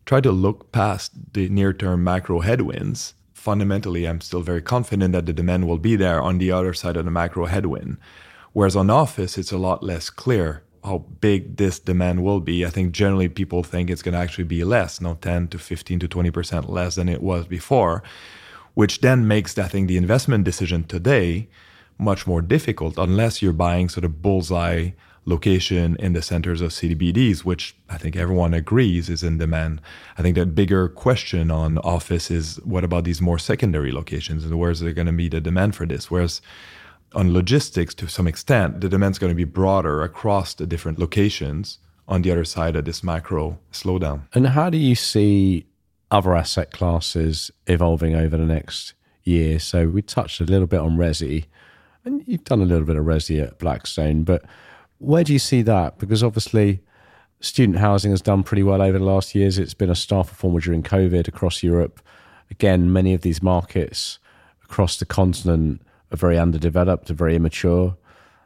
try 0.06 0.20
to 0.22 0.32
look 0.32 0.72
past 0.72 1.12
the 1.34 1.48
near 1.50 1.72
term 1.72 2.04
macro 2.04 2.42
headwinds, 2.42 3.14
fundamentally, 3.34 4.06
I'm 4.06 4.22
still 4.22 4.42
very 4.42 4.62
confident 4.62 5.14
that 5.14 5.26
the 5.26 5.34
demand 5.34 5.68
will 5.68 5.78
be 5.78 5.96
there 5.96 6.22
on 6.22 6.38
the 6.38 6.52
other 6.52 6.74
side 6.74 6.98
of 6.98 7.06
the 7.06 7.12
macro 7.12 7.46
headwind. 7.46 7.98
Whereas 8.54 8.76
on 8.76 8.90
office, 8.90 9.38
it's 9.38 9.54
a 9.54 9.58
lot 9.58 9.82
less 9.82 10.10
clear 10.10 10.64
how 10.84 11.06
big 11.22 11.56
this 11.56 11.80
demand 11.80 12.24
will 12.24 12.42
be. 12.42 12.66
I 12.66 12.70
think 12.70 12.92
generally 12.92 13.30
people 13.30 13.64
think 13.64 13.90
it's 13.90 14.02
going 14.02 14.14
to 14.14 14.20
actually 14.20 14.44
be 14.44 14.64
less, 14.64 15.00
you 15.00 15.08
no 15.08 15.14
10 15.14 15.48
to 15.50 15.60
15 15.60 16.00
to 16.00 16.08
20% 16.08 16.68
less 16.68 16.96
than 16.96 17.08
it 17.08 17.22
was 17.22 17.46
before, 17.48 18.04
which 18.74 19.00
then 19.02 19.28
makes, 19.28 19.58
I 19.58 19.68
think, 19.68 19.88
the 19.88 19.98
investment 19.98 20.44
decision 20.44 20.84
today 20.84 21.48
much 21.98 22.26
more 22.26 22.42
difficult 22.42 22.98
unless 22.98 23.42
you're 23.42 23.54
buying 23.54 23.88
sort 23.88 24.04
of 24.04 24.22
bullseye 24.22 24.90
location 25.26 25.96
in 26.00 26.14
the 26.14 26.22
centers 26.22 26.62
of 26.62 26.72
CBDs, 26.72 27.40
which 27.46 27.76
I 27.90 27.98
think 27.98 28.16
everyone 28.16 28.54
agrees 28.54 29.10
is 29.10 29.24
in 29.24 29.38
demand. 29.38 29.82
I 30.18 30.22
think 30.22 30.36
that 30.36 30.56
bigger 30.56 30.88
question 30.90 31.52
on 31.52 31.78
office 31.80 32.32
is 32.32 32.60
what 32.64 32.84
about 32.84 33.04
these 33.04 33.22
more 33.22 33.38
secondary 33.38 33.92
locations 33.92 34.44
and 34.44 34.58
where's 34.58 34.80
there 34.80 34.94
going 34.94 35.08
to 35.08 35.14
be 35.14 35.30
the 35.30 35.42
demand 35.42 35.76
for 35.76 35.86
this? 35.86 36.10
Whereas 36.10 36.42
on 37.14 37.34
logistics, 37.34 37.94
to 37.96 38.08
some 38.08 38.28
extent, 38.28 38.82
the 38.82 38.90
demand's 38.90 39.20
going 39.20 39.32
to 39.32 39.36
be 39.36 39.44
broader 39.44 40.02
across 40.02 40.54
the 40.54 40.66
different 40.66 40.98
locations 40.98 41.78
on 42.08 42.22
the 42.24 42.32
other 42.32 42.46
side 42.46 42.76
of 42.76 42.86
this 42.86 43.04
macro 43.04 43.60
slowdown. 43.72 44.22
And 44.34 44.48
how 44.48 44.70
do 44.70 44.78
you 44.78 44.96
see 44.96 45.66
other 46.10 46.36
asset 46.36 46.72
classes 46.72 47.52
evolving 47.68 48.16
over 48.16 48.38
the 48.38 48.46
next 48.46 48.94
year? 49.24 49.60
So 49.60 49.88
we 49.88 50.02
touched 50.02 50.42
a 50.42 50.46
little 50.46 50.68
bit 50.68 50.80
on 50.80 50.98
Resi, 50.98 51.46
and 52.06 52.24
you've 52.26 52.44
done 52.44 52.62
a 52.62 52.66
little 52.66 52.86
bit 52.86 52.96
of 52.96 53.06
Resi 53.06 53.42
at 53.42 53.60
Blackstone, 53.60 54.24
but 54.24 54.44
where 55.02 55.24
do 55.24 55.34
you 55.34 55.40
see 55.40 55.64
that? 55.64 55.98
Because 55.98 56.24
obviously, 56.24 56.80
student 57.40 57.80
housing 57.80 58.12
has 58.12 58.22
done 58.22 58.44
pretty 58.44 58.62
well 58.62 58.84
over 58.84 59.00
the 59.00 59.04
last 59.04 59.34
years. 59.34 59.58
It's 59.58 59.74
been 59.74 59.90
a 59.90 59.96
star 59.96 60.24
performer 60.24 60.60
during 60.60 60.84
COVID 60.84 61.28
across 61.28 61.64
Europe. 61.64 62.00
Again, 62.52 62.94
many 62.94 63.16
of 63.16 63.22
these 63.22 63.42
markets 63.42 64.20
across 64.64 64.98
the 64.98 65.06
continent 65.06 65.82
are 66.12 66.18
very 66.18 66.38
underdeveloped, 66.38 67.10
are 67.10 67.16
very 67.16 67.36
immature. 67.36 67.98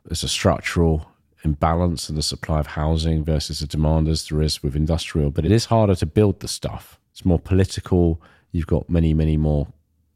There's 0.06 0.24
a 0.24 0.30
structural 0.30 1.12
imbalance 1.44 2.10
in 2.10 2.16
the 2.16 2.24
supply 2.24 2.62
of 2.62 2.68
housing 2.68 3.24
versus 3.24 3.60
the 3.60 3.68
demand 3.68 4.08
as 4.08 4.28
there 4.30 4.42
is 4.42 4.64
with 4.64 4.78
industrial, 4.78 5.32
but 5.32 5.46
it 5.46 5.52
is 5.52 5.66
harder 5.66 5.96
to 5.96 6.06
build 6.06 6.40
the 6.40 6.48
stuff. 6.48 7.00
It's 7.12 7.26
more 7.26 7.40
political. 7.40 8.22
You've 8.52 8.68
got 8.68 8.90
many, 8.90 9.14
many 9.14 9.36
more 9.36 9.68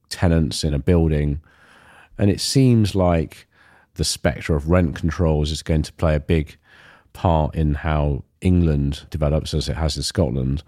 tenants 0.08 0.64
in 0.64 0.74
a 0.74 0.80
building. 0.80 1.42
And 2.18 2.32
it 2.32 2.40
seems 2.40 2.96
like 2.96 3.48
the 4.00 4.06
spectre 4.06 4.56
of 4.56 4.70
rent 4.70 4.96
controls 4.96 5.52
is 5.52 5.62
going 5.62 5.84
to 5.84 5.94
play 5.94 6.16
a 6.16 6.22
big 6.22 6.56
part 7.12 7.54
in 7.54 7.74
how 7.74 8.24
England 8.40 9.06
develops 9.10 9.54
as 9.54 9.68
it 9.68 9.76
has 9.76 9.98
in 9.98 10.04
Scotland. 10.04 10.64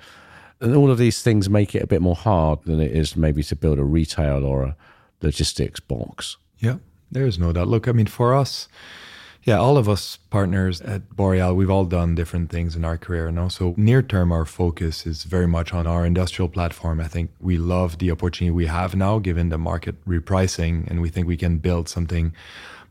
And 0.59 0.75
all 0.75 0.91
of 0.91 0.97
these 0.97 1.23
things 1.23 1.49
make 1.49 1.73
it 1.73 1.81
a 1.81 1.87
bit 1.87 2.01
more 2.01 2.15
hard 2.15 2.59
than 2.65 2.81
it 2.81 2.91
is 2.91 3.15
maybe 3.15 3.41
to 3.43 3.55
build 3.55 3.79
a 3.79 3.85
retail 3.85 4.43
or 4.43 4.63
a 4.63 4.75
logistics 5.21 5.79
box. 5.79 6.35
Yeah, 6.59 6.79
there 7.09 7.25
is 7.25 7.39
no 7.39 7.53
doubt. 7.53 7.69
Look, 7.69 7.87
I 7.87 7.93
mean, 7.93 8.05
for 8.05 8.35
us, 8.35 8.67
yeah, 9.43 9.57
all 9.57 9.77
of 9.77 9.87
us 9.87 10.17
partners 10.29 10.81
at 10.81 11.15
Boreal, 11.15 11.55
we've 11.55 11.71
all 11.71 11.85
done 11.85 12.13
different 12.13 12.51
things 12.51 12.75
in 12.75 12.83
our 12.83 12.97
career. 12.97 13.27
And 13.27 13.39
also, 13.39 13.73
near 13.77 14.01
term, 14.03 14.33
our 14.33 14.45
focus 14.45 15.07
is 15.07 15.23
very 15.23 15.47
much 15.47 15.73
on 15.73 15.87
our 15.87 16.05
industrial 16.05 16.49
platform. 16.49 16.99
I 16.99 17.07
think 17.07 17.31
we 17.39 17.57
love 17.57 17.97
the 17.97 18.11
opportunity 18.11 18.51
we 18.51 18.67
have 18.67 18.93
now, 18.93 19.19
given 19.19 19.47
the 19.47 19.57
market 19.57 19.95
repricing, 20.05 20.85
and 20.89 21.01
we 21.01 21.09
think 21.09 21.27
we 21.27 21.37
can 21.37 21.59
build 21.59 21.87
something 21.87 22.35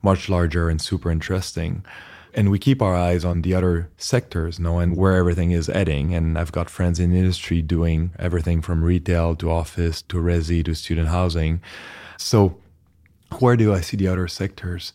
much 0.03 0.29
larger 0.29 0.69
and 0.69 0.81
super 0.81 1.11
interesting. 1.11 1.85
And 2.33 2.51
we 2.51 2.59
keep 2.59 2.81
our 2.81 2.95
eyes 2.95 3.25
on 3.25 3.43
the 3.43 3.55
other 3.55 3.91
sectors, 3.97 4.61
knowing 4.61 4.95
where 4.95 5.17
everything 5.17 5.51
is 5.51 5.67
heading. 5.67 6.15
And 6.15 6.39
I've 6.39 6.53
got 6.53 6.71
friends 6.71 7.01
in 7.01 7.13
industry 7.13 7.61
doing 7.61 8.13
everything 8.19 8.63
from 8.63 8.85
retail 8.85 9.35
to 9.37 9.51
office 9.51 10.03
to 10.03 10.19
resi 10.19 10.65
to 10.65 10.75
student 10.75 11.09
housing. 11.09 11.61
So, 12.17 12.57
where 13.39 13.57
do 13.57 13.75
I 13.75 13.81
see 13.81 13.97
the 13.97 14.09
other 14.09 14.29
sectors? 14.29 14.93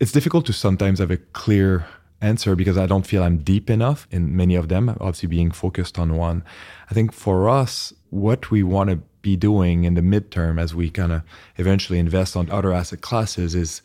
It's 0.00 0.12
difficult 0.12 0.46
to 0.46 0.52
sometimes 0.52 0.98
have 0.98 1.10
a 1.10 1.16
clear 1.16 1.86
answer 2.20 2.56
because 2.56 2.76
I 2.76 2.86
don't 2.86 3.06
feel 3.06 3.22
I'm 3.22 3.38
deep 3.38 3.70
enough 3.70 4.08
in 4.10 4.36
many 4.36 4.54
of 4.54 4.68
them, 4.68 4.88
obviously 4.88 5.28
being 5.28 5.50
focused 5.50 5.98
on 5.98 6.16
one. 6.16 6.44
I 6.90 6.94
think 6.94 7.12
for 7.12 7.48
us, 7.48 7.92
what 8.10 8.50
we 8.50 8.62
want 8.62 8.90
to 8.90 9.00
be 9.22 9.36
doing 9.36 9.84
in 9.84 9.94
the 9.94 10.00
midterm 10.00 10.60
as 10.60 10.74
we 10.74 10.90
kind 10.90 11.12
of 11.12 11.22
eventually 11.56 11.98
invest 11.98 12.36
on 12.36 12.50
other 12.50 12.72
asset 12.72 13.00
classes 13.00 13.54
is 13.54 13.82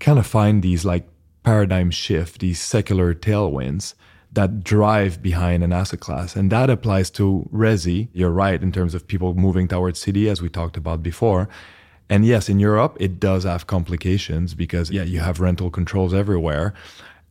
kind 0.00 0.18
of 0.18 0.26
find 0.26 0.62
these 0.62 0.84
like 0.84 1.08
paradigm 1.42 1.90
shift, 1.90 2.40
these 2.40 2.60
secular 2.60 3.14
tailwinds 3.14 3.94
that 4.32 4.62
drive 4.62 5.22
behind 5.22 5.64
an 5.64 5.72
asset 5.72 6.00
class. 6.00 6.36
And 6.36 6.52
that 6.52 6.70
applies 6.70 7.10
to 7.12 7.48
Resi. 7.52 8.08
You're 8.12 8.30
right 8.30 8.62
in 8.62 8.72
terms 8.72 8.94
of 8.94 9.06
people 9.06 9.34
moving 9.34 9.68
towards 9.68 9.98
city, 9.98 10.28
as 10.28 10.42
we 10.42 10.48
talked 10.48 10.76
about 10.76 11.02
before. 11.02 11.48
And 12.10 12.24
yes, 12.24 12.48
in 12.48 12.60
Europe, 12.60 12.96
it 13.00 13.20
does 13.20 13.44
have 13.44 13.66
complications 13.66 14.54
because, 14.54 14.90
yeah, 14.90 15.02
you 15.02 15.20
have 15.20 15.40
rental 15.40 15.70
controls 15.70 16.14
everywhere 16.14 16.74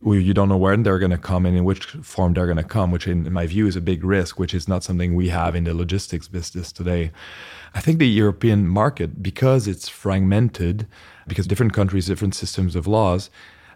you 0.05 0.33
don't 0.33 0.49
know 0.49 0.57
when 0.57 0.83
they're 0.83 0.99
going 0.99 1.11
to 1.11 1.17
come 1.17 1.45
and 1.45 1.57
in 1.57 1.63
which 1.63 1.85
form 1.85 2.33
they're 2.33 2.45
going 2.45 2.57
to 2.57 2.63
come, 2.63 2.91
which 2.91 3.07
in 3.07 3.31
my 3.33 3.47
view 3.47 3.67
is 3.67 3.75
a 3.75 3.81
big 3.81 4.03
risk, 4.03 4.37
which 4.39 4.53
is 4.53 4.67
not 4.67 4.83
something 4.83 5.15
we 5.15 5.29
have 5.29 5.55
in 5.55 5.63
the 5.63 5.73
logistics 5.73 6.27
business 6.27 6.71
today. 6.71 7.11
I 7.73 7.81
think 7.81 7.99
the 7.99 8.07
European 8.07 8.67
market, 8.67 9.23
because 9.23 9.67
it's 9.67 9.89
fragmented, 9.89 10.87
because 11.27 11.47
different 11.47 11.73
countries, 11.73 12.05
different 12.05 12.35
systems 12.35 12.75
of 12.75 12.87
laws, 12.87 13.29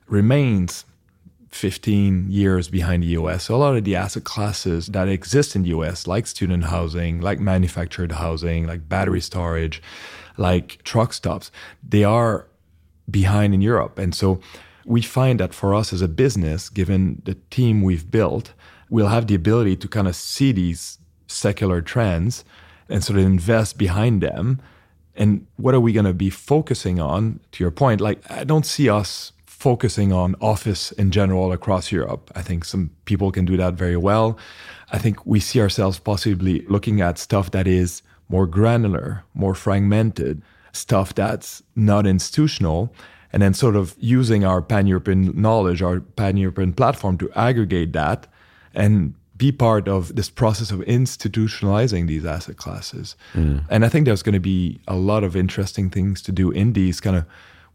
remains 0.07 0.85
15 1.49 2.29
years 2.29 2.69
behind 2.69 3.03
the 3.03 3.07
US. 3.07 3.45
So 3.45 3.55
a 3.55 3.57
lot 3.57 3.75
of 3.75 3.83
the 3.83 3.95
asset 3.95 4.23
classes 4.23 4.87
that 4.87 5.09
exist 5.09 5.55
in 5.55 5.63
the 5.63 5.69
US, 5.69 6.07
like 6.07 6.27
student 6.27 6.65
housing, 6.65 7.19
like 7.19 7.39
manufactured 7.39 8.13
housing, 8.13 8.67
like 8.67 8.87
battery 8.87 9.21
storage, 9.21 9.81
like 10.37 10.81
truck 10.83 11.13
stops, 11.13 11.51
they 11.87 12.03
are 12.03 12.47
behind 13.09 13.53
in 13.53 13.61
Europe. 13.61 13.99
And 13.99 14.15
so 14.15 14.39
we 14.85 15.01
find 15.01 15.39
that 15.39 15.53
for 15.53 15.73
us 15.73 15.93
as 15.93 16.01
a 16.01 16.07
business, 16.07 16.69
given 16.69 17.21
the 17.25 17.35
team 17.49 17.81
we've 17.81 18.09
built, 18.09 18.53
we'll 18.89 19.07
have 19.07 19.27
the 19.27 19.35
ability 19.35 19.75
to 19.77 19.87
kind 19.87 20.07
of 20.07 20.15
see 20.15 20.51
these 20.51 20.97
secular 21.27 21.81
trends 21.81 22.43
and 22.89 23.03
sort 23.03 23.19
of 23.19 23.25
invest 23.25 23.77
behind 23.77 24.21
them. 24.21 24.61
And 25.15 25.47
what 25.57 25.73
are 25.73 25.79
we 25.79 25.93
going 25.93 26.05
to 26.05 26.13
be 26.13 26.29
focusing 26.29 26.99
on? 26.99 27.39
To 27.53 27.63
your 27.63 27.71
point, 27.71 28.01
like, 28.01 28.19
I 28.29 28.43
don't 28.43 28.65
see 28.65 28.89
us 28.89 29.31
focusing 29.45 30.11
on 30.11 30.35
office 30.41 30.91
in 30.93 31.11
general 31.11 31.51
across 31.51 31.91
Europe. 31.91 32.31
I 32.35 32.41
think 32.41 32.65
some 32.65 32.89
people 33.05 33.31
can 33.31 33.45
do 33.45 33.57
that 33.57 33.75
very 33.75 33.97
well. 33.97 34.37
I 34.91 34.97
think 34.97 35.25
we 35.25 35.39
see 35.39 35.61
ourselves 35.61 35.99
possibly 35.99 36.65
looking 36.67 36.99
at 36.99 37.17
stuff 37.19 37.51
that 37.51 37.67
is 37.67 38.01
more 38.27 38.47
granular, 38.47 39.23
more 39.33 39.53
fragmented, 39.53 40.41
stuff 40.71 41.13
that's 41.13 41.61
not 41.75 42.07
institutional 42.07 42.93
and 43.33 43.41
then 43.41 43.53
sort 43.53 43.75
of 43.75 43.95
using 43.99 44.43
our 44.43 44.61
pan 44.61 44.87
European 44.87 45.39
knowledge, 45.39 45.81
our 45.81 45.99
pan 45.99 46.37
European 46.37 46.73
platform 46.73 47.17
to 47.17 47.31
aggregate 47.35 47.93
that 47.93 48.27
and 48.73 49.13
be 49.37 49.51
part 49.51 49.87
of 49.87 50.15
this 50.15 50.29
process 50.29 50.69
of 50.69 50.81
institutionalizing 50.81 52.07
these 52.07 52.25
asset 52.25 52.57
classes. 52.57 53.15
Mm. 53.33 53.63
And 53.69 53.83
I 53.83 53.89
think 53.89 54.05
there's 54.05 54.21
going 54.21 54.33
to 54.33 54.39
be 54.39 54.79
a 54.87 54.95
lot 54.95 55.23
of 55.23 55.35
interesting 55.35 55.89
things 55.89 56.21
to 56.23 56.31
do 56.31 56.51
in 56.51 56.73
these 56.73 56.99
kind 56.99 57.15
of 57.15 57.25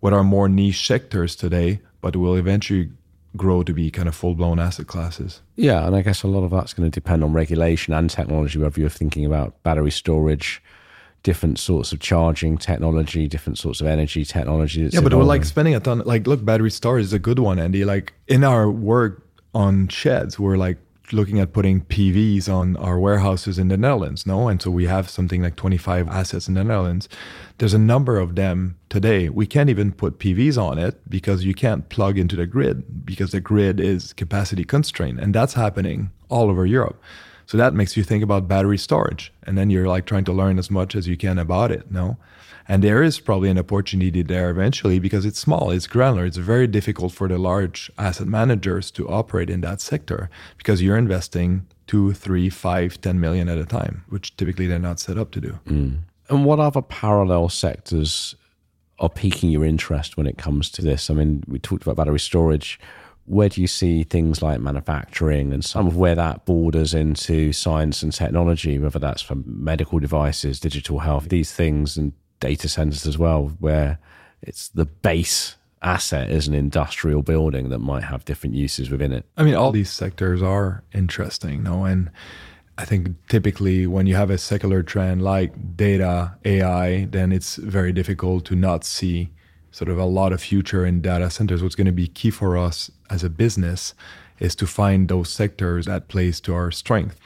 what 0.01 0.12
are 0.12 0.23
more 0.23 0.49
niche 0.49 0.87
sectors 0.87 1.35
today, 1.35 1.81
but 2.01 2.14
will 2.14 2.37
eventually 2.37 2.90
grow 3.37 3.62
to 3.62 3.73
be 3.73 3.90
kind 3.90 4.09
of 4.09 4.14
full 4.14 4.35
blown 4.35 4.59
asset 4.59 4.87
classes. 4.87 5.42
Yeah, 5.57 5.87
and 5.87 5.97
I 5.97 6.03
guess 6.03 6.23
a 6.23 6.29
lot 6.29 6.45
of 6.45 6.53
that's 6.53 6.73
going 6.73 6.88
to 6.88 6.95
depend 6.95 7.25
on 7.25 7.33
regulation 7.33 7.92
and 7.92 8.09
technology, 8.09 8.59
whether 8.59 8.81
you're 8.81 8.88
thinking 8.88 9.27
about 9.27 9.61
battery 9.62 9.90
storage 9.90 10.62
different 11.26 11.58
sorts 11.58 11.92
of 11.92 11.98
charging 11.98 12.56
technology, 12.56 13.26
different 13.26 13.58
sorts 13.58 13.80
of 13.80 13.88
energy 13.88 14.24
technology. 14.24 14.82
yeah, 14.82 15.00
but 15.00 15.06
evolving. 15.06 15.18
we're 15.18 15.24
like 15.24 15.44
spending 15.44 15.74
a 15.74 15.80
ton. 15.80 15.98
Like, 16.04 16.24
look, 16.28 16.44
battery 16.44 16.70
storage 16.70 17.06
is 17.06 17.12
a 17.12 17.18
good 17.18 17.40
one, 17.40 17.58
Andy. 17.58 17.84
Like 17.84 18.12
in 18.28 18.44
our 18.44 18.70
work 18.70 19.26
on 19.52 19.88
sheds, 19.88 20.38
we're 20.38 20.56
like 20.56 20.78
looking 21.12 21.40
at 21.40 21.52
putting 21.52 21.80
PVs 21.80 22.48
on 22.48 22.76
our 22.76 22.96
warehouses 23.00 23.58
in 23.58 23.66
the 23.66 23.76
Netherlands. 23.76 24.24
No, 24.24 24.46
and 24.46 24.62
so 24.62 24.70
we 24.70 24.86
have 24.86 25.10
something 25.10 25.42
like 25.42 25.56
25 25.56 26.08
assets 26.08 26.46
in 26.46 26.54
the 26.54 26.62
Netherlands. 26.62 27.08
There's 27.58 27.74
a 27.74 27.78
number 27.78 28.20
of 28.20 28.36
them 28.36 28.76
today. 28.88 29.28
We 29.28 29.48
can't 29.48 29.68
even 29.68 29.90
put 29.90 30.20
PVs 30.20 30.56
on 30.56 30.78
it 30.78 30.94
because 31.10 31.44
you 31.44 31.54
can't 31.54 31.88
plug 31.88 32.18
into 32.18 32.36
the 32.36 32.46
grid 32.46 33.04
because 33.04 33.32
the 33.32 33.40
grid 33.40 33.80
is 33.80 34.12
capacity 34.12 34.62
constrained, 34.64 35.18
and 35.18 35.34
that's 35.34 35.54
happening 35.54 36.12
all 36.28 36.50
over 36.50 36.64
Europe. 36.66 37.02
So 37.46 37.56
that 37.56 37.74
makes 37.74 37.96
you 37.96 38.02
think 38.02 38.22
about 38.22 38.48
battery 38.48 38.78
storage. 38.78 39.32
And 39.44 39.56
then 39.56 39.70
you're 39.70 39.88
like 39.88 40.04
trying 40.04 40.24
to 40.24 40.32
learn 40.32 40.59
as 40.59 40.70
much 40.70 40.94
as 40.94 41.06
you 41.09 41.16
can 41.16 41.38
about 41.38 41.70
it, 41.70 41.90
no? 41.90 42.16
And 42.68 42.82
there 42.82 43.02
is 43.02 43.20
probably 43.20 43.48
an 43.48 43.59
opportunity 43.59 44.22
there 44.22 44.50
eventually 44.50 44.98
because 44.98 45.24
it's 45.24 45.38
small, 45.38 45.70
it's 45.70 45.87
granular, 45.87 46.26
it's 46.26 46.37
very 46.37 46.66
difficult 46.66 47.12
for 47.12 47.28
the 47.28 47.38
large 47.38 47.90
asset 47.96 48.26
managers 48.26 48.90
to 48.92 49.09
operate 49.09 49.48
in 49.48 49.61
that 49.61 49.80
sector 49.80 50.28
because 50.59 50.82
you're 50.82 50.96
investing 50.96 51.66
two, 51.87 52.12
three, 52.12 52.50
five, 52.50 53.00
ten 53.00 53.21
million 53.21 53.48
at 53.48 53.58
a 53.58 53.64
time, 53.64 54.04
which 54.08 54.37
typically 54.37 54.66
they're 54.66 54.81
not 54.81 54.98
set 54.98 55.16
up 55.16 55.31
to 55.31 55.40
do. 55.40 55.58
Mm. 55.66 55.98
And 56.29 56.44
what 56.44 56.58
other 56.58 56.83
parallel 56.83 57.48
sectors 57.48 58.35
are 58.98 59.08
piquing 59.08 59.50
your 59.50 59.64
interest 59.64 60.16
when 60.16 60.27
it 60.27 60.37
comes 60.37 60.68
to 60.71 60.83
this? 60.83 61.08
I 61.08 61.14
mean, 61.14 61.44
we 61.46 61.60
talked 61.60 61.83
about 61.83 61.96
battery 61.96 62.18
storage 62.18 62.81
where 63.27 63.48
do 63.48 63.60
you 63.60 63.66
see 63.66 64.04
things 64.04 64.40
like 64.40 64.60
manufacturing 64.60 65.52
and 65.52 65.64
some 65.64 65.87
of 65.87 65.96
where 65.96 66.14
that 66.14 66.44
borders 66.44 66.94
into 66.94 67.52
science 67.52 68.02
and 68.02 68.12
technology, 68.12 68.79
whether 68.79 68.98
that's 68.98 69.22
for 69.22 69.37
medical 69.44 69.98
devices, 69.98 70.60
digital 70.60 71.00
health, 71.00 71.29
these 71.29 71.52
things, 71.52 71.96
and 71.96 72.12
data 72.40 72.68
centers 72.68 73.06
as 73.06 73.18
well, 73.18 73.52
where 73.58 73.98
it's 74.42 74.68
the 74.68 74.87
base 74.87 75.56
asset 75.83 76.31
is 76.31 76.48
an 76.48 76.54
industrial 76.54 77.22
building 77.22 77.68
that 77.68 77.79
might 77.79 78.04
have 78.04 78.24
different 78.24 78.54
uses 78.54 78.90
within 78.90 79.12
it. 79.12 79.24
I 79.37 79.42
mean, 79.42 79.54
all 79.54 79.72
these 79.72 79.90
sectors 79.90 80.42
are 80.42 80.85
interesting, 80.94 81.62
no? 81.62 81.85
And 81.85 82.10
I 82.79 82.85
think 82.85 83.14
typically 83.29 83.87
when 83.87 84.06
you 84.06 84.14
have 84.16 84.31
a 84.31 84.38
secular 84.38 84.83
trend 84.83 85.22
like 85.22 85.77
data, 85.77 86.37
AI, 86.44 87.06
then 87.06 87.33
it's 87.33 87.56
very 87.56 87.92
difficult 87.92 88.44
to 88.46 88.54
not 88.54 88.85
see 88.85 89.31
sort 89.77 89.90
of 89.90 89.98
a 89.98 90.06
lot 90.06 90.33
of 90.33 90.40
future 90.40 90.87
in 90.87 91.02
data 91.02 91.29
centers. 91.29 91.62
What's 91.62 91.74
going 91.74 91.87
to 91.87 91.92
be 91.92 92.08
key 92.08 92.31
for 92.31 92.56
us 92.56 92.90
as 93.10 93.22
a 93.22 93.29
business 93.29 93.92
is 94.38 94.56
to 94.56 94.66
find 94.66 95.06
those 95.06 95.29
sectors 95.29 95.85
that 95.85 96.08
plays 96.08 96.40
to 96.40 96.54
our 96.54 96.70
strength. 96.70 97.20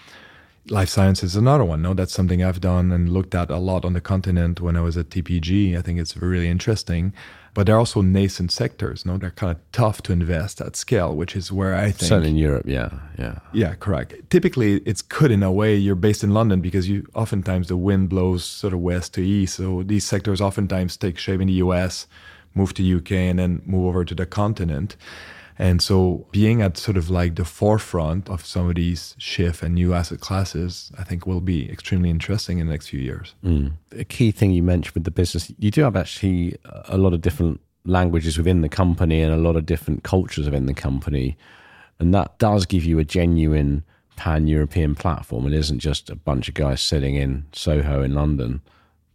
Life 0.69 0.89
science 0.89 1.23
is 1.23 1.37
another 1.37 1.65
one. 1.65 1.81
No, 1.81 1.95
that's 1.95 2.13
something 2.13 2.43
I've 2.43 2.61
done 2.61 2.91
and 2.91 3.09
looked 3.09 3.37
at 3.37 3.51
a 3.51 3.59
lot 3.59 3.85
on 3.85 3.93
the 3.93 4.01
continent 4.01 4.61
when 4.61 4.77
I 4.77 4.81
was 4.81 4.97
at 4.97 5.11
TPG. 5.11 5.79
I 5.79 5.83
think 5.83 6.01
it's 6.01 6.17
really 6.17 6.49
interesting 6.49 7.13
but 7.53 7.67
they're 7.67 7.79
also 7.79 8.01
nascent 8.01 8.53
sectors. 8.53 9.05
No, 9.05 9.17
they're 9.17 9.31
kind 9.31 9.51
of 9.51 9.59
tough 9.73 10.03
to 10.03 10.13
invest 10.13 10.61
at 10.61 10.77
scale, 10.77 11.15
which 11.15 11.35
is 11.35 11.51
where 11.51 11.75
I 11.75 11.91
think 11.91 12.09
certainly 12.09 12.31
in 12.31 12.37
Europe, 12.37 12.67
yeah, 12.67 12.91
yeah, 13.19 13.41
yeah, 13.53 13.75
correct. 13.75 14.15
Typically, 14.31 14.77
it's 14.87 15.03
good 15.03 15.31
in 15.31 15.43
a 15.43 15.51
way. 15.51 15.75
You're 15.75 15.97
based 15.97 16.23
in 16.23 16.31
London 16.31 16.61
because 16.61 16.89
you 16.89 17.07
oftentimes 17.15 17.69
the 17.69 17.77
wind 17.77 18.09
blows 18.09 18.45
sort 18.45 18.73
of 18.73 18.81
west 18.81 19.15
to 19.15 19.23
east. 19.23 19.57
So 19.57 19.83
these 19.83 20.05
sectors 20.05 20.41
oftentimes 20.41 20.97
take 20.97 21.19
shape 21.19 21.41
in 21.41 21.49
the 21.49 21.55
U.S., 21.55 22.07
move 22.55 22.75
to 22.75 22.97
UK, 22.97 23.13
and 23.13 23.39
then 23.39 23.63
move 23.65 23.87
over 23.87 24.05
to 24.05 24.15
the 24.15 24.27
continent. 24.27 24.97
And 25.59 25.83
so 25.83 26.27
being 26.33 26.63
at 26.63 26.79
sort 26.79 26.97
of 26.97 27.11
like 27.11 27.35
the 27.35 27.45
forefront 27.45 28.31
of 28.31 28.47
some 28.47 28.71
of 28.71 28.77
these 28.77 29.15
shift 29.19 29.63
and 29.63 29.75
new 29.75 29.93
asset 29.93 30.21
classes, 30.21 30.91
I 30.97 31.05
think 31.05 31.27
will 31.27 31.43
be 31.43 31.71
extremely 31.71 32.09
interesting 32.09 32.61
in 32.61 32.67
the 32.67 32.73
next 32.73 32.89
few 32.89 32.99
years. 32.99 33.35
Mm. 33.45 33.73
A 33.93 34.05
key 34.05 34.31
thing 34.31 34.53
you 34.53 34.63
mentioned 34.63 34.95
with 34.95 35.05
the 35.05 35.11
business, 35.11 35.53
you 35.59 35.71
do 35.71 35.83
have 35.83 35.97
actually 35.97 36.57
a 36.65 36.97
lot 36.97 37.13
of 37.13 37.21
different 37.21 37.61
languages 37.85 38.39
within 38.39 38.63
the 38.63 38.71
company 38.71 39.21
and 39.21 39.35
a 39.35 39.37
lot 39.37 39.55
of 39.55 39.67
different 39.67 40.03
cultures 40.03 40.47
within 40.47 40.65
the 40.65 40.73
company. 40.73 41.37
And 41.99 42.15
that 42.15 42.39
does 42.39 42.65
give 42.65 42.87
you 42.87 42.99
a 42.99 43.05
genuine 43.05 43.85
pan 44.17 44.47
European 44.47 44.95
platform. 44.95 45.47
It 45.47 45.53
isn't 45.53 45.81
just 45.81 46.09
a 46.09 46.17
bunch 46.17 46.49
of 46.49 46.55
guys 46.55 46.81
sitting 46.81 47.17
in 47.17 47.45
Soho 47.53 48.03
in 48.03 48.15
London 48.15 48.63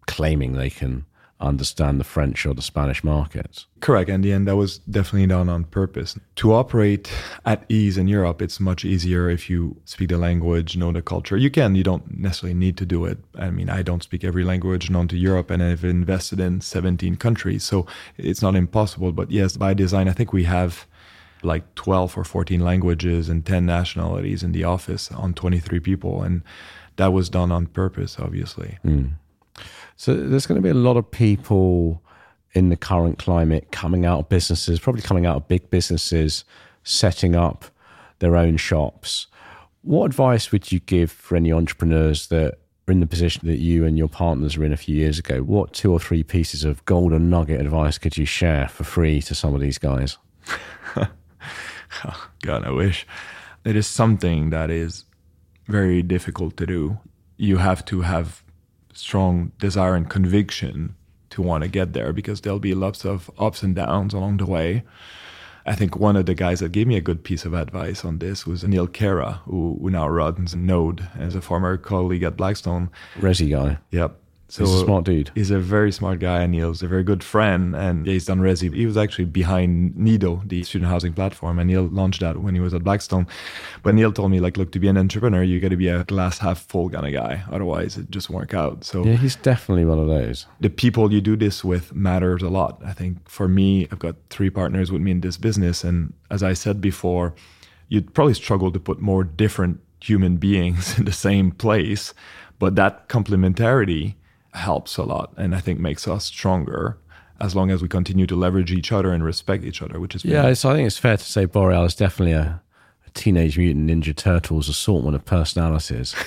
claiming 0.06 0.54
they 0.54 0.70
can 0.70 1.06
understand 1.42 2.00
the 2.00 2.04
French 2.06 2.46
or 2.46 2.54
the 2.54 2.62
Spanish 2.62 3.04
markets. 3.04 3.66
Correct. 3.82 4.10
And 4.10 4.24
the 4.24 4.32
end, 4.32 4.48
that 4.48 4.56
was 4.56 4.78
definitely 4.80 5.28
done 5.28 5.50
on 5.50 5.66
purpose. 5.66 6.18
To 6.38 6.54
operate 6.54 7.12
at 7.46 7.66
ease 7.68 7.98
in 7.98 8.08
Europe, 8.08 8.42
it's 8.42 8.60
much 8.60 8.86
easier 8.86 9.30
if 9.30 9.50
you 9.50 9.76
speak 9.84 10.10
the 10.10 10.18
language, 10.18 10.78
know 10.78 10.92
the 10.92 11.02
culture. 11.02 11.36
You 11.36 11.52
can, 11.52 11.76
you 11.76 11.84
don't 11.84 12.20
necessarily 12.20 12.54
need 12.54 12.78
to 12.78 12.86
do 12.86 13.06
it. 13.06 13.18
I 13.38 13.50
mean, 13.50 13.70
I 13.70 13.82
don't 13.82 14.02
speak 14.02 14.24
every 14.24 14.44
language 14.46 14.90
known 14.90 15.08
to 15.10 15.18
Europe 15.18 15.52
and 15.52 15.62
I've 15.62 15.84
invested 15.84 16.40
in 16.40 16.62
17 16.62 17.18
countries. 17.18 17.64
So 17.64 17.86
it's 18.18 18.42
not 18.42 18.56
impossible. 18.56 19.12
But 19.12 19.30
yes, 19.30 19.58
by 19.58 19.74
design, 19.74 20.08
I 20.08 20.14
think 20.14 20.32
we 20.32 20.46
have 20.46 20.88
like 21.44 21.76
12 21.76 22.18
or 22.18 22.24
14 22.24 22.62
languages 22.62 23.28
and 23.30 23.46
10 23.46 23.66
nationalities 23.66 24.42
in 24.42 24.54
the 24.54 24.64
office 24.64 25.12
on 25.12 25.34
23 25.34 25.82
people. 25.82 26.24
And 26.24 26.44
that 26.96 27.08
was 27.08 27.30
done 27.30 27.52
on 27.52 27.68
purpose, 27.68 28.18
obviously. 28.20 28.80
Mm. 28.86 29.16
So 29.98 30.14
there's 30.14 30.46
going 30.46 30.58
to 30.58 30.62
be 30.62 30.70
a 30.70 30.74
lot 30.74 30.98
of 30.98 31.10
people 31.10 32.02
in 32.54 32.70
the 32.70 32.78
current 32.78 33.20
climate 33.20 33.72
coming 33.72 34.06
out 34.06 34.20
of 34.20 34.30
businesses, 34.30 34.80
probably 34.80 35.02
coming 35.02 35.26
out 35.26 35.36
of 35.36 35.48
big 35.48 35.70
businesses, 35.70 36.46
setting 36.84 37.36
up 37.36 37.66
their 38.20 38.36
own 38.36 38.58
shops. 38.58 39.28
What 39.82 40.06
advice 40.06 40.52
would 40.52 40.72
you 40.72 40.80
give 40.80 41.12
for 41.12 41.36
any 41.36 41.52
entrepreneurs 41.52 42.28
that 42.28 42.58
are 42.88 42.92
in 42.92 43.02
the 43.02 43.08
position 43.08 43.48
that 43.48 43.60
you 43.60 43.86
and 43.86 43.98
your 43.98 44.08
partners 44.08 44.58
were 44.58 44.66
in 44.66 44.74
a 44.74 44.78
few 44.78 44.96
years 44.96 45.20
ago? 45.20 45.42
What 45.42 45.74
two 45.74 45.92
or 45.92 46.00
three 46.00 46.24
pieces 46.24 46.64
of 46.64 46.84
golden 46.86 47.30
nugget 47.30 47.62
advice 47.62 47.98
could 47.98 48.18
you 48.18 48.26
share 48.26 48.68
for 48.68 48.84
free 48.84 49.22
to 49.24 49.36
some 49.36 49.54
of 49.54 49.62
these 49.62 49.78
guys? 49.78 50.18
God, 52.42 52.66
I 52.66 52.72
wish. 52.72 53.06
It 53.64 53.76
is 53.76 53.88
something 53.88 54.50
that 54.52 54.70
is 54.70 55.06
very 55.68 56.02
difficult 56.04 56.56
to 56.58 56.66
do. 56.66 57.00
You 57.38 57.58
have 57.58 57.84
to 57.86 58.02
have 58.02 58.45
strong 58.98 59.52
desire 59.60 59.96
and 59.96 60.10
conviction 60.10 60.96
to 61.30 61.42
want 61.42 61.64
to 61.64 61.70
get 61.70 61.94
there 61.94 62.14
because 62.14 62.42
there'll 62.42 62.60
be 62.60 62.74
lots 62.74 63.06
of 63.06 63.30
ups 63.38 63.64
and 63.64 63.76
downs 63.76 64.14
along 64.14 64.38
the 64.38 64.46
way. 64.46 64.84
I 65.66 65.74
think 65.74 65.96
one 65.96 66.16
of 66.16 66.28
the 66.28 66.36
guys 66.36 66.60
that 66.60 66.72
gave 66.72 66.86
me 66.86 66.96
a 66.96 67.02
good 67.02 67.24
piece 67.24 67.44
of 67.44 67.54
advice 67.54 68.06
on 68.06 68.20
this 68.20 68.46
was 68.46 68.64
Neil 68.64 68.88
Kara, 68.88 69.42
who, 69.46 69.78
who 69.82 69.90
now 69.90 70.08
runs 70.08 70.56
Node 70.56 71.08
as 71.18 71.34
a 71.34 71.42
former 71.42 71.76
colleague 71.78 72.24
at 72.24 72.38
Blackstone. 72.38 72.92
Resi 73.16 73.50
guy. 73.50 73.80
Yep. 73.90 74.20
So 74.48 74.64
he's 74.64 74.74
a 74.74 74.86
smart 74.86 75.06
dude. 75.06 75.32
He's 75.34 75.50
a 75.50 75.60
very 75.60 75.92
smart 75.92 76.20
guy, 76.20 76.42
and 76.42 76.54
he's 76.54 76.84
a 76.84 76.88
very 76.88 77.04
good 77.04 77.24
friend. 77.24 77.76
And 77.76 78.06
he's 78.06 78.26
done 78.26 78.40
Resi. 78.40 78.74
He 78.74 78.86
was 78.86 78.96
actually 78.96 79.26
behind 79.26 79.98
Nido, 79.98 80.42
the 80.46 80.64
student 80.64 80.90
housing 80.90 81.14
platform, 81.14 81.58
and 81.58 81.68
Neil 81.68 81.88
launched 81.88 82.22
that 82.22 82.38
when 82.38 82.54
he 82.54 82.62
was 82.62 82.74
at 82.74 82.84
Blackstone. 82.84 83.26
But 83.82 83.96
Neil 83.96 84.12
told 84.12 84.32
me, 84.32 84.40
like, 84.40 84.58
look, 84.58 84.72
to 84.74 84.80
be 84.80 84.88
an 84.88 84.98
entrepreneur, 84.98 85.42
you 85.42 85.60
got 85.60 85.70
to 85.70 85.78
be 85.78 85.88
a 85.88 86.04
glass 86.04 86.38
half 86.38 86.60
full 86.60 86.90
kind 86.90 87.08
of 87.08 87.14
guy. 87.14 87.44
Otherwise, 87.52 87.98
it 87.98 88.12
just 88.12 88.30
won't 88.30 88.44
work 88.44 88.54
out. 88.54 88.84
So 88.84 89.04
yeah, 89.04 89.16
he's 89.16 89.36
definitely 89.36 89.86
one 89.86 89.98
of 90.00 90.08
those. 90.08 90.46
The 90.60 90.70
people 90.70 91.12
you 91.12 91.22
do 91.22 91.36
this 91.36 91.64
with 91.64 91.96
matters 91.96 92.44
a 92.44 92.50
lot. 92.50 92.82
I 92.86 92.94
think 92.94 93.28
for 93.28 93.48
me, 93.48 93.88
I've 93.92 94.00
got 94.00 94.16
three 94.30 94.50
partners 94.50 94.92
with 94.92 95.02
me 95.02 95.12
in 95.12 95.22
this 95.22 95.38
business, 95.38 95.84
and 95.84 96.14
as 96.30 96.44
I 96.44 96.54
said 96.54 96.82
before, 96.82 97.34
you'd 97.90 98.14
probably 98.14 98.36
struggle 98.36 98.72
to 98.72 98.80
put 98.80 99.00
more 99.00 99.24
different 99.24 99.80
human 100.00 100.38
beings 100.38 100.98
in 101.00 101.06
the 101.06 101.12
same 101.12 101.52
place, 101.52 102.14
but 102.60 102.76
that 102.76 103.10
complementarity 103.10 104.16
helps 104.56 104.98
a 104.98 105.04
lot 105.04 105.34
and 105.38 105.56
I 105.56 105.60
think 105.60 105.80
makes 105.80 106.08
us 106.08 106.26
stronger 106.26 106.98
as 107.40 107.56
long 107.56 107.70
as 107.70 107.82
we 107.82 107.88
continue 107.88 108.26
to 108.28 108.36
leverage 108.36 108.72
each 108.72 108.92
other 108.92 109.12
and 109.12 109.24
respect 109.24 109.64
each 109.64 109.82
other, 109.82 110.00
which 110.00 110.16
is 110.16 110.24
yeah. 110.24 110.54
So 110.54 110.70
I 110.70 110.74
think 110.74 110.88
it's 110.88 110.98
fair 110.98 111.18
to 111.18 111.24
say 111.24 111.46
Boreal 111.46 111.84
is 111.84 111.96
definitely 111.96 112.34
a, 112.34 112.62
a 113.06 113.10
Teenage 113.12 113.58
Mutant 113.58 113.90
Ninja 113.90 114.16
Turtles 114.16 114.70
assortment 114.70 115.16
of 115.16 115.26
personalities. 115.26 116.16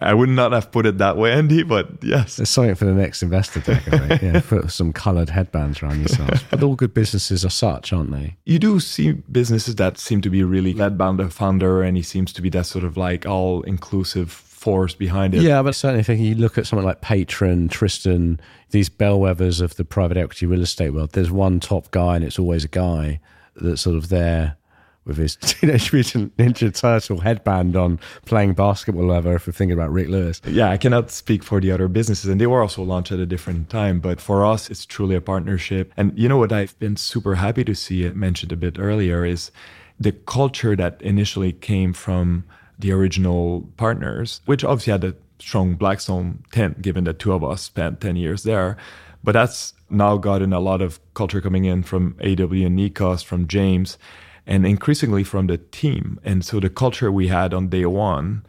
I 0.00 0.14
would 0.14 0.28
not 0.28 0.52
have 0.52 0.70
put 0.70 0.86
it 0.86 0.98
that 0.98 1.16
way, 1.16 1.32
Andy, 1.32 1.62
but 1.62 1.88
yes. 2.02 2.36
There's 2.36 2.48
something 2.50 2.74
for 2.74 2.84
the 2.84 2.94
next 2.94 3.22
investor 3.22 3.60
deck, 3.60 3.82
I 3.88 4.08
think. 4.08 4.22
Yeah, 4.22 4.40
put 4.46 4.70
some 4.70 4.92
coloured 4.92 5.30
headbands 5.30 5.82
around 5.82 6.00
yourselves. 6.00 6.42
But 6.50 6.62
all 6.62 6.74
good 6.74 6.94
businesses 6.94 7.44
are 7.44 7.50
such, 7.50 7.92
aren't 7.92 8.10
they? 8.10 8.36
You 8.44 8.58
do 8.58 8.80
see 8.80 9.12
businesses 9.12 9.76
that 9.76 9.98
seem 9.98 10.20
to 10.22 10.30
be 10.30 10.42
really 10.42 10.74
led 10.74 10.98
by 10.98 11.12
the 11.12 11.28
founder, 11.30 11.82
and 11.82 11.96
he 11.96 12.02
seems 12.02 12.32
to 12.34 12.42
be 12.42 12.50
that 12.50 12.66
sort 12.66 12.84
of 12.84 12.96
like 12.96 13.26
all 13.26 13.62
inclusive 13.62 14.51
force 14.62 14.94
behind 14.94 15.34
it. 15.34 15.42
Yeah, 15.42 15.60
but 15.60 15.74
certainly 15.74 16.00
if 16.00 16.08
you 16.08 16.36
look 16.36 16.56
at 16.56 16.68
something 16.68 16.86
like 16.86 17.00
Patron, 17.00 17.68
Tristan, 17.68 18.38
these 18.70 18.88
bellwethers 18.88 19.60
of 19.60 19.74
the 19.74 19.84
private 19.84 20.16
equity 20.16 20.46
real 20.46 20.62
estate 20.62 20.90
world, 20.90 21.12
there's 21.12 21.32
one 21.32 21.58
top 21.58 21.90
guy 21.90 22.14
and 22.14 22.24
it's 22.24 22.38
always 22.38 22.64
a 22.64 22.68
guy 22.68 23.18
that's 23.56 23.82
sort 23.82 23.96
of 23.96 24.08
there 24.08 24.56
with 25.04 25.16
his 25.16 25.34
Teenage 25.40 25.92
Mutant 25.92 26.36
Ninja 26.36 26.72
Turtle 26.72 27.18
headband 27.18 27.74
on, 27.74 27.98
playing 28.24 28.54
basketball, 28.54 29.06
whatever, 29.06 29.34
if 29.34 29.48
we're 29.48 29.52
thinking 29.52 29.76
about 29.76 29.92
Ric 29.92 30.06
Lewis. 30.06 30.40
Yeah, 30.46 30.70
I 30.70 30.76
cannot 30.76 31.10
speak 31.10 31.42
for 31.42 31.60
the 31.60 31.72
other 31.72 31.88
businesses, 31.88 32.30
and 32.30 32.40
they 32.40 32.46
were 32.46 32.62
also 32.62 32.84
launched 32.84 33.10
at 33.10 33.18
a 33.18 33.26
different 33.26 33.68
time. 33.68 33.98
But 33.98 34.20
for 34.20 34.44
us, 34.44 34.70
it's 34.70 34.86
truly 34.86 35.16
a 35.16 35.20
partnership. 35.20 35.92
And 35.96 36.16
you 36.16 36.28
know 36.28 36.36
what 36.36 36.52
I've 36.52 36.78
been 36.78 36.94
super 36.94 37.34
happy 37.34 37.64
to 37.64 37.74
see 37.74 38.04
it 38.04 38.14
mentioned 38.14 38.52
a 38.52 38.56
bit 38.56 38.78
earlier 38.78 39.24
is 39.24 39.50
the 39.98 40.12
culture 40.12 40.76
that 40.76 41.02
initially 41.02 41.52
came 41.52 41.92
from 41.92 42.44
the 42.78 42.92
original 42.92 43.68
partners, 43.76 44.40
which 44.44 44.64
obviously 44.64 44.92
had 44.92 45.04
a 45.04 45.14
strong 45.38 45.74
Blackstone 45.74 46.42
tent, 46.52 46.82
given 46.82 47.04
that 47.04 47.18
two 47.18 47.32
of 47.32 47.44
us 47.44 47.62
spent 47.62 48.00
10 48.00 48.16
years 48.16 48.42
there. 48.42 48.76
But 49.24 49.32
that's 49.32 49.74
now 49.90 50.16
gotten 50.16 50.52
a 50.52 50.60
lot 50.60 50.82
of 50.82 51.00
culture 51.14 51.40
coming 51.40 51.64
in 51.64 51.82
from 51.82 52.16
AW 52.20 52.26
and 52.26 52.78
Nikos, 52.78 53.24
from 53.24 53.46
James, 53.46 53.98
and 54.46 54.66
increasingly 54.66 55.22
from 55.22 55.46
the 55.46 55.58
team. 55.58 56.18
And 56.24 56.44
so 56.44 56.58
the 56.58 56.70
culture 56.70 57.12
we 57.12 57.28
had 57.28 57.54
on 57.54 57.68
day 57.68 57.86
one 57.86 58.44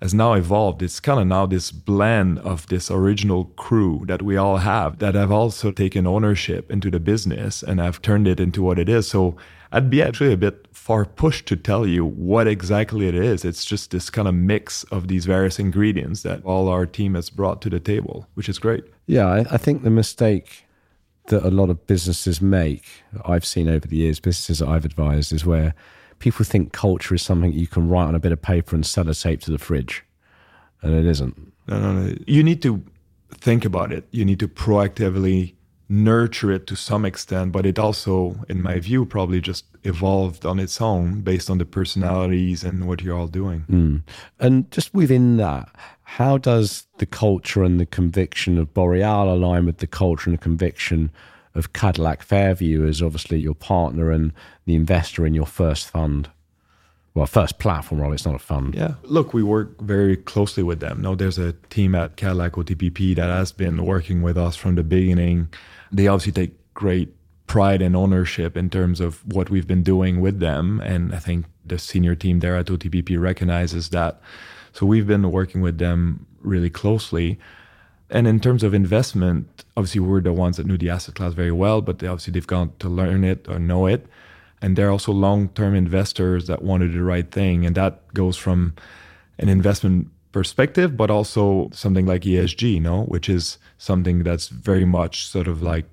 has 0.00 0.14
now 0.14 0.34
evolved. 0.34 0.82
It's 0.82 1.00
kind 1.00 1.20
of 1.20 1.26
now 1.26 1.46
this 1.46 1.70
blend 1.70 2.38
of 2.40 2.66
this 2.68 2.90
original 2.90 3.46
crew 3.56 4.04
that 4.06 4.22
we 4.22 4.36
all 4.36 4.58
have 4.58 4.98
that 4.98 5.14
have 5.14 5.32
also 5.32 5.70
taken 5.70 6.06
ownership 6.06 6.70
into 6.70 6.90
the 6.90 7.00
business 7.00 7.62
and 7.62 7.80
have 7.80 8.00
turned 8.00 8.28
it 8.28 8.40
into 8.40 8.62
what 8.62 8.78
it 8.78 8.88
is. 8.88 9.08
So 9.08 9.36
I'd 9.72 9.90
be 9.90 10.02
actually 10.02 10.32
a 10.32 10.36
bit 10.36 10.66
far 10.72 11.04
pushed 11.04 11.46
to 11.46 11.56
tell 11.56 11.86
you 11.86 12.04
what 12.04 12.46
exactly 12.46 13.08
it 13.08 13.14
is. 13.14 13.44
It's 13.44 13.64
just 13.64 13.90
this 13.90 14.08
kind 14.08 14.28
of 14.28 14.34
mix 14.34 14.84
of 14.84 15.08
these 15.08 15.26
various 15.26 15.58
ingredients 15.58 16.22
that 16.22 16.44
all 16.44 16.68
our 16.68 16.86
team 16.86 17.14
has 17.14 17.28
brought 17.28 17.60
to 17.62 17.70
the 17.70 17.80
table, 17.80 18.26
which 18.34 18.48
is 18.48 18.58
great. 18.58 18.84
Yeah, 19.06 19.26
I, 19.26 19.38
I 19.50 19.56
think 19.58 19.82
the 19.82 19.90
mistake 19.90 20.64
that 21.26 21.44
a 21.44 21.50
lot 21.50 21.68
of 21.68 21.86
businesses 21.86 22.40
make, 22.40 22.84
I've 23.24 23.44
seen 23.44 23.68
over 23.68 23.86
the 23.86 23.96
years, 23.96 24.20
businesses 24.20 24.60
that 24.60 24.68
I've 24.68 24.86
advised, 24.86 25.32
is 25.32 25.44
where 25.44 25.74
people 26.18 26.44
think 26.44 26.72
culture 26.72 27.14
is 27.14 27.22
something 27.22 27.52
you 27.52 27.66
can 27.66 27.88
write 27.88 28.06
on 28.06 28.14
a 28.14 28.20
bit 28.20 28.32
of 28.32 28.40
paper 28.40 28.74
and 28.74 28.84
sellotape 28.84 29.40
to 29.42 29.50
the 29.50 29.58
fridge. 29.58 30.04
And 30.82 30.94
it 30.94 31.06
isn't. 31.06 31.52
No, 31.66 31.80
no, 31.80 31.92
no. 31.92 32.16
You 32.26 32.42
need 32.42 32.62
to 32.62 32.82
think 33.32 33.64
about 33.64 33.92
it. 33.92 34.06
You 34.10 34.24
need 34.24 34.40
to 34.40 34.48
proactively 34.48 35.54
nurture 35.88 36.52
it 36.52 36.66
to 36.66 36.76
some 36.76 37.04
extent, 37.04 37.50
but 37.50 37.64
it 37.64 37.78
also, 37.78 38.44
in 38.48 38.62
my 38.62 38.78
view, 38.78 39.06
probably 39.06 39.40
just 39.40 39.64
evolved 39.84 40.44
on 40.44 40.58
its 40.58 40.80
own 40.80 41.22
based 41.22 41.48
on 41.48 41.58
the 41.58 41.64
personalities 41.64 42.62
and 42.62 42.86
what 42.86 43.02
you're 43.02 43.16
all 43.16 43.26
doing. 43.26 43.64
Mm. 43.70 44.02
And 44.38 44.70
just 44.70 44.92
within 44.92 45.38
that, 45.38 45.70
how 46.02 46.36
does 46.36 46.86
the 46.98 47.06
culture 47.06 47.62
and 47.62 47.80
the 47.80 47.86
conviction 47.86 48.58
of 48.58 48.74
Boreal 48.74 49.32
align 49.32 49.64
with 49.66 49.78
the 49.78 49.86
culture 49.86 50.28
and 50.28 50.38
the 50.38 50.42
conviction 50.42 51.10
of 51.58 51.72
Cadillac 51.72 52.22
Fairview 52.22 52.86
as 52.86 53.02
obviously 53.02 53.38
your 53.38 53.54
partner 53.54 54.10
and 54.10 54.32
the 54.64 54.74
investor 54.74 55.26
in 55.26 55.34
your 55.34 55.46
first 55.46 55.88
fund. 55.88 56.30
Well, 57.14 57.26
first 57.26 57.58
platform 57.58 58.00
role, 58.00 58.12
it's 58.12 58.24
not 58.24 58.36
a 58.36 58.38
fund. 58.38 58.74
Yeah. 58.74 58.94
Look, 59.02 59.34
we 59.34 59.42
work 59.42 59.80
very 59.80 60.16
closely 60.16 60.62
with 60.62 60.78
them. 60.78 61.02
No, 61.02 61.14
there's 61.14 61.38
a 61.38 61.52
team 61.70 61.94
at 61.94 62.16
Cadillac 62.16 62.52
OTPP 62.52 63.16
that 63.16 63.28
has 63.28 63.50
been 63.50 63.84
working 63.84 64.22
with 64.22 64.38
us 64.38 64.54
from 64.54 64.76
the 64.76 64.84
beginning. 64.84 65.48
They 65.90 66.06
obviously 66.06 66.32
take 66.32 66.74
great 66.74 67.12
pride 67.48 67.82
and 67.82 67.96
ownership 67.96 68.56
in 68.56 68.70
terms 68.70 69.00
of 69.00 69.26
what 69.26 69.50
we've 69.50 69.66
been 69.66 69.82
doing 69.82 70.20
with 70.20 70.38
them. 70.38 70.80
And 70.80 71.12
I 71.12 71.18
think 71.18 71.46
the 71.66 71.78
senior 71.78 72.14
team 72.14 72.38
there 72.38 72.56
at 72.56 72.66
OTPP 72.66 73.18
recognizes 73.20 73.88
that. 73.88 74.20
So 74.72 74.86
we've 74.86 75.06
been 75.06 75.32
working 75.32 75.60
with 75.60 75.78
them 75.78 76.26
really 76.40 76.70
closely. 76.70 77.38
And 78.10 78.26
in 78.26 78.40
terms 78.40 78.62
of 78.62 78.72
investment, 78.72 79.64
obviously 79.76 80.00
we're 80.00 80.20
the 80.20 80.32
ones 80.32 80.56
that 80.56 80.66
knew 80.66 80.78
the 80.78 80.90
asset 80.90 81.14
class 81.14 81.34
very 81.34 81.52
well, 81.52 81.82
but 81.82 81.98
they 81.98 82.06
obviously 82.06 82.32
they've 82.32 82.46
gone 82.46 82.72
to 82.78 82.88
learn 82.88 83.22
it 83.24 83.46
or 83.48 83.58
know 83.58 83.86
it. 83.86 84.06
And 84.62 84.76
they're 84.76 84.90
also 84.90 85.12
long-term 85.12 85.74
investors 85.74 86.46
that 86.46 86.62
want 86.62 86.80
to 86.82 86.88
do 86.88 86.94
the 86.94 87.04
right 87.04 87.30
thing. 87.30 87.66
And 87.66 87.76
that 87.76 88.12
goes 88.14 88.36
from 88.36 88.74
an 89.38 89.48
investment 89.48 90.08
perspective, 90.32 90.96
but 90.96 91.10
also 91.10 91.70
something 91.72 92.06
like 92.06 92.22
ESG, 92.22 92.74
you 92.74 92.80
know, 92.80 93.04
which 93.04 93.28
is 93.28 93.58
something 93.76 94.22
that's 94.24 94.48
very 94.48 94.84
much 94.84 95.26
sort 95.26 95.46
of 95.46 95.62
like 95.62 95.84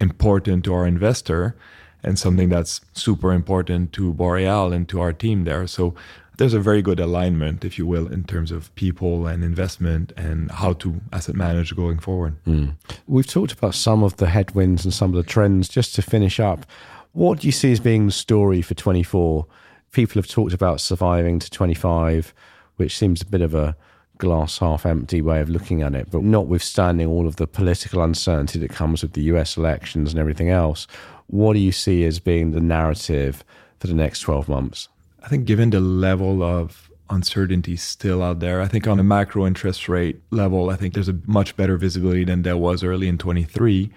important 0.00 0.64
to 0.64 0.74
our 0.74 0.86
investor 0.86 1.56
and 2.02 2.18
something 2.18 2.48
that's 2.48 2.80
super 2.94 3.32
important 3.32 3.92
to 3.92 4.12
Boreal 4.14 4.72
and 4.72 4.88
to 4.88 5.00
our 5.00 5.12
team 5.12 5.44
there. 5.44 5.66
So 5.66 5.94
there's 6.40 6.54
a 6.54 6.58
very 6.58 6.80
good 6.80 6.98
alignment, 6.98 7.66
if 7.66 7.78
you 7.78 7.86
will, 7.86 8.10
in 8.10 8.24
terms 8.24 8.50
of 8.50 8.74
people 8.74 9.26
and 9.26 9.44
investment 9.44 10.10
and 10.16 10.50
how 10.50 10.72
to 10.72 10.98
asset 11.12 11.34
manage 11.34 11.76
going 11.76 11.98
forward. 11.98 12.34
Mm. 12.46 12.76
We've 13.06 13.26
talked 13.26 13.52
about 13.52 13.74
some 13.74 14.02
of 14.02 14.16
the 14.16 14.26
headwinds 14.26 14.86
and 14.86 14.94
some 14.94 15.10
of 15.10 15.16
the 15.16 15.30
trends. 15.30 15.68
Just 15.68 15.94
to 15.96 16.02
finish 16.02 16.40
up, 16.40 16.64
what 17.12 17.40
do 17.40 17.46
you 17.46 17.52
see 17.52 17.70
as 17.72 17.78
being 17.78 18.06
the 18.06 18.12
story 18.12 18.62
for 18.62 18.72
24? 18.72 19.44
People 19.92 20.14
have 20.14 20.28
talked 20.28 20.54
about 20.54 20.80
surviving 20.80 21.40
to 21.40 21.50
25, 21.50 22.32
which 22.76 22.96
seems 22.96 23.20
a 23.20 23.26
bit 23.26 23.42
of 23.42 23.54
a 23.54 23.76
glass 24.16 24.56
half 24.60 24.86
empty 24.86 25.20
way 25.20 25.42
of 25.42 25.50
looking 25.50 25.82
at 25.82 25.94
it. 25.94 26.10
But 26.10 26.22
notwithstanding 26.22 27.06
all 27.06 27.26
of 27.26 27.36
the 27.36 27.46
political 27.46 28.02
uncertainty 28.02 28.58
that 28.60 28.70
comes 28.70 29.02
with 29.02 29.12
the 29.12 29.24
US 29.24 29.58
elections 29.58 30.10
and 30.10 30.18
everything 30.18 30.48
else, 30.48 30.86
what 31.26 31.52
do 31.52 31.58
you 31.58 31.72
see 31.72 32.02
as 32.06 32.18
being 32.18 32.52
the 32.52 32.62
narrative 32.62 33.44
for 33.78 33.88
the 33.88 33.94
next 33.94 34.20
12 34.20 34.48
months? 34.48 34.88
I 35.22 35.28
think 35.28 35.44
given 35.44 35.70
the 35.70 35.80
level 35.80 36.42
of 36.42 36.90
uncertainty 37.10 37.76
still 37.76 38.22
out 38.22 38.40
there, 38.40 38.60
I 38.60 38.68
think 38.68 38.86
on 38.86 38.98
a 38.98 39.04
macro 39.04 39.46
interest 39.46 39.88
rate 39.88 40.20
level, 40.30 40.70
I 40.70 40.76
think 40.76 40.94
there's 40.94 41.08
a 41.08 41.18
much 41.26 41.56
better 41.56 41.76
visibility 41.76 42.24
than 42.24 42.42
there 42.42 42.56
was 42.56 42.82
early 42.82 43.08
in 43.08 43.18
23. 43.18 43.90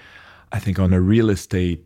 I 0.51 0.59
think 0.59 0.79
on 0.79 0.93
a 0.93 1.01
real 1.01 1.29
estate 1.29 1.85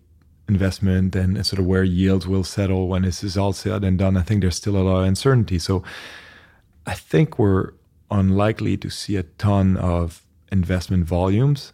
investment 0.50 1.16
and 1.16 1.46
sort 1.46 1.60
of 1.60 1.66
where 1.66 1.84
yields 1.84 2.28
will 2.28 2.44
settle 2.44 2.88
when 2.88 3.02
this 3.02 3.24
is 3.24 3.38
all 3.38 3.54
said 3.54 3.84
and 3.84 4.00
done, 4.00 4.18
I 4.18 4.22
think 4.22 4.42
there's 4.42 4.56
still 4.56 4.78
a 4.78 4.80
lot 4.80 5.02
of 5.02 5.08
uncertainty. 5.08 5.60
So 5.60 5.84
I 6.86 6.94
think 6.94 7.38
we're 7.38 7.74
unlikely 8.10 8.78
to 8.78 8.90
see 8.90 9.18
a 9.18 9.24
ton 9.24 9.78
of 9.78 10.24
investment 10.52 11.06
volumes. 11.06 11.74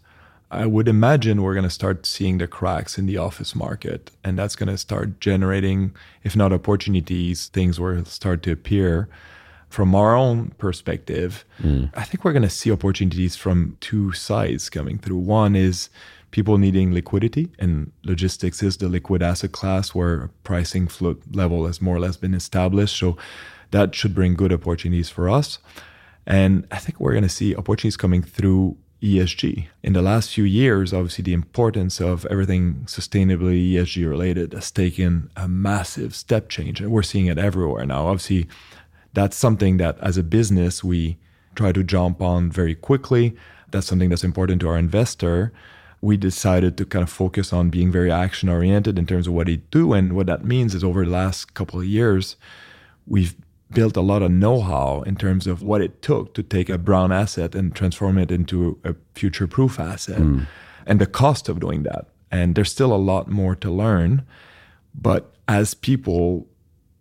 I 0.54 0.68
would 0.68 0.88
imagine 0.88 1.41
we're 1.41 1.56
going 1.56 1.64
to 1.64 1.70
start 1.70 2.06
seeing 2.06 2.38
the 2.38 2.47
cracks 2.47 2.97
in 2.99 3.08
the 3.08 3.18
office 3.18 3.56
market, 3.56 4.12
and 4.24 4.38
that's 4.38 4.56
going 4.56 4.70
to 4.70 4.78
start 4.78 5.20
generating, 5.20 5.95
if 6.24 6.36
not 6.36 6.54
opportunities, 6.54 7.47
things 7.47 7.80
will 7.80 8.06
start 8.06 8.43
to 8.43 8.51
appear. 8.51 9.10
From 9.70 9.95
our 9.95 10.16
own 10.16 10.49
perspective, 10.60 11.43
mm. 11.60 11.89
I 11.95 12.04
think 12.04 12.24
we're 12.24 12.34
going 12.34 12.43
to 12.43 12.49
see 12.49 12.72
opportunities 12.72 13.36
from 13.36 13.78
two 13.80 14.12
sides 14.12 14.70
coming 14.70 14.99
through. 14.99 15.18
One 15.18 15.56
is 15.56 15.89
people 16.30 16.60
needing 16.60 16.93
liquidity, 16.93 17.49
and 17.58 17.91
logistics 18.04 18.62
is 18.62 18.78
the 18.78 18.88
liquid 18.88 19.24
asset 19.24 19.51
class 19.51 19.95
where 19.95 20.30
pricing 20.43 20.88
float 20.88 21.24
level 21.32 21.66
has 21.66 21.82
more 21.82 21.95
or 21.95 21.99
less 21.99 22.18
been 22.18 22.36
established. 22.36 22.95
So 22.99 23.18
that 23.72 23.95
should 23.95 24.14
bring 24.14 24.36
good 24.36 24.54
opportunities 24.54 25.10
for 25.10 25.28
us. 25.28 25.58
And 26.28 26.68
I 26.72 26.78
think 26.78 26.99
we're 26.99 27.14
going 27.14 27.24
to 27.24 27.30
see 27.30 27.56
opportunities 27.56 27.97
coming 27.97 28.22
through 28.22 28.78
ESG. 29.04 29.68
In 29.84 29.93
the 29.93 30.01
last 30.01 30.34
few 30.34 30.45
years, 30.45 30.93
obviously, 30.93 31.24
the 31.24 31.34
importance 31.34 31.99
of 31.99 32.26
everything 32.28 32.86
sustainably 32.86 33.74
ESG 33.74 34.10
related 34.10 34.54
has 34.54 34.72
taken 34.72 35.30
a 35.36 35.47
massive 35.47 36.16
step 36.16 36.47
change. 36.47 36.80
And 36.80 36.89
we're 36.89 37.04
seeing 37.04 37.26
it 37.26 37.38
everywhere 37.38 37.86
now. 37.86 38.08
Obviously, 38.08 38.47
that's 39.14 39.36
something 39.36 39.78
that 39.78 39.99
as 39.99 40.18
a 40.18 40.24
business, 40.24 40.84
we 40.84 41.18
try 41.54 41.74
to 41.74 41.84
jump 41.84 42.22
on 42.22 42.49
very 42.49 42.76
quickly. 42.76 43.36
That's 43.72 43.88
something 43.88 44.10
that's 44.10 44.24
important 44.24 44.62
to 44.62 44.70
our 44.70 44.78
investor. 44.78 45.51
We 45.99 46.16
decided 46.16 46.78
to 46.78 46.86
kind 46.86 47.04
of 47.04 47.10
focus 47.10 47.51
on 47.51 47.70
being 47.70 47.91
very 47.91 48.12
action 48.12 48.47
oriented 48.47 48.97
in 48.97 49.06
terms 49.06 49.28
of 49.28 49.34
what 49.34 49.47
we 49.47 49.58
do. 49.70 49.93
And 49.93 50.14
what 50.14 50.28
that 50.28 50.45
means 50.45 50.74
is 50.74 50.84
over 50.84 51.04
the 51.04 51.12
last 51.12 51.54
couple 51.54 51.80
of 51.80 51.86
years, 51.86 52.38
we've 53.06 53.36
built 53.74 53.98
a 53.98 54.02
lot 54.02 54.22
of 54.22 54.32
know-how 54.32 55.02
in 55.06 55.16
terms 55.16 55.48
of 55.48 55.62
what 55.62 55.82
it 55.82 56.02
took 56.02 56.34
to 56.34 56.44
take 56.44 56.70
a 56.70 56.78
brown 56.78 57.12
asset 57.12 57.56
and 57.56 57.76
transform 57.76 58.18
it 58.18 58.32
into 58.32 58.80
a 58.84 58.96
future-proof 59.16 59.80
asset 59.80 60.20
mm. 60.20 60.46
and 60.86 61.02
the 61.02 61.06
cost 61.06 61.50
of 61.50 61.60
doing 61.60 61.84
that 61.84 62.08
and 62.32 62.56
there's 62.56 62.72
still 62.72 62.94
a 62.94 62.98
lot 62.98 63.28
more 63.28 63.56
to 63.56 63.70
learn 63.70 64.24
but 64.94 65.34
as 65.48 65.74
people 65.74 66.48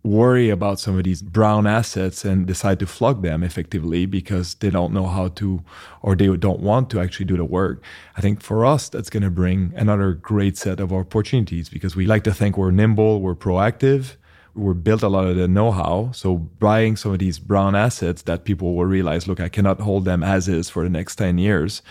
worry 0.04 0.50
about 0.50 0.80
some 0.80 0.98
of 0.98 1.04
these 1.04 1.22
brown 1.22 1.66
assets 1.66 2.24
and 2.24 2.46
decide 2.46 2.78
to 2.80 2.86
flog 2.86 3.22
them 3.22 3.42
effectively 3.42 4.04
because 4.04 4.54
they 4.54 4.70
don't 4.70 4.92
know 4.92 5.06
how 5.06 5.28
to 5.28 5.62
or 6.00 6.16
they 6.16 6.36
don't 6.36 6.60
want 6.60 6.90
to 6.90 7.00
actually 7.00 7.24
do 7.24 7.36
the 7.36 7.44
work. 7.44 7.82
I 8.16 8.20
think 8.20 8.42
for 8.42 8.66
us, 8.66 8.88
that's 8.88 9.10
going 9.10 9.22
to 9.22 9.30
bring 9.30 9.72
another 9.76 10.12
great 10.12 10.56
set 10.56 10.80
of 10.80 10.92
opportunities 10.92 11.68
because 11.68 11.94
we 11.94 12.06
like 12.06 12.24
to 12.24 12.34
think 12.34 12.58
we're 12.58 12.72
nimble, 12.72 13.20
we're 13.20 13.36
proactive, 13.36 14.16
we 14.54 14.74
built 14.74 15.02
a 15.02 15.08
lot 15.08 15.26
of 15.26 15.36
the 15.36 15.48
know-how. 15.48 16.10
So 16.12 16.36
buying 16.36 16.96
some 16.96 17.12
of 17.12 17.18
these 17.18 17.38
brown 17.38 17.74
assets 17.74 18.22
that 18.22 18.44
people 18.44 18.74
will 18.74 18.86
realize, 18.86 19.26
look, 19.26 19.40
I 19.40 19.48
cannot 19.48 19.80
hold 19.80 20.04
them 20.04 20.22
as 20.22 20.48
is 20.48 20.68
for 20.68 20.82
the 20.84 20.90
next 20.90 21.16
10 21.16 21.38
years. 21.38 21.82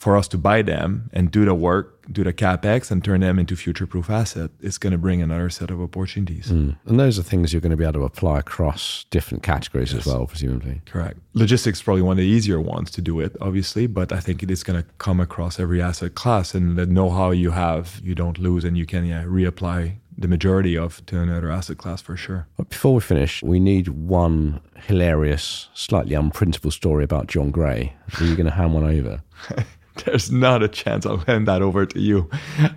For 0.00 0.16
us 0.16 0.28
to 0.28 0.38
buy 0.38 0.62
them 0.62 1.10
and 1.12 1.30
do 1.30 1.44
the 1.44 1.54
work, 1.54 2.06
do 2.10 2.24
the 2.24 2.32
capex, 2.32 2.90
and 2.90 3.04
turn 3.04 3.20
them 3.20 3.38
into 3.38 3.54
future-proof 3.54 4.08
asset, 4.08 4.50
it's 4.62 4.78
going 4.78 4.92
to 4.92 4.98
bring 4.98 5.20
another 5.20 5.50
set 5.50 5.70
of 5.70 5.78
opportunities. 5.78 6.46
Mm. 6.46 6.78
And 6.86 6.98
those 6.98 7.18
are 7.18 7.22
things 7.22 7.52
you're 7.52 7.60
going 7.60 7.70
to 7.70 7.76
be 7.76 7.84
able 7.84 8.00
to 8.00 8.04
apply 8.04 8.38
across 8.38 9.04
different 9.10 9.42
categories 9.42 9.92
yes. 9.92 10.00
as 10.00 10.06
well, 10.06 10.26
presumably. 10.26 10.80
Correct. 10.86 11.18
Logistics 11.34 11.80
is 11.80 11.82
probably 11.82 12.00
one 12.00 12.12
of 12.12 12.16
the 12.16 12.24
easier 12.24 12.58
ones 12.58 12.90
to 12.92 13.02
do 13.02 13.20
it, 13.20 13.36
obviously, 13.42 13.86
but 13.86 14.10
I 14.10 14.20
think 14.20 14.42
it 14.42 14.50
is 14.50 14.62
going 14.62 14.82
to 14.82 14.88
come 14.96 15.20
across 15.20 15.60
every 15.60 15.82
asset 15.82 16.14
class, 16.14 16.54
and 16.54 16.78
the 16.78 16.86
know-how 16.86 17.32
you 17.32 17.50
have, 17.50 18.00
you 18.02 18.14
don't 18.14 18.38
lose, 18.38 18.64
and 18.64 18.78
you 18.78 18.86
can 18.86 19.04
yeah, 19.04 19.24
reapply 19.24 19.96
the 20.20 20.28
majority 20.28 20.76
of 20.76 21.04
to 21.06 21.18
another 21.18 21.50
asset 21.50 21.78
class 21.78 22.02
for 22.02 22.16
sure. 22.16 22.46
But 22.58 22.68
before 22.68 22.94
we 22.94 23.00
finish, 23.00 23.42
we 23.42 23.58
need 23.58 23.88
one 23.88 24.60
hilarious, 24.76 25.68
slightly 25.72 26.14
unprintable 26.14 26.72
story 26.72 27.02
about 27.02 27.26
John 27.26 27.50
Gray. 27.50 27.94
Are 28.18 28.24
you 28.24 28.36
going 28.36 28.46
to 28.46 28.52
hand 28.52 28.74
one 28.74 28.84
over? 28.84 29.22
There's 30.04 30.30
not 30.30 30.62
a 30.62 30.68
chance 30.68 31.04
I'll 31.06 31.18
hand 31.18 31.48
that 31.48 31.62
over 31.62 31.86
to 31.86 31.98
you. 31.98 32.30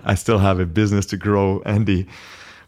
I 0.03 0.15
still 0.15 0.39
have 0.39 0.59
a 0.59 0.65
business 0.65 1.05
to 1.07 1.17
grow, 1.17 1.61
Andy. 1.65 2.07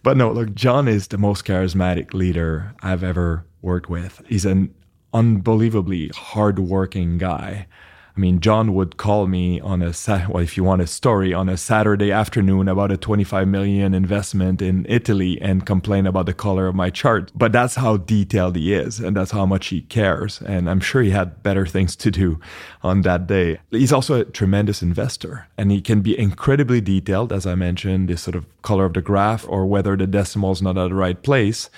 But 0.04 0.18
no, 0.18 0.32
look, 0.32 0.54
John 0.54 0.88
is 0.88 1.08
the 1.08 1.18
most 1.18 1.46
charismatic 1.46 2.14
leader 2.14 2.76
I've 2.82 3.04
ever 3.04 3.46
worked 3.62 3.90
with. 3.90 4.22
He's 4.28 4.46
an 4.46 4.74
unbelievably 5.14 6.12
hardworking 6.14 7.18
guy. 7.18 7.68
I 8.16 8.20
mean, 8.20 8.40
John 8.40 8.74
would 8.74 8.96
call 8.96 9.28
me 9.28 9.60
on 9.60 9.82
a 9.82 9.94
well, 10.30 10.38
if 10.42 10.56
you 10.56 10.64
want 10.64 10.82
a 10.82 10.88
story, 10.88 11.34
on 11.34 11.50
a 11.50 11.58
Saturday 11.58 12.14
afternoon 12.14 12.70
about 12.70 12.92
a 12.92 12.98
25 12.98 13.46
million 13.46 13.94
investment 13.94 14.62
in 14.62 14.86
Italy 14.88 15.38
and 15.42 15.66
complain 15.66 16.08
about 16.08 16.26
the 16.26 16.34
color 16.34 16.68
of 16.68 16.76
my 16.76 16.90
chart. 16.90 17.32
But 17.36 17.52
that's 17.52 17.76
how 17.76 17.98
detailed 17.98 18.56
he 18.56 18.74
is, 18.74 19.02
and 19.02 19.18
that's 19.18 19.32
how 19.32 19.46
much 19.46 19.68
he 19.68 19.82
cares. 19.82 20.42
And 20.42 20.70
I'm 20.70 20.80
sure 20.80 21.02
he 21.02 21.10
had 21.10 21.44
better 21.44 21.66
things 21.66 21.96
to 21.98 22.12
do 22.12 22.40
on 22.84 23.02
that 23.02 23.28
day. 23.28 23.60
He's 23.72 23.92
also 23.92 24.22
a 24.22 24.26
tremendous 24.26 24.82
investor, 24.82 25.48
and 25.58 25.70
he 25.70 25.82
can 25.82 26.00
be 26.00 26.18
incredibly 26.18 26.80
detailed, 26.80 27.34
as 27.34 27.46
I 27.46 27.56
mentioned, 27.56 28.08
the 28.08 28.16
sort 28.16 28.36
of 28.36 28.46
color 28.62 28.86
of 28.86 28.94
the 28.94 29.02
graph 29.02 29.46
or 29.50 29.66
whether 29.66 29.98
the 29.98 30.08
decimal 30.08 30.54
is 30.54 30.62
not 30.62 30.78
at 30.78 30.88
the 30.88 30.96
right 30.96 31.22
place 31.22 31.70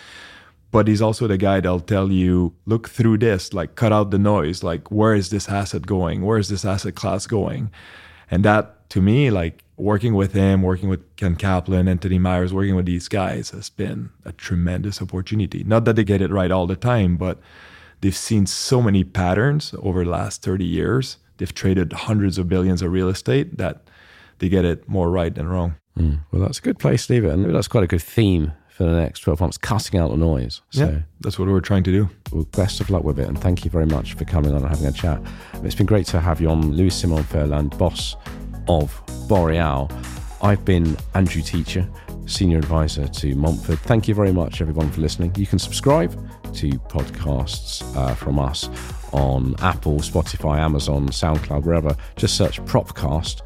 but 0.72 0.88
he's 0.88 1.01
also 1.01 1.28
the 1.28 1.38
guy 1.38 1.59
that'll 1.59 1.80
tell 1.80 2.11
you 2.11 2.53
look 2.65 2.89
through 2.89 3.18
this 3.18 3.53
like 3.53 3.76
cut 3.76 3.93
out 3.93 4.11
the 4.11 4.20
noise 4.20 4.63
like 4.63 4.91
where 4.91 5.13
is 5.13 5.30
this 5.30 5.47
asset 5.49 5.86
going? 5.86 6.22
Where 6.24 6.38
is 6.38 6.49
this 6.49 6.65
asset 6.65 6.95
class 6.95 7.26
going? 7.28 7.72
And 8.30 8.43
that 8.43 8.89
to 8.89 9.01
me 9.01 9.32
like 9.32 9.63
working 9.78 10.13
with 10.13 10.34
him 10.34 10.61
working 10.61 10.89
with 10.89 11.15
Ken 11.15 11.36
Caplan 11.36 11.89
anthony 11.89 12.20
myers 12.20 12.53
working 12.53 12.76
with 12.76 12.86
these 12.86 13.07
guys 13.07 13.51
has 13.51 13.70
been 13.70 14.09
a 14.26 14.32
tremendous 14.32 15.01
opportunity. 15.01 15.63
Not 15.63 15.86
that 15.86 15.95
they 15.95 16.03
get 16.03 16.22
it 16.22 16.32
right 16.32 16.51
all 16.51 16.68
the 16.68 16.76
time 16.76 17.15
but 17.18 17.39
they've 18.01 18.15
seen 18.15 18.45
so 18.45 18.82
many 18.82 19.03
patterns 19.03 19.74
over 19.80 20.03
the 20.03 20.11
last 20.11 20.43
30 20.43 20.65
years. 20.65 21.18
They've 21.38 21.53
traded 21.53 21.93
hundreds 21.93 22.38
of 22.38 22.49
billions 22.49 22.82
of 22.82 22.91
real 22.91 23.09
estate 23.09 23.57
that 23.57 23.84
they 24.39 24.49
get 24.49 24.65
it 24.65 24.88
more 24.89 25.09
right 25.09 25.34
than 25.34 25.47
wrong. 25.47 25.76
Mm. 25.97 26.20
well 26.32 26.43
that's 26.43 26.59
a 26.59 26.61
good 26.61 26.78
place 26.78 27.09
and 27.09 27.55
that's 27.55 27.68
quite 27.68 27.84
a 27.84 27.88
good 27.88 28.03
theme 28.03 28.51
for 28.78 28.84
the 28.84 28.91
next 28.91 29.21
12 29.21 29.41
months, 29.41 29.57
cutting 29.57 29.99
out 29.99 30.11
the 30.11 30.17
noise. 30.17 30.61
So, 30.69 30.88
yeah, 30.88 30.99
that's 31.21 31.39
what 31.39 31.47
we're 31.47 31.59
trying 31.61 31.82
to 31.84 31.91
do. 31.91 32.09
Well, 32.32 32.43
best 32.55 32.80
of 32.80 32.91
luck 32.91 33.03
with 33.03 33.19
it. 33.19 33.28
And 33.28 33.39
thank 33.39 33.65
you 33.65 33.71
very 33.71 33.88
much 33.88 34.13
for 34.13 34.23
coming 34.23 34.51
on 34.51 34.61
and 34.61 34.69
having 34.69 34.86
a 34.86 34.91
chat. 34.91 35.19
It's 35.63 35.73
been 35.73 35.88
great 35.88 36.05
to 36.07 36.19
have 36.19 36.39
you 36.39 36.49
on, 36.51 36.73
Louis 36.73 36.91
Simon 36.91 37.23
Ferland, 37.23 37.75
boss 37.80 38.15
of 38.67 39.01
Boreal. 39.28 39.89
I've 40.43 40.63
been 40.63 40.95
Andrew 41.15 41.41
Teacher, 41.41 41.89
Senior 42.28 42.59
Advisor 42.59 43.07
to 43.07 43.34
Montfort. 43.34 43.80
Thank 43.80 44.07
you 44.07 44.13
very 44.13 44.32
much, 44.32 44.61
everyone, 44.61 44.91
for 44.91 45.01
listening. 45.01 45.34
You 45.36 45.47
can 45.47 45.57
subscribe 45.57 46.11
to 46.53 46.69
podcasts 46.69 47.84
uh, 47.97 48.13
from 48.13 48.38
us 48.38 48.69
on 49.11 49.55
Apple, 49.59 49.97
Spotify, 50.01 50.59
Amazon, 50.59 51.07
SoundCloud, 51.09 51.63
wherever. 51.63 51.95
Just 52.15 52.38
search 52.38 52.61
Propcast 52.65 53.41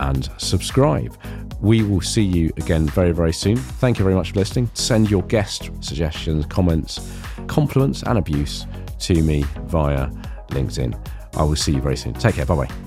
and 0.00 0.28
subscribe. 0.38 1.16
We 1.60 1.82
will 1.82 2.00
see 2.00 2.22
you 2.22 2.52
again 2.56 2.86
very, 2.86 3.12
very 3.12 3.32
soon. 3.32 3.56
Thank 3.56 3.98
you 3.98 4.04
very 4.04 4.14
much 4.14 4.32
for 4.32 4.38
listening. 4.38 4.70
Send 4.74 5.10
your 5.10 5.22
guest 5.22 5.70
suggestions, 5.80 6.46
comments, 6.46 7.00
compliments, 7.46 8.02
and 8.02 8.18
abuse 8.18 8.66
to 9.00 9.22
me 9.22 9.44
via 9.66 10.08
LinkedIn. 10.48 10.98
I 11.36 11.42
will 11.42 11.56
see 11.56 11.72
you 11.72 11.80
very 11.80 11.96
soon. 11.96 12.14
Take 12.14 12.36
care. 12.36 12.46
Bye 12.46 12.66
bye. 12.66 12.83